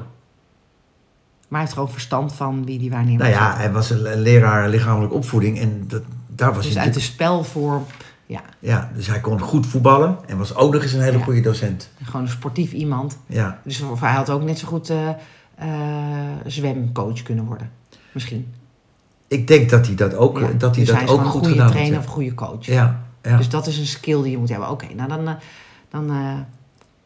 Maar 1.48 1.58
hij 1.58 1.60
heeft 1.60 1.72
gewoon 1.72 1.90
verstand 1.90 2.32
van 2.32 2.64
wie 2.64 2.78
die 2.78 2.90
waarneemt. 2.90 3.18
Nou 3.18 3.30
ja, 3.30 3.56
hij 3.56 3.72
was 3.72 3.90
een 3.90 4.20
leraar 4.20 4.68
lichamelijke 4.68 5.14
opvoeding 5.14 5.58
en 5.60 5.84
dat, 5.88 6.02
daar 6.28 6.54
was 6.54 6.64
Dus 6.64 6.74
hij 6.74 6.84
uit 6.84 6.94
de 6.94 7.00
spelvorm, 7.00 7.84
ja, 8.26 8.40
Ja, 8.58 8.90
dus 8.94 9.06
hij 9.06 9.20
kon 9.20 9.40
goed 9.40 9.66
voetballen 9.66 10.16
en 10.26 10.38
was 10.38 10.54
ook 10.54 10.72
nog 10.72 10.82
eens 10.82 10.92
een 10.92 11.00
hele 11.00 11.18
Ja. 11.18 11.24
goede 11.24 11.40
docent. 11.40 11.90
gewoon 12.02 12.22
een 12.22 12.28
sportief 12.28 12.72
iemand. 12.72 13.18
Ja, 13.26 13.60
Dus 13.64 13.80
of 13.82 14.00
hij 14.00 14.12
had 14.12 14.30
ook 14.30 14.42
net 14.42 14.58
zo 14.58 14.66
goed 14.66 14.90
eh, 14.90 15.08
eh, 15.54 15.66
zwemcoach 16.46 17.22
kunnen 17.22 17.44
worden. 17.44 17.70
Misschien. 18.12 18.52
ik 19.28 19.46
denk 19.46 19.70
dat 19.70 19.86
hij 19.86 19.94
dat 19.94 20.14
ook, 20.14 20.38
Ja, 20.38 20.46
dat 20.58 20.76
hij 20.76 20.84
dus 20.84 20.94
dat 20.94 21.02
is 21.02 21.08
ook 21.08 21.16
goed 21.18 21.24
een 21.24 21.30
goede 21.30 21.48
gedaan 21.48 21.70
trainer 21.70 21.94
heeft. 21.94 22.06
of 22.06 22.12
goede 22.12 22.34
coach. 22.34 22.66
Ja, 22.66 23.00
ja. 23.22 23.36
Dus 23.36 23.48
dat 23.48 23.66
is 23.66 23.78
een 23.78 23.86
skill 23.86 24.22
die 24.22 24.30
je 24.30 24.38
moet 24.38 24.48
hebben. 24.48 24.70
Oké, 24.70 24.86
nou 24.94 25.08
dan, 25.08 25.28
eh, 25.28 25.34
dan 25.88 26.10
eh, 26.10 26.34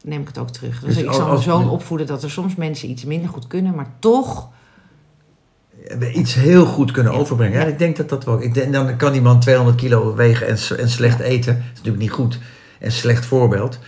neem 0.03 0.21
ik 0.21 0.27
het 0.27 0.39
ook 0.39 0.51
terug. 0.51 0.81
Dus, 0.81 0.95
Dus 0.95 1.05
ik 1.05 1.13
zal 1.13 1.29
mijn 1.29 1.43
zoon 1.43 1.69
opvoeden 1.71 2.07
dat 2.07 2.23
er 2.23 2.31
soms 2.31 2.55
mensen 2.55 2.91
iets 2.91 3.05
minder 3.05 3.29
goed 3.31 3.47
kunnen, 3.47 3.75
maar 3.75 3.91
toch. 3.99 4.49
iets 6.15 6.35
heel 6.35 6.67
goed 6.67 6.91
kunnen 6.91 7.13
Ja. 7.13 7.19
overbrengen. 7.19 7.61
Ja, 7.61 7.65
ik 7.67 7.79
denk 7.79 7.97
dat 7.97 8.09
dat 8.09 8.25
wel. 8.25 8.43
Ik 8.43 8.55
denk, 8.55 8.73
dan 8.73 8.97
kan 8.97 9.13
die 9.13 9.21
man 9.23 9.41
200 9.41 9.77
kilo 9.77 10.15
wegen 10.15 10.47
en, 10.47 10.57
en 10.79 10.89
slecht 10.89 11.21
eten. 11.21 11.55
Dat 11.55 11.63
is 11.65 11.69
natuurlijk 11.71 11.99
niet 12.03 12.11
goed. 12.11 12.39
En 12.81 12.93
slecht 12.93 13.27
voorbeeld. 13.27 13.79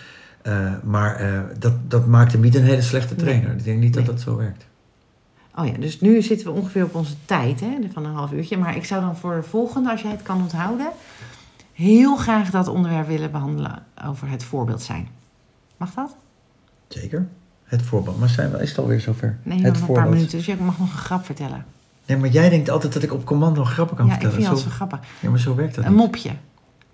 Eh, 0.42 0.72
maar 0.84 1.44
dat, 1.58 1.72
dat 1.90 2.06
maakt 2.06 2.32
hem 2.32 2.40
niet 2.40 2.54
een 2.54 2.64
hele 2.64 2.82
slechte 2.82 3.14
Nee. 3.14 3.24
trainer. 3.24 3.50
Ik 3.52 3.64
denk 3.64 3.78
niet 3.80 3.94
dat 3.94 4.06
dat 4.06 4.20
zo 4.20 4.36
werkt. 4.36 4.66
Oh 5.54 5.66
ja, 5.66 5.72
dus 5.78 6.00
nu 6.00 6.22
zitten 6.22 6.46
we 6.46 6.52
ongeveer 6.52 6.84
op 6.84 6.94
onze 6.94 7.14
tijd 7.24 7.60
hè, 7.60 7.68
van 7.92 8.04
een 8.04 8.14
half 8.14 8.32
uurtje. 8.32 8.56
Maar 8.56 8.76
ik 8.76 8.84
zou 8.84 9.00
dan 9.00 9.16
voor 9.16 9.34
de 9.34 9.42
volgende, 9.42 9.90
als 9.90 10.02
jij 10.02 10.10
het 10.10 10.22
kan 10.22 10.40
onthouden, 10.40 10.88
heel 11.76 12.16
graag 12.16 12.50
dat 12.50 12.68
onderwerp 12.68 13.06
willen 13.06 13.30
behandelen 13.30 13.82
over 14.06 14.28
het 14.28 14.44
voorbeeld 14.44 14.82
zijn. 14.82 15.08
Mag 15.76 15.94
dat? 15.94 16.16
Zeker. 16.88 17.26
Het 17.64 17.82
voorbeeld. 17.82 18.18
Maar 18.18 18.28
zijn 18.28 18.50
we, 18.50 18.58
is 18.62 18.68
het 18.68 18.78
alweer 18.78 19.00
zover? 19.00 19.38
Nee, 19.42 19.62
het 19.62 19.78
nog 19.78 19.88
een 19.88 19.94
paar 19.94 20.08
minuten. 20.08 20.36
Dus 20.36 20.46
jij 20.46 20.56
mag 20.60 20.78
nog 20.78 20.92
een 20.92 20.98
grap 20.98 21.24
vertellen. 21.24 21.64
Nee, 22.06 22.16
maar 22.16 22.28
jij 22.28 22.48
denkt 22.48 22.70
altijd 22.70 22.92
dat 22.92 23.02
ik 23.02 23.12
op 23.12 23.24
commando 23.24 23.64
grappen 23.64 23.96
kan 23.96 24.06
ja, 24.06 24.14
ik 24.14 24.20
vertellen. 24.20 24.44
vind 24.46 24.56
dat 24.56 24.64
Zo- 24.70 24.76
grappig. 24.76 24.98
ja, 25.20 25.30
maar 25.30 25.38
zo 25.38 25.54
werkt 25.54 25.74
dat 25.74 25.84
Een 25.84 25.90
niet. 25.90 26.00
mopje. 26.00 26.30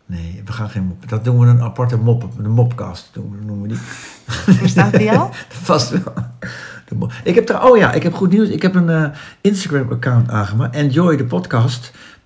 Nee, 0.06 0.42
we 0.44 0.52
gaan 0.52 0.70
geen 0.70 0.84
mop. 0.84 1.08
Dat 1.08 1.24
doen 1.24 1.38
we 1.38 1.46
een 1.46 1.60
aparte 1.62 1.96
mop. 1.96 2.28
Een 2.38 2.50
mopcast 2.50 3.10
noemen 3.44 3.62
we 3.62 3.68
die. 3.68 3.78
Bestaat 4.62 4.90
bij 4.90 5.04
jou? 5.04 5.30
Vast 5.48 5.90
wel. 5.90 6.14
De 6.88 7.06
Ik 7.24 7.34
heb 7.34 7.48
er, 7.48 7.62
oh 7.62 7.76
ja, 7.76 7.92
ik 7.92 8.02
heb 8.02 8.14
goed 8.14 8.30
nieuws. 8.30 8.48
Ik 8.48 8.62
heb 8.62 8.74
een 8.74 8.88
eh, 8.90 9.10
Instagram-account 9.40 10.30
aangemaakt. 10.30 10.76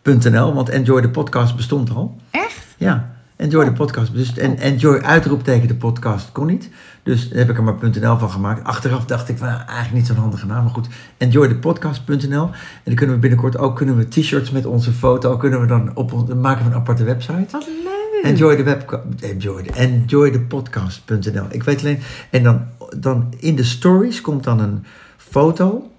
Enjoythepodcast.nl. 0.06 0.54
Want 0.54 0.68
Enjoy 0.68 1.00
the 1.00 1.08
Podcast 1.08 1.56
bestond 1.56 1.90
al. 1.90 2.16
Echt? 2.30 2.66
Ja, 2.76 3.14
Enjoy 3.36 3.64
the 3.64 3.72
Podcast. 3.72 4.14
Dus, 4.14 4.36
en 4.36 4.58
Enjoy 4.58 4.98
uitroepteken 4.98 5.68
de 5.68 5.74
podcast 5.74 6.32
kon 6.32 6.46
niet. 6.46 6.70
Dus 7.02 7.30
heb 7.32 7.50
ik 7.50 7.56
er 7.56 7.62
maar 7.62 7.74
.nl 7.80 8.18
van 8.18 8.30
gemaakt. 8.30 8.64
Achteraf 8.64 9.04
dacht 9.04 9.28
ik, 9.28 9.38
van, 9.38 9.46
nou, 9.46 9.58
eigenlijk 9.58 9.92
niet 9.92 10.06
zo'n 10.06 10.16
handige 10.16 10.46
naam. 10.46 10.64
Maar 10.64 10.72
goed, 10.72 10.88
enjoythepodcast.nl. 11.16 12.44
En 12.44 12.50
dan 12.84 12.94
kunnen 12.94 13.14
we 13.14 13.20
binnenkort 13.20 13.58
ook 13.58 13.76
kunnen 13.76 13.96
we 13.96 14.08
t-shirts 14.08 14.50
met 14.50 14.66
onze 14.66 14.92
foto. 14.92 15.36
Kunnen 15.36 15.60
we 15.60 15.66
dan 15.66 15.90
op 15.94 16.34
maken 16.34 16.64
we 16.64 16.70
een 16.70 16.76
aparte 16.76 17.04
website. 17.04 17.46
Wat 17.50 17.66
leuk. 17.66 18.24
Enjoy 18.24 18.56
the 18.56 18.62
web, 18.62 19.00
enjoy 19.20 19.62
the, 19.62 19.72
enjoy 19.72 20.30
the 20.30 20.40
podcast.nl. 20.40 21.46
Ik 21.48 21.62
weet 21.62 21.80
alleen, 21.80 22.00
en 22.30 22.42
dan, 22.42 22.64
dan 22.96 23.34
in 23.38 23.56
de 23.56 23.64
stories 23.64 24.20
komt 24.20 24.44
dan 24.44 24.60
een 24.60 24.84
foto 25.16 25.90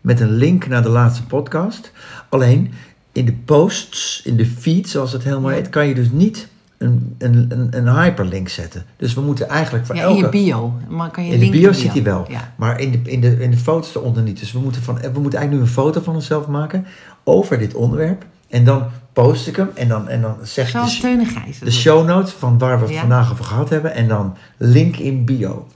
met 0.00 0.20
een 0.20 0.32
link 0.32 0.66
naar 0.66 0.82
de 0.82 0.88
laatste 0.88 1.26
podcast. 1.26 1.92
Alleen 2.28 2.72
in 3.14 3.24
de 3.24 3.32
posts, 3.32 4.22
in 4.24 4.36
de 4.36 4.46
feed, 4.46 4.88
zoals 4.88 5.12
het 5.12 5.24
helemaal 5.24 5.50
heet, 5.50 5.68
kan 5.68 5.86
je 5.86 5.94
dus 5.94 6.10
niet 6.10 6.48
een, 6.78 7.14
een, 7.18 7.46
een, 7.48 7.68
een 7.70 7.88
hyperlink 7.88 8.48
zetten. 8.48 8.84
Dus 8.96 9.14
we 9.14 9.20
moeten 9.20 9.48
eigenlijk 9.48 9.86
voor 9.86 9.94
Ja, 9.96 10.06
in 10.06 10.16
je 10.16 10.22
elke... 10.22 10.38
bio. 10.38 10.72
Maar 10.88 11.10
kan 11.10 11.26
je 11.26 11.32
In 11.32 11.40
de 11.40 11.50
bio 11.50 11.72
zit 11.72 11.92
hij 11.92 12.02
wel. 12.02 12.26
Ja. 12.28 12.52
Maar 12.56 12.80
in 12.80 12.90
de, 12.90 13.10
in, 13.10 13.20
de, 13.20 13.40
in 13.42 13.50
de 13.50 13.56
foto's 13.56 13.94
eronder 13.94 14.22
niet. 14.22 14.38
Dus 14.38 14.52
we 14.52 14.58
moeten, 14.58 14.82
van, 14.82 14.94
we 14.94 15.20
moeten 15.20 15.38
eigenlijk 15.38 15.52
nu 15.52 15.60
een 15.60 15.84
foto 15.84 16.00
van 16.00 16.14
onszelf 16.14 16.46
maken 16.46 16.86
over 17.24 17.58
dit 17.58 17.74
onderwerp. 17.74 18.24
En 18.48 18.64
dan 18.64 18.84
post 19.12 19.46
ik 19.46 19.56
hem 19.56 19.70
en 19.74 19.88
dan, 19.88 20.08
en 20.08 20.20
dan 20.20 20.36
zeg 20.42 20.64
ik 20.64 20.70
Zoals 20.70 21.00
de, 21.00 21.54
de 21.60 21.70
show 21.70 22.06
notes 22.06 22.32
van 22.32 22.58
waar 22.58 22.78
we 22.78 22.84
het 22.84 22.94
Ja. 22.94 23.00
vandaag 23.00 23.32
over 23.32 23.44
gehad 23.44 23.68
hebben. 23.68 23.94
En 23.94 24.08
dan 24.08 24.36
link 24.56 24.96
in 24.96 25.24
bio. 25.24 25.66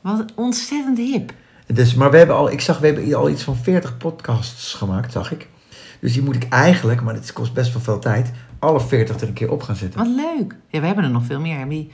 Wat 0.00 0.24
ontzettend 0.34 0.98
hip. 0.98 1.32
Dus, 1.66 1.94
maar 1.94 2.10
we 2.10 2.16
hebben 2.16 2.36
al, 2.36 2.50
ik 2.50 2.60
zag, 2.60 2.78
we 2.78 2.86
hebben 2.86 3.14
al 3.14 3.30
iets 3.30 3.42
van 3.42 3.56
40 3.56 3.96
podcasts 3.96 4.74
gemaakt, 4.74 5.12
zag 5.12 5.32
ik. 5.32 5.48
Dus 6.02 6.12
die 6.12 6.22
moet 6.22 6.34
ik 6.34 6.48
eigenlijk, 6.48 7.02
maar 7.02 7.14
het 7.14 7.32
kost 7.32 7.52
best 7.52 7.72
wel 7.72 7.82
veel 7.82 7.98
tijd, 7.98 8.30
alle 8.58 8.80
40 8.80 9.20
er 9.20 9.28
een 9.28 9.32
keer 9.32 9.50
op 9.50 9.62
gaan 9.62 9.76
zetten. 9.76 9.98
Wat 9.98 10.08
leuk. 10.08 10.56
Ja, 10.68 10.80
we 10.80 10.86
hebben 10.86 11.04
er 11.04 11.10
nog 11.10 11.24
veel 11.24 11.40
meer. 11.40 11.68
Die 11.68 11.90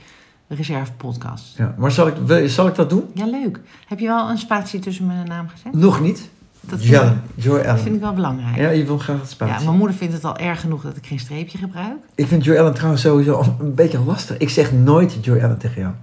reserve 0.47 0.91
podcast. 0.91 1.57
Ja, 1.57 1.75
maar 1.77 1.91
zal 1.91 2.07
ik, 2.07 2.49
zal 2.49 2.67
ik 2.67 2.75
dat 2.75 2.89
doen? 2.89 3.03
Ja, 3.13 3.25
leuk. 3.25 3.59
Heb 3.87 3.99
je 3.99 4.05
wel 4.07 4.29
een 4.29 4.37
spatie 4.37 4.79
tussen 4.79 5.05
mijn 5.05 5.27
naam 5.27 5.47
gezet? 5.47 5.73
Nog 5.73 6.01
niet. 6.01 6.29
Dat 6.61 6.79
vind, 6.79 6.91
Jellen, 6.91 7.21
Joy 7.35 7.63
dat 7.63 7.79
vind 7.79 7.95
ik 7.95 8.01
wel 8.01 8.13
belangrijk. 8.13 8.55
Ja, 8.55 8.69
je 8.69 8.85
wil 8.85 8.97
graag 8.97 9.15
het 9.19 9.25
Ja, 9.29 9.31
spatie. 9.33 9.65
mijn 9.65 9.77
moeder 9.77 9.95
vindt 9.97 10.13
het 10.13 10.23
al 10.25 10.37
erg 10.37 10.59
genoeg 10.61 10.81
dat 10.83 10.97
ik 10.97 11.05
geen 11.05 11.19
streepje 11.19 11.57
gebruik. 11.57 11.97
Ik 12.15 12.27
vind 12.27 12.43
Joy 12.43 12.57
Allen 12.57 12.73
trouwens 12.73 13.01
sowieso 13.01 13.55
een 13.59 13.75
beetje 13.75 13.99
lastig. 13.99 14.37
Ik 14.37 14.49
zeg 14.49 14.71
nooit 14.71 15.17
Joy 15.25 15.39
Allen 15.43 15.57
tegen 15.57 15.81
jou. 15.81 15.93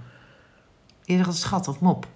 Je 1.03 1.17
zegt 1.17 1.35
schat 1.35 1.67
of 1.67 1.79
mop. 1.79 2.07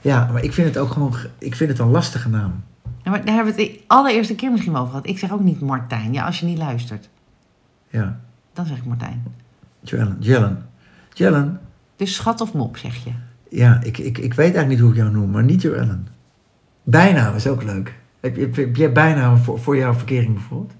Ja, 0.00 0.28
maar 0.32 0.42
ik 0.42 0.52
vind 0.52 0.66
het 0.68 0.78
ook 0.78 0.90
gewoon, 0.90 1.14
ik 1.38 1.56
vind 1.56 1.70
het 1.70 1.78
een 1.78 1.90
lastige 1.90 2.28
naam. 2.28 2.64
Maar 3.10 3.24
daar 3.24 3.34
hebben 3.34 3.54
we 3.54 3.62
het 3.62 3.70
de 3.72 3.80
allereerste 3.86 4.34
keer 4.34 4.50
misschien 4.50 4.72
wel 4.72 4.80
over 4.80 4.92
gehad. 4.94 5.08
Ik 5.08 5.18
zeg 5.18 5.32
ook 5.32 5.40
niet 5.40 5.60
Martijn. 5.60 6.12
Ja, 6.12 6.24
als 6.26 6.40
je 6.40 6.46
niet 6.46 6.58
luistert, 6.58 7.08
Ja, 7.88 8.20
dan 8.52 8.66
zeg 8.66 8.76
ik 8.76 8.84
Martijn. 8.84 9.22
Joy 9.80 10.00
Allen. 10.00 10.16
Jellen. 10.20 10.68
Jellen. 11.12 11.60
Dus 11.96 12.14
schat 12.14 12.40
of 12.40 12.52
mop, 12.52 12.76
zeg 12.76 13.04
je. 13.04 13.10
Ja, 13.50 13.80
ik, 13.82 13.98
ik, 13.98 14.18
ik 14.18 14.34
weet 14.34 14.38
eigenlijk 14.54 14.68
niet 14.68 14.78
hoe 14.80 14.90
ik 14.90 14.96
jou 14.96 15.10
noem, 15.10 15.30
maar 15.30 15.42
niet 15.44 15.62
Joy 15.62 15.74
Allen. 15.78 16.06
Bijnaam 16.82 17.34
is 17.34 17.46
ook 17.46 17.62
leuk. 17.62 17.94
Heb, 18.20 18.36
je- 18.36 18.40
heb, 18.42 18.56
heb 18.56 18.76
jij 18.76 18.92
bijnamen 18.92 19.38
voor, 19.38 19.58
voor 19.60 19.76
jouw 19.76 19.94
verkering 19.94 20.34
bijvoorbeeld? 20.34 20.72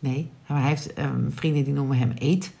Nee, 0.00 0.30
maar 0.48 0.58
hij 0.60 0.68
heeft 0.68 0.92
ehm, 0.92 1.30
vrienden 1.30 1.64
die 1.64 1.72
noemen 1.72 1.98
hem 1.98 2.12
Eet. 2.18 2.52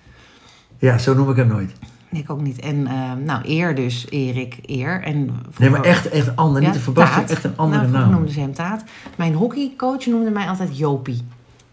Ja, 0.78 0.98
zo 0.98 1.14
noem 1.14 1.30
ik 1.30 1.36
hem 1.36 1.48
nooit. 1.48 1.72
Ik 2.10 2.30
ook 2.30 2.40
niet. 2.40 2.58
En 2.60 2.86
ehm, 2.86 3.22
nou, 3.24 3.42
Eer 3.48 3.74
dus, 3.74 4.06
Erik, 4.10 4.58
Eer. 4.66 5.02
En 5.02 5.30
Nee, 5.58 5.70
maar 5.70 5.82
echt, 5.82 6.08
echt 6.08 6.36
ander. 6.36 6.62
Ja, 6.62 6.70
niet 6.70 6.80
verbastering, 6.80 7.26
Taat. 7.28 7.36
echt 7.36 7.44
een 7.44 7.56
andere 7.56 7.80
nou, 7.86 7.92
naam. 7.92 8.10
noemden 8.10 8.32
ze 8.32 8.40
hem 8.40 8.54
Taat. 8.54 8.84
Mijn 9.16 9.34
hockeycoach 9.34 10.06
noemde 10.06 10.30
mij 10.30 10.48
altijd 10.48 10.78
Jopie. 10.78 11.20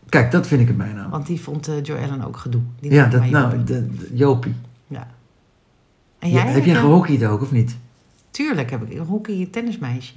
Kijk, 0.10 0.32
dat 0.32 0.48
vind 0.48 0.62
ik 0.62 0.70
een 0.70 0.78
bijnaam. 0.78 1.10
Want 1.10 1.28
die 1.28 1.42
vond 1.42 1.70
uh, 1.70 1.76
Joe 1.84 1.98
Ellen 1.98 2.26
ook 2.26 2.38
gedoe. 2.38 2.62
Die 2.80 2.92
Ja, 2.92 3.02
noemde 3.02 3.20
dat, 3.20 3.30
nou, 3.30 3.44
Jopie. 3.50 3.64
de, 3.64 3.96
de- 3.96 4.10
Jopie. 4.14 4.56
Ja. 4.88 5.08
En 6.20 6.30
Ja, 6.30 6.44
jij? 6.44 6.52
heb 6.54 6.66
jij 6.66 6.76
gehockeyd 6.76 7.26
ook, 7.26 7.42
of 7.42 7.52
niet? 7.52 7.78
Tuurlijk 8.32 8.70
heb 8.72 8.84
ik 8.92 8.98
een 9.00 9.06
hockey 9.06 9.48
tennismeisje. 9.52 10.14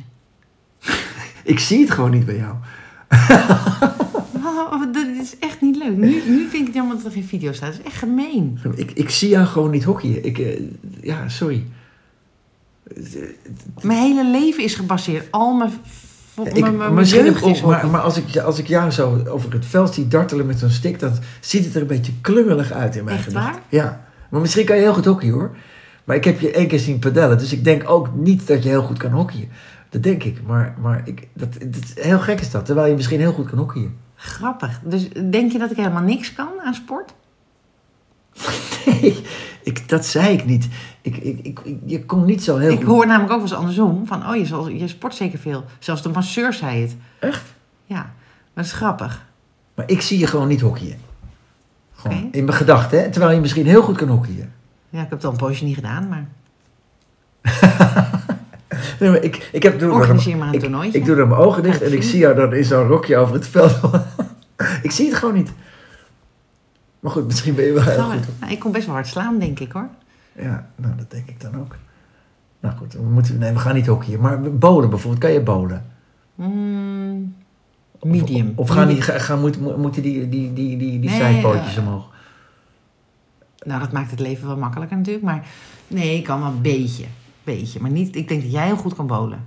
Ik 1.42 1.58
zie 1.58 1.80
het 1.80 1.90
gewoon 1.90 2.10
niet 2.10 2.26
bij 2.26 2.36
jou. 2.36 2.54
Oh, 4.72 4.92
dat 4.92 5.06
is 5.20 5.38
echt 5.38 5.60
niet 5.60 5.76
leuk. 5.76 5.96
Nu, 5.96 6.22
nu 6.26 6.40
vind 6.48 6.52
ik 6.60 6.66
het 6.66 6.74
jammer 6.74 6.96
dat 6.96 7.04
er 7.04 7.10
geen 7.12 7.24
video 7.24 7.52
staat. 7.52 7.70
Dat 7.70 7.80
is 7.80 7.86
echt 7.86 7.96
gemeen. 7.96 8.58
Ik, 8.76 8.90
ik 8.90 9.10
zie 9.10 9.28
jou 9.28 9.46
gewoon 9.46 9.70
niet 9.70 9.84
hockeyen. 9.84 10.24
Ik, 10.24 10.38
eh, 10.38 10.60
ja, 11.00 11.28
sorry. 11.28 11.64
Mijn 13.82 13.98
hele 13.98 14.30
leven 14.30 14.64
is 14.64 14.74
gebaseerd. 14.74 15.26
Al 15.30 15.54
mijn, 15.54 15.70
vo- 16.34 16.42
Ik, 16.44 16.52
mijn, 16.52 16.62
mijn, 16.62 16.76
mijn 16.78 16.94
misschien 16.94 17.24
jeugd 17.24 17.44
ik 17.44 17.50
is 17.50 17.58
ook, 17.62 17.66
maar, 17.66 17.74
hockey. 17.74 17.90
maar 17.90 18.00
als, 18.00 18.16
ik, 18.16 18.36
als 18.36 18.58
ik 18.58 18.66
jou 18.66 18.90
zo 18.90 19.22
over 19.28 19.52
het 19.52 19.66
veld 19.66 19.94
zie 19.94 20.08
dartelen 20.08 20.46
met 20.46 20.58
zo'n 20.58 20.70
stick, 20.70 20.98
dan 20.98 21.12
ziet 21.40 21.64
het 21.64 21.74
er 21.74 21.80
een 21.80 21.86
beetje 21.86 22.12
klungelig 22.20 22.72
uit 22.72 22.96
in 22.96 23.04
mijn 23.04 23.16
Echt 23.16 23.26
gedachten. 23.26 23.52
waar? 23.52 23.62
Ja. 23.68 24.04
Maar 24.30 24.40
misschien 24.40 24.64
kan 24.64 24.76
je 24.76 24.82
heel 24.82 24.94
goed 24.94 25.04
hockeyen 25.04 25.34
hoor. 25.34 25.56
Maar 26.04 26.16
ik 26.16 26.24
heb 26.24 26.40
je 26.40 26.50
één 26.50 26.66
keer 26.68 26.78
zien 26.78 26.98
padellen, 26.98 27.38
dus 27.38 27.52
ik 27.52 27.64
denk 27.64 27.90
ook 27.90 28.14
niet 28.14 28.46
dat 28.46 28.62
je 28.62 28.68
heel 28.68 28.82
goed 28.82 28.98
kan 28.98 29.10
hockeyen. 29.10 29.48
Dat 29.90 30.02
denk 30.02 30.24
ik. 30.24 30.38
Maar, 30.46 30.74
maar 30.80 31.02
ik, 31.04 31.28
dat, 31.34 31.52
dat, 31.52 31.92
heel 31.94 32.18
gek 32.18 32.40
is 32.40 32.50
dat, 32.50 32.64
terwijl 32.66 32.88
je 32.88 32.94
misschien 32.94 33.20
heel 33.20 33.32
goed 33.32 33.48
kan 33.48 33.58
hockeyen. 33.58 33.96
Grappig. 34.20 34.80
Dus 34.84 35.08
denk 35.30 35.52
je 35.52 35.58
dat 35.58 35.70
ik 35.70 35.76
helemaal 35.76 36.02
niks 36.02 36.32
kan 36.32 36.48
aan 36.64 36.74
sport? 36.74 37.14
Nee, 38.86 39.22
ik, 39.62 39.88
dat 39.88 40.06
zei 40.06 40.32
ik 40.36 40.44
niet. 40.44 40.68
Ik, 41.02 41.16
ik, 41.16 41.38
ik, 41.42 41.60
je 41.84 42.04
kon 42.04 42.24
niet 42.24 42.42
zo 42.44 42.56
heel 42.56 42.70
Ik 42.70 42.76
goed. 42.78 42.86
hoor 42.86 43.06
namelijk 43.06 43.32
ook 43.32 43.40
wel 43.40 43.48
eens 43.48 43.56
andersom. 43.58 44.06
Van, 44.06 44.28
oh, 44.28 44.36
je, 44.36 44.46
zal, 44.46 44.68
je 44.68 44.88
sport 44.88 45.14
zeker 45.14 45.38
veel. 45.38 45.64
Zelfs 45.78 46.02
de 46.02 46.08
masseur 46.08 46.52
zei 46.52 46.80
het. 46.80 46.96
Echt? 47.18 47.42
Ja, 47.84 47.94
maar 47.96 48.12
dat 48.54 48.64
is 48.64 48.72
grappig. 48.72 49.26
Maar 49.74 49.90
ik 49.90 50.00
zie 50.00 50.18
je 50.18 50.26
gewoon 50.26 50.48
niet 50.48 50.60
hockeyen. 50.60 50.98
Gewoon 51.92 52.28
in 52.32 52.44
mijn 52.44 52.56
gedachten, 52.56 53.10
terwijl 53.10 53.34
je 53.34 53.40
misschien 53.40 53.66
heel 53.66 53.82
goed 53.82 53.96
kan 53.96 54.08
hockeyen. 54.08 54.52
Ja, 54.88 55.02
ik 55.02 55.08
heb 55.08 55.10
het 55.10 55.24
al 55.24 55.30
een 55.30 55.36
poosje 55.36 55.64
niet 55.64 55.74
gedaan, 55.74 56.08
maar 56.08 56.28
Nee, 59.00 59.10
maar 59.10 59.22
ik, 59.22 59.48
ik 59.52 59.62
heb 59.62 59.78
doe 59.78 59.90
organiseer 59.92 60.36
maar 60.36 60.48
een 60.48 60.54
ik, 60.54 60.60
toernooitje. 60.60 60.98
ik 60.98 61.04
doe 61.04 61.16
dan 61.16 61.28
mijn 61.28 61.40
ogen 61.40 61.62
dicht 61.62 61.82
en 61.82 61.92
ik 61.92 62.02
zie. 62.02 62.18
jou 62.18 62.34
dan 62.34 62.54
in 62.54 62.64
zo'n 62.64 62.86
rokje 62.86 63.16
over 63.16 63.34
het 63.34 63.46
veld. 63.46 63.80
ik 64.82 64.90
zie 64.90 65.06
het 65.08 65.14
gewoon 65.16 65.34
niet. 65.34 65.52
Maar 67.00 67.12
goed, 67.12 67.26
misschien 67.26 67.54
ben 67.54 67.64
je 67.64 67.72
wel 67.72 67.82
heel 67.82 68.02
goed. 68.02 68.20
Nou, 68.40 68.52
ik 68.52 68.58
kon 68.58 68.72
best 68.72 68.86
wel 68.86 68.94
hard 68.94 69.06
slaan, 69.06 69.38
denk 69.38 69.60
ik 69.60 69.72
hoor. 69.72 69.88
Ja, 70.38 70.66
nou 70.76 70.94
dat 70.96 71.10
denk 71.10 71.28
ik 71.28 71.40
dan 71.40 71.56
ook. 71.60 71.76
Nou 72.60 72.76
goed, 72.76 72.92
we, 72.92 73.02
moeten, 73.02 73.38
nee, 73.38 73.52
we 73.52 73.58
gaan 73.58 73.74
niet 73.74 73.86
hockeyen. 73.86 74.20
Maar 74.20 74.40
bowlen 74.42 74.90
bijvoorbeeld, 74.90 75.22
kan 75.22 75.32
je 75.32 75.40
bowlen? 75.40 75.84
Mm, 76.34 77.34
medium. 78.02 78.52
Of, 78.54 78.56
of 78.56 78.68
gaan, 78.76 78.86
die, 78.86 78.96
Medium. 78.96 79.02
gaan, 79.14 79.20
gaan- 79.20 79.40
moeten, 79.40 79.80
moeten 79.80 80.02
die, 80.02 80.28
die, 80.28 80.52
die, 80.52 80.76
die, 80.76 81.00
die 81.00 81.10
Nee, 81.10 81.18
zijpootjes 81.18 81.76
eh, 81.76 81.82
omhoog? 81.86 82.06
Nou, 83.58 83.80
dat 83.80 83.92
maakt 83.92 84.10
het 84.10 84.20
leven 84.20 84.46
wel 84.46 84.56
makkelijker 84.56 84.96
natuurlijk. 84.96 85.24
Maar 85.24 85.46
nee, 85.86 86.16
ik 86.16 86.24
kan 86.24 86.40
wel 86.40 86.48
een 86.50 86.62
beetje. 86.62 87.04
Beetje. 87.56 87.80
Maar 87.80 87.90
niet, 87.90 88.16
ik 88.16 88.28
denk 88.28 88.42
dat 88.42 88.52
jij 88.52 88.66
heel 88.66 88.76
goed 88.76 88.94
kan 88.94 89.06
bowlen. 89.06 89.44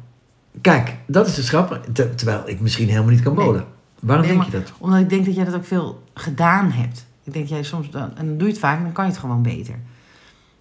Kijk, 0.61 0.97
dat 1.07 1.27
is 1.27 1.49
grappig. 1.49 1.79
Ter- 1.93 2.15
terwijl 2.15 2.41
ik 2.45 2.59
misschien 2.59 2.87
helemaal 2.89 3.09
niet 3.11 3.21
kan 3.21 3.35
Nee. 3.35 3.45
bowlen. 3.45 3.65
Waarom 3.99 4.25
Nee, 4.25 4.35
denk 4.35 4.45
je 4.45 4.51
dat? 4.51 4.71
Omdat 4.77 4.99
ik 4.99 5.09
denk 5.09 5.25
dat 5.25 5.35
jij 5.35 5.45
dat 5.45 5.53
ook 5.55 5.65
veel 5.65 6.03
gedaan 6.13 6.71
hebt. 6.71 7.05
Ik 7.23 7.33
denk 7.33 7.45
dat 7.47 7.53
jij 7.55 7.63
soms, 7.63 7.89
dan, 7.89 8.17
en 8.17 8.25
dan 8.27 8.37
doe 8.37 8.47
je 8.47 8.53
het 8.53 8.59
vaak, 8.61 8.81
dan 8.83 8.91
kan 8.91 9.05
je 9.05 9.11
het 9.11 9.19
gewoon 9.19 9.41
beter. 9.41 9.75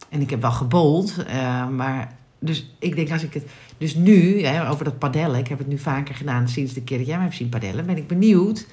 En 0.09 0.21
ik 0.21 0.31
heb 0.31 0.41
wel 0.41 0.53
gebold, 0.53 1.25
eh, 1.27 1.69
maar 1.69 2.15
dus 2.39 2.75
ik 2.79 2.97
denk 2.97 3.11
als 3.11 3.23
ik 3.23 3.35
het, 3.35 3.45
dus 3.79 3.95
nu, 3.95 4.47
over 4.69 4.85
dat 4.85 4.99
padellen, 4.99 5.39
ik 5.39 5.49
heb 5.49 5.59
het 5.59 5.67
nu 5.69 5.79
vaker 5.79 6.15
gedaan 6.15 6.49
sinds 6.49 6.73
de 6.73 6.83
keer 6.83 6.99
dat 6.99 7.07
jij 7.07 7.17
me 7.17 7.23
hebt 7.23 7.35
zien 7.35 7.49
padellen, 7.49 7.87
ben 7.87 7.97
ik 7.97 8.07
benieuwd 8.07 8.67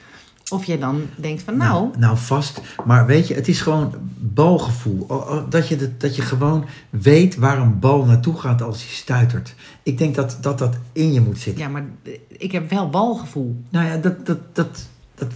of 0.49 0.65
jij 0.65 0.77
dan 0.79 1.01
denkt 1.15 1.43
van 1.43 1.57
nou, 1.57 1.89
Nou, 1.97 2.17
vast. 2.17 2.61
Maar 2.85 3.05
weet 3.05 3.27
je, 3.27 3.33
het 3.33 3.47
is 3.47 3.61
gewoon 3.61 3.93
balgevoel. 4.17 5.07
Dat 5.49 5.67
je, 5.67 5.75
de- 5.75 5.97
dat 5.97 6.15
je 6.15 6.21
gewoon 6.21 6.65
weet 6.89 7.35
waar 7.35 7.57
een 7.57 7.79
bal 7.79 8.05
naartoe 8.05 8.39
gaat 8.39 8.61
als 8.61 8.77
hij 8.83 8.91
stuitert. 8.93 9.55
Ik 9.83 9.97
denk 9.97 10.15
dat 10.15 10.37
dat, 10.41 10.57
dat 10.57 10.75
in 10.91 11.13
je 11.13 11.21
moet 11.21 11.39
zitten. 11.39 11.63
ja, 11.63 11.69
maar 11.69 11.85
ik 12.27 12.51
heb 12.51 12.69
wel 12.69 12.89
balgevoel. 12.89 13.63
Nou 13.69 13.85
ja, 13.85 13.97
dat, 13.97 14.25
dat, 14.25 14.39
dat, 14.53 14.87
dat, 15.15 15.31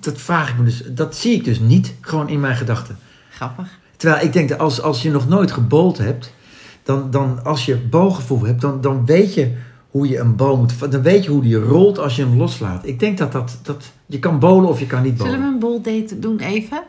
dat 0.00 0.18
vraag 0.20 0.50
ik 0.50 0.58
me 0.58 0.64
dus. 0.64 0.82
Dat 0.94 1.16
zie 1.16 1.34
ik 1.34 1.44
dus 1.44 1.60
niet 1.60 1.94
gewoon 2.00 2.28
in 2.28 2.40
mijn 2.40 2.56
gedachten. 2.56 2.98
Grappig. 3.30 3.78
Terwijl 3.96 4.24
ik 4.24 4.32
denk 4.32 4.48
dat 4.48 4.58
als, 4.58 4.80
als 4.82 5.02
je 5.02 5.10
nog 5.10 5.28
nooit 5.28 5.50
gebold 5.52 5.98
hebt, 5.98 6.34
dan, 6.82 7.10
dan 7.10 7.44
als 7.44 7.64
je 7.64 7.76
balgevoel 7.76 8.42
hebt, 8.44 8.60
dan, 8.60 8.80
dan 8.80 9.06
weet 9.06 9.34
je 9.34 9.56
hoe 9.90 10.08
je 10.08 10.18
een 10.18 10.36
bal 10.36 10.56
moet. 10.56 10.92
Dan 10.92 11.02
weet 11.02 11.24
je 11.24 11.30
hoe 11.30 11.42
die 11.42 11.56
rolt 11.56 11.98
als 11.98 12.16
je 12.16 12.22
hem 12.24 12.36
loslaat. 12.36 12.86
Ik 12.86 13.00
denk 13.00 13.18
dat 13.18 13.32
dat. 13.32 13.58
dat 13.62 13.92
je 14.06 14.18
kan 14.18 14.38
bowlen 14.38 14.68
of 14.68 14.78
je 14.78 14.86
kan 14.86 15.02
niet 15.02 15.16
bowlen. 15.16 15.32
Zullen 15.32 15.46
we 15.46 15.52
een 15.54 15.60
bol 15.60 15.82
date 15.82 16.18
doen 16.18 16.38
even? 16.38 16.82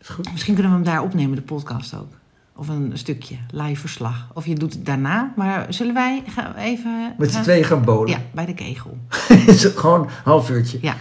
Is 0.00 0.08
goed. 0.08 0.32
Misschien 0.32 0.54
kunnen 0.54 0.72
we 0.72 0.78
hem 0.78 0.86
daar 0.86 1.02
opnemen, 1.02 1.36
de 1.36 1.42
podcast 1.42 1.94
ook. 1.94 2.18
Of 2.56 2.68
een 2.68 2.90
stukje, 2.94 3.36
live 3.50 3.80
verslag. 3.80 4.28
Of 4.34 4.46
je 4.46 4.54
doet 4.54 4.72
het 4.72 4.86
daarna. 4.86 5.32
Maar 5.36 5.66
zullen 5.68 5.94
wij 5.94 6.22
gaan 6.26 6.54
even... 6.54 7.14
Met 7.18 7.32
z'n 7.32 7.42
tweeën 7.42 7.64
gaan 7.64 7.84
bowlen. 7.84 8.08
Ja, 8.08 8.22
bij 8.32 8.46
de 8.46 8.54
kegel. 8.54 8.98
is 9.46 9.62
het 9.62 9.76
gewoon 9.76 10.00
een 10.00 10.08
half 10.24 10.50
uurtje. 10.50 10.78
Ja. 10.80 10.96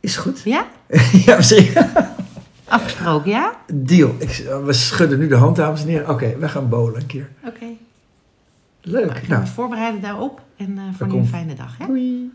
Is 0.00 0.16
goed. 0.16 0.40
Ja? 0.44 0.66
ja, 1.26 1.36
misschien. 1.36 1.68
Afgesproken, 2.68 3.30
ja? 3.30 3.52
Deal. 3.72 4.14
Ik, 4.18 4.44
we 4.64 4.72
schudden 4.72 5.18
nu 5.18 5.28
de 5.28 5.36
hand, 5.36 5.56
dames 5.56 5.82
en 5.82 5.88
heren. 5.88 6.08
Oké, 6.08 6.36
we 6.38 6.48
gaan 6.48 6.68
bowlen 6.68 7.00
een 7.00 7.06
keer. 7.06 7.30
Oké. 7.46 7.66
Leuk. 8.84 9.12
Nou, 9.12 9.26
Nou, 9.28 9.46
voorbereiden 9.46 10.00
daarop. 10.00 10.42
En 10.56 10.78
eh 10.78 10.84
voor 10.92 11.06
nu 11.06 11.16
een 11.16 11.26
fijne 11.26 11.54
dag, 11.54 11.78
hè? 11.78 11.86
doei. 11.86 12.32